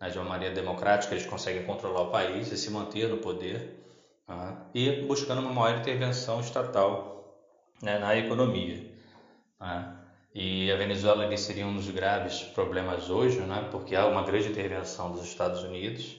né, 0.00 0.08
de 0.08 0.16
uma 0.16 0.28
maneira 0.28 0.54
democrática 0.54 1.14
eles 1.14 1.26
conseguem 1.26 1.64
controlar 1.64 2.02
o 2.02 2.10
país 2.10 2.52
e 2.52 2.56
se 2.56 2.70
manter 2.70 3.08
no 3.08 3.18
poder. 3.18 3.82
né, 4.28 4.56
e 4.72 5.02
buscando 5.02 5.40
uma 5.40 5.52
maior 5.52 5.80
intervenção 5.80 6.38
estatal 6.38 7.17
né, 7.82 7.98
na 7.98 8.16
economia. 8.16 8.92
Né. 9.60 9.94
E 10.34 10.70
a 10.70 10.76
Venezuela 10.76 11.36
seria 11.36 11.66
um 11.66 11.74
dos 11.74 11.88
graves 11.90 12.42
problemas 12.42 13.10
hoje, 13.10 13.40
né, 13.40 13.68
porque 13.70 13.96
há 13.96 14.06
uma 14.06 14.22
grande 14.22 14.48
intervenção 14.48 15.12
dos 15.12 15.24
Estados 15.24 15.62
Unidos. 15.62 16.16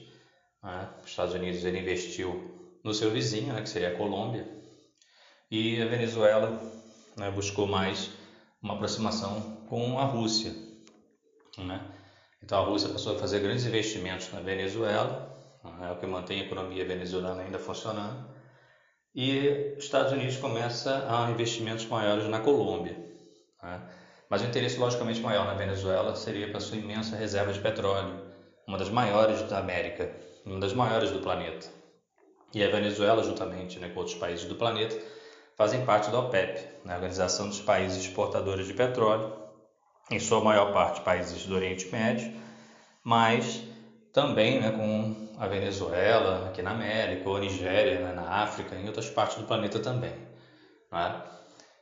Né, 0.62 0.88
os 1.02 1.10
Estados 1.10 1.34
Unidos 1.34 1.64
ele 1.64 1.78
investiu 1.78 2.78
no 2.84 2.92
seu 2.92 3.10
vizinho, 3.10 3.52
né, 3.52 3.62
que 3.62 3.68
seria 3.68 3.88
a 3.88 3.96
Colômbia, 3.96 4.46
e 5.50 5.80
a 5.82 5.86
Venezuela 5.86 6.60
né, 7.16 7.30
buscou 7.30 7.66
mais 7.66 8.10
uma 8.62 8.74
aproximação 8.74 9.64
com 9.68 9.98
a 9.98 10.04
Rússia. 10.04 10.54
Né? 11.58 11.80
Então 12.42 12.62
a 12.62 12.66
Rússia 12.66 12.88
passou 12.88 13.16
a 13.16 13.18
fazer 13.18 13.40
grandes 13.40 13.66
investimentos 13.66 14.32
na 14.32 14.40
Venezuela, 14.40 15.28
né, 15.64 15.92
o 15.92 15.96
que 15.96 16.06
mantém 16.06 16.40
a 16.40 16.44
economia 16.44 16.84
venezuelana 16.84 17.42
ainda 17.42 17.58
funcionando, 17.58 18.29
e 19.14 19.74
os 19.76 19.84
Estados 19.84 20.12
Unidos 20.12 20.36
começa 20.36 21.06
a 21.08 21.30
investimentos 21.30 21.86
maiores 21.86 22.28
na 22.28 22.40
Colômbia. 22.40 22.96
Né? 23.62 23.80
Mas 24.28 24.42
o 24.42 24.44
interesse 24.44 24.78
logicamente 24.78 25.20
maior 25.20 25.44
na 25.44 25.54
Venezuela 25.54 26.14
seria 26.14 26.48
para 26.50 26.60
sua 26.60 26.76
imensa 26.76 27.16
reserva 27.16 27.52
de 27.52 27.60
petróleo, 27.60 28.20
uma 28.66 28.78
das 28.78 28.88
maiores 28.88 29.42
da 29.42 29.58
América, 29.58 30.10
uma 30.46 30.60
das 30.60 30.72
maiores 30.72 31.10
do 31.10 31.18
planeta. 31.18 31.66
E 32.54 32.62
a 32.62 32.70
Venezuela, 32.70 33.22
juntamente 33.22 33.78
né, 33.78 33.88
com 33.88 33.98
outros 33.98 34.16
países 34.16 34.44
do 34.44 34.54
planeta, 34.54 34.96
fazem 35.56 35.84
parte 35.84 36.10
da 36.10 36.20
OPEP, 36.20 36.60
né, 36.84 36.92
a 36.92 36.96
Organização 36.96 37.48
dos 37.48 37.60
Países 37.60 38.04
Exportadores 38.04 38.66
de 38.66 38.74
Petróleo, 38.74 39.32
em 40.10 40.18
sua 40.18 40.40
maior 40.40 40.72
parte 40.72 41.00
países 41.02 41.44
do 41.46 41.54
Oriente 41.54 41.88
Médio, 41.90 42.32
mas 43.04 43.62
também 44.12 44.60
né, 44.60 44.70
com 44.72 45.29
a 45.40 45.48
Venezuela, 45.48 46.48
aqui 46.48 46.60
na 46.60 46.72
América, 46.72 47.26
ou 47.26 47.36
a 47.36 47.40
Nigéria, 47.40 47.98
né, 47.98 48.12
na 48.12 48.42
África, 48.42 48.76
em 48.76 48.86
outras 48.86 49.08
partes 49.08 49.38
do 49.38 49.44
planeta 49.44 49.78
também. 49.78 50.12
Né? 50.92 51.22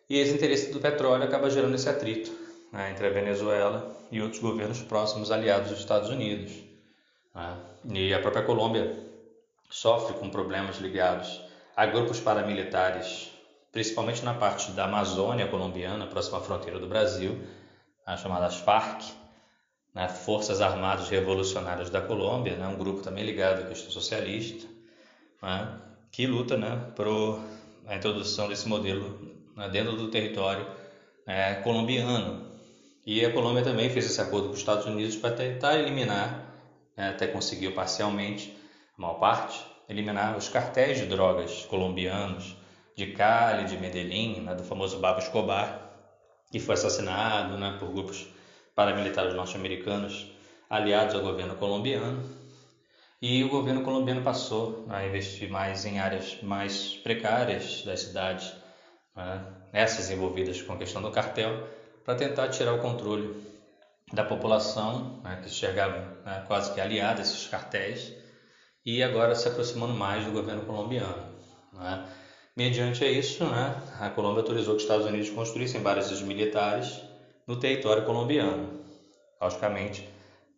E 0.09 0.16
esse 0.16 0.32
interesse 0.32 0.70
do 0.70 0.78
petróleo 0.78 1.24
acaba 1.24 1.50
gerando 1.50 1.74
esse 1.74 1.88
atrito 1.88 2.30
né, 2.72 2.92
entre 2.92 3.09
a 3.09 3.11
Venezuela 3.11 3.96
e 4.12 4.22
outros 4.22 4.40
governos 4.40 4.80
próximos 4.82 5.32
aliados 5.32 5.70
dos 5.70 5.80
Estados 5.80 6.09
Unidos. 6.09 6.52
Né? 7.34 7.56
E 7.94 8.14
a 8.14 8.20
própria 8.20 8.44
Colômbia 8.44 8.96
sofre 9.68 10.14
com 10.14 10.30
problemas 10.30 10.76
ligados 10.76 11.42
a 11.76 11.84
grupos 11.84 12.20
paramilitares, 12.20 13.32
principalmente 13.72 14.24
na 14.24 14.34
parte 14.34 14.70
da 14.70 14.84
Amazônia 14.84 15.48
colombiana, 15.48 16.06
próxima 16.06 16.38
à 16.38 16.40
fronteira 16.40 16.78
do 16.78 16.86
Brasil, 16.86 17.36
as 18.06 18.20
chamadas 18.20 18.54
FARC, 18.59 19.02
né, 19.99 20.09
Forças 20.09 20.61
Armadas 20.61 21.09
Revolucionárias 21.09 21.90
da 21.90 22.01
Colômbia, 22.01 22.57
né, 22.57 22.68
um 22.68 22.76
grupo 22.76 23.03
também 23.03 23.24
ligado 23.24 23.62
à 23.62 23.66
questão 23.66 23.90
socialista, 23.90 24.68
né, 25.42 25.76
que 26.12 26.24
luta 26.24 26.57
né, 26.57 26.80
por 26.94 27.40
a 27.84 27.96
introdução 27.96 28.46
desse 28.46 28.68
modelo 28.68 29.18
né, 29.57 29.68
dentro 29.68 29.96
do 29.96 30.09
território 30.09 30.64
né, 31.26 31.57
colombiano. 31.57 32.46
E 33.05 33.24
a 33.24 33.32
Colômbia 33.32 33.64
também 33.64 33.90
fez 33.90 34.07
esse 34.07 34.20
acordo 34.20 34.49
com 34.49 34.53
os 34.53 34.61
Estados 34.61 34.86
Unidos 34.86 35.16
para 35.16 35.34
tentar 35.34 35.76
eliminar, 35.76 36.44
né, 36.96 37.09
até 37.09 37.26
conseguiu 37.26 37.74
parcialmente, 37.74 38.57
a 38.96 39.03
maior 39.03 39.14
parte, 39.14 39.61
eliminar 39.88 40.36
os 40.36 40.49
cartéis 40.49 40.99
de 40.99 41.07
drogas 41.07 41.64
colombianos, 41.64 42.55
de 42.94 43.07
Cali, 43.07 43.64
de 43.64 43.76
Medellín, 43.76 44.42
né, 44.42 44.55
do 44.55 44.62
famoso 44.62 45.01
Babo 45.01 45.18
Escobar, 45.18 45.90
que 46.53 46.61
foi 46.61 46.74
assassinado 46.74 47.57
né, 47.57 47.76
por 47.80 47.90
grupos 47.90 48.38
paramilitares 48.78 49.34
norte-americanos 49.34 50.30
aliados 50.70 51.12
ao 51.16 51.20
governo 51.20 51.56
colombiano. 51.56 52.22
E 53.20 53.42
o 53.42 53.48
governo 53.48 53.82
colombiano 53.82 54.22
passou 54.22 54.86
a 54.88 55.04
investir 55.04 55.50
mais 55.50 55.84
em 55.84 55.98
áreas 55.98 56.40
mais 56.42 56.96
precárias 56.98 57.82
das 57.82 58.02
cidades, 58.02 58.54
né, 59.16 59.44
essas 59.72 60.08
envolvidas 60.10 60.62
com 60.62 60.74
a 60.74 60.76
questão 60.76 61.02
do 61.02 61.10
cartel, 61.10 61.66
para 62.04 62.14
tentar 62.14 62.50
tirar 62.50 62.72
o 62.72 62.78
controle 62.78 63.34
da 64.12 64.22
população, 64.22 65.20
né, 65.24 65.40
que 65.42 65.48
enxergava 65.48 65.98
né, 66.24 66.44
quase 66.46 66.72
que 66.72 66.80
aliada 66.80 67.18
a 67.18 67.22
esses 67.22 67.48
cartéis, 67.48 68.12
e 68.86 69.02
agora 69.02 69.34
se 69.34 69.48
aproximando 69.48 69.92
mais 69.92 70.24
do 70.24 70.30
governo 70.30 70.62
colombiano. 70.62 71.26
Né. 71.72 72.06
Mediante 72.56 73.04
isso, 73.04 73.44
né, 73.44 73.82
a 73.98 74.08
Colômbia 74.08 74.42
autorizou 74.42 74.74
que 74.74 74.78
os 74.78 74.84
Estados 74.84 75.04
Unidos 75.04 75.30
construíssem 75.30 75.80
bases 75.80 76.22
militares 76.22 77.07
no 77.49 77.57
território 77.57 78.05
colombiano, 78.05 78.68
logicamente 79.40 80.07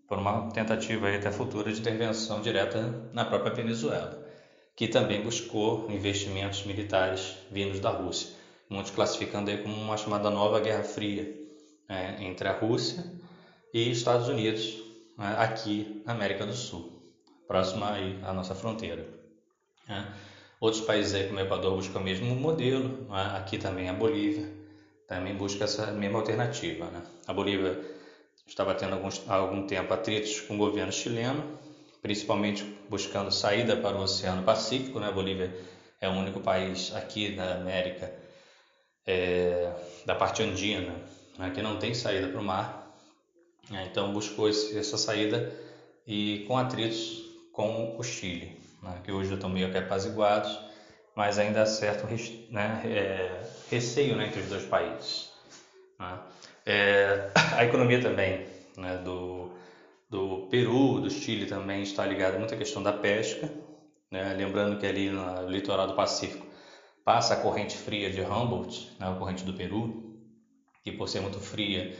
por 0.08 0.18
uma 0.18 0.50
tentativa 0.50 1.08
até 1.08 1.30
futura 1.30 1.72
de 1.72 1.78
intervenção 1.78 2.40
direta 2.40 3.08
na 3.12 3.24
própria 3.24 3.54
Venezuela, 3.54 4.26
que 4.74 4.88
também 4.88 5.22
buscou 5.22 5.88
investimentos 5.88 6.64
militares 6.64 7.36
vindos 7.48 7.78
da 7.78 7.90
Rússia, 7.90 8.30
muitos 8.68 8.90
classificando 8.90 9.50
aí 9.50 9.58
como 9.58 9.72
uma 9.72 9.96
chamada 9.96 10.30
nova 10.30 10.58
Guerra 10.58 10.82
Fria 10.82 11.32
né, 11.88 12.16
entre 12.20 12.48
a 12.48 12.58
Rússia 12.58 13.04
e 13.72 13.88
Estados 13.88 14.26
Unidos 14.26 14.82
né, 15.16 15.36
aqui 15.38 16.02
na 16.04 16.12
América 16.12 16.44
do 16.44 16.54
Sul, 16.54 16.90
próxima 17.46 17.92
aí 17.92 18.18
à 18.24 18.32
nossa 18.32 18.56
fronteira. 18.56 19.06
Né. 19.88 20.12
Outros 20.60 20.82
países 20.82 21.14
aí, 21.14 21.28
como 21.28 21.38
o 21.38 21.42
Equador 21.42 21.76
buscam 21.76 22.00
o 22.00 22.02
mesmo 22.02 22.34
modelo, 22.34 23.06
né? 23.08 23.32
aqui 23.36 23.58
também 23.58 23.88
a 23.88 23.92
Bolívia 23.92 24.59
também 25.10 25.34
busca 25.34 25.64
essa 25.64 25.86
mesma 25.86 26.20
alternativa. 26.20 26.86
Né? 26.86 27.02
A 27.26 27.32
Bolívia 27.32 27.76
estava 28.46 28.72
tendo 28.74 28.94
alguns, 28.94 29.20
há 29.28 29.34
algum 29.34 29.66
tempo 29.66 29.92
atritos 29.92 30.40
com 30.42 30.54
o 30.54 30.56
governo 30.56 30.92
chileno, 30.92 31.58
principalmente 32.00 32.62
buscando 32.88 33.32
saída 33.32 33.76
para 33.76 33.96
o 33.96 34.02
Oceano 34.02 34.44
Pacífico. 34.44 35.00
Né? 35.00 35.08
A 35.08 35.10
Bolívia 35.10 35.52
é 36.00 36.08
o 36.08 36.12
único 36.12 36.38
país 36.38 36.94
aqui 36.94 37.34
na 37.34 37.56
América 37.56 38.14
é, 39.04 39.72
da 40.06 40.14
parte 40.14 40.44
andina 40.44 40.94
né? 41.36 41.50
que 41.50 41.60
não 41.60 41.76
tem 41.76 41.92
saída 41.92 42.28
para 42.28 42.40
o 42.40 42.44
mar. 42.44 42.96
Né? 43.68 43.88
Então 43.90 44.12
buscou 44.12 44.48
esse, 44.48 44.78
essa 44.78 44.96
saída 44.96 45.52
e 46.06 46.44
com 46.46 46.56
atritos 46.56 47.20
com 47.52 47.98
o 47.98 48.02
Chile 48.04 48.60
né, 48.80 49.00
que 49.02 49.10
hoje 49.10 49.34
estão 49.34 49.50
meio 49.50 49.72
que 49.72 49.76
apaziguados, 49.76 50.56
mas 51.16 51.36
ainda 51.36 51.62
há 51.62 51.66
certo 51.66 52.06
né, 52.48 52.82
é, 52.84 53.59
receio 53.70 54.16
né, 54.16 54.26
entre 54.26 54.40
os 54.40 54.48
dois 54.48 54.64
países. 54.64 55.30
Né. 55.98 56.18
É, 56.66 57.30
a 57.56 57.64
economia 57.64 58.02
também 58.02 58.46
né, 58.76 58.98
do, 58.98 59.52
do 60.08 60.48
Peru, 60.50 61.00
do 61.00 61.10
Chile 61.10 61.46
também 61.46 61.82
está 61.82 62.04
ligada 62.04 62.38
muito 62.38 62.52
à 62.52 62.56
questão 62.56 62.82
da 62.82 62.92
pesca, 62.92 63.50
né, 64.10 64.34
lembrando 64.34 64.78
que 64.78 64.86
ali 64.86 65.08
no 65.08 65.48
litoral 65.48 65.86
do 65.86 65.94
Pacífico 65.94 66.46
passa 67.04 67.34
a 67.34 67.36
corrente 67.36 67.76
fria 67.76 68.10
de 68.10 68.20
Humboldt, 68.20 68.96
né, 68.98 69.08
a 69.08 69.14
corrente 69.14 69.44
do 69.44 69.54
Peru, 69.54 70.18
que 70.82 70.90
por 70.90 71.08
ser 71.08 71.20
muito 71.20 71.38
fria 71.38 71.96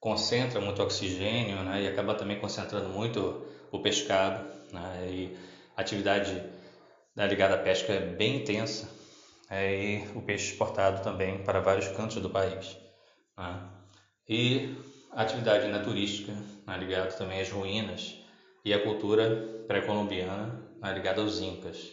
concentra 0.00 0.60
muito 0.60 0.82
oxigênio 0.82 1.62
né, 1.62 1.82
e 1.82 1.88
acaba 1.88 2.14
também 2.14 2.40
concentrando 2.40 2.88
muito 2.88 3.46
o 3.70 3.78
pescado. 3.78 4.44
Né, 4.72 5.06
e 5.08 5.36
a 5.76 5.80
atividade 5.80 6.42
ligada 7.16 7.54
à 7.54 7.58
pesca 7.58 7.92
é 7.92 8.00
bem 8.00 8.38
intensa 8.38 9.01
é, 9.52 9.70
e 9.70 10.08
o 10.14 10.22
peixe 10.22 10.52
exportado 10.52 11.02
também 11.02 11.44
para 11.44 11.60
vários 11.60 11.86
cantos 11.88 12.16
do 12.16 12.30
país. 12.30 12.74
Né? 13.36 13.60
E 14.26 14.74
a 15.12 15.20
atividade 15.20 15.68
naturística 15.68 16.32
né, 16.66 16.78
ligada 16.78 17.12
também 17.12 17.38
às 17.38 17.50
ruínas 17.50 18.16
e 18.64 18.72
a 18.72 18.82
cultura 18.82 19.64
pré-colombiana 19.68 20.58
né, 20.80 20.94
ligada 20.94 21.20
aos 21.20 21.38
incas. 21.38 21.92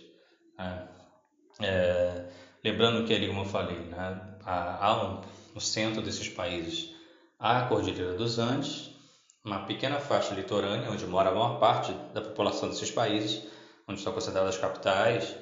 Né? 0.58 0.88
É, 1.60 2.30
lembrando 2.64 3.06
que 3.06 3.14
ali, 3.14 3.28
como 3.28 3.42
eu 3.42 3.46
falei, 3.46 3.80
né, 3.80 4.38
há 4.46 5.04
um, 5.04 5.22
no 5.54 5.60
centro 5.60 6.02
desses 6.02 6.30
países 6.30 6.96
há 7.38 7.60
a 7.60 7.68
Cordilheira 7.68 8.14
dos 8.14 8.40
Andes, 8.40 8.90
uma 9.44 9.66
pequena 9.66 10.00
faixa 10.00 10.34
litorânea 10.34 10.90
onde 10.90 11.06
mora 11.06 11.30
a 11.30 11.34
maior 11.34 11.60
parte 11.60 11.92
da 12.14 12.22
população 12.22 12.70
desses 12.70 12.90
países, 12.90 13.46
onde 13.86 14.00
estão 14.00 14.14
concentradas 14.14 14.56
as 14.56 14.62
capitais, 14.62 15.36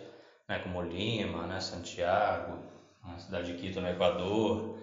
né, 0.48 0.60
como 0.60 0.82
Lima, 0.82 1.45
né, 1.45 1.60
Santiago, 1.60 2.60
a 3.04 3.20
cidade 3.20 3.52
de 3.52 3.58
Quito 3.60 3.82
no 3.82 3.89
Equador. 3.89 4.78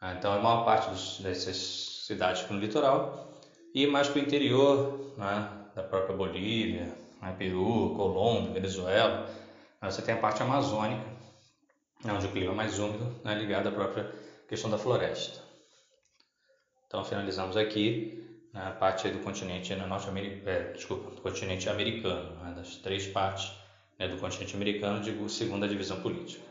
Né, 0.00 0.14
então, 0.18 0.32
a 0.32 0.38
maior 0.38 0.64
parte 0.64 0.88
dos, 0.90 1.18
dessas 1.20 2.04
cidades 2.06 2.42
ficam 2.42 2.56
no 2.56 2.62
litoral 2.62 3.28
e 3.74 3.86
mais 3.86 4.08
para 4.08 4.20
o 4.20 4.22
interior 4.22 5.14
né, 5.16 5.50
da 5.74 5.82
própria 5.82 6.16
Bolívia, 6.16 6.94
né, 7.20 7.34
Peru, 7.36 7.94
Colômbia, 7.96 8.52
Venezuela. 8.52 9.28
Né, 9.82 9.90
você 9.90 10.02
tem 10.02 10.14
a 10.14 10.18
parte 10.18 10.42
amazônica, 10.42 11.04
né, 12.04 12.12
onde 12.12 12.26
o 12.26 12.32
clima 12.32 12.52
é 12.52 12.56
mais 12.56 12.78
úmido, 12.78 13.20
né, 13.24 13.34
ligado 13.34 13.68
à 13.68 13.72
própria 13.72 14.12
questão 14.48 14.70
da 14.70 14.78
floresta. 14.78 15.40
Então, 16.86 17.04
finalizamos 17.04 17.56
aqui 17.56 18.24
a 18.54 18.70
parte 18.70 19.10
do 19.10 19.18
continente 19.18 19.74
norte-americano, 19.74 20.48
é, 20.48 20.72
desculpa, 20.72 21.10
do 21.10 21.20
continente 21.20 21.68
americano, 21.68 22.34
né, 22.42 22.54
das 22.56 22.76
três 22.76 23.06
partes 23.06 23.57
né, 23.98 24.08
do 24.08 24.16
continente 24.16 24.54
americano, 24.54 25.02
digo 25.02 25.28
segunda 25.28 25.68
divisão 25.68 26.00
política. 26.00 26.47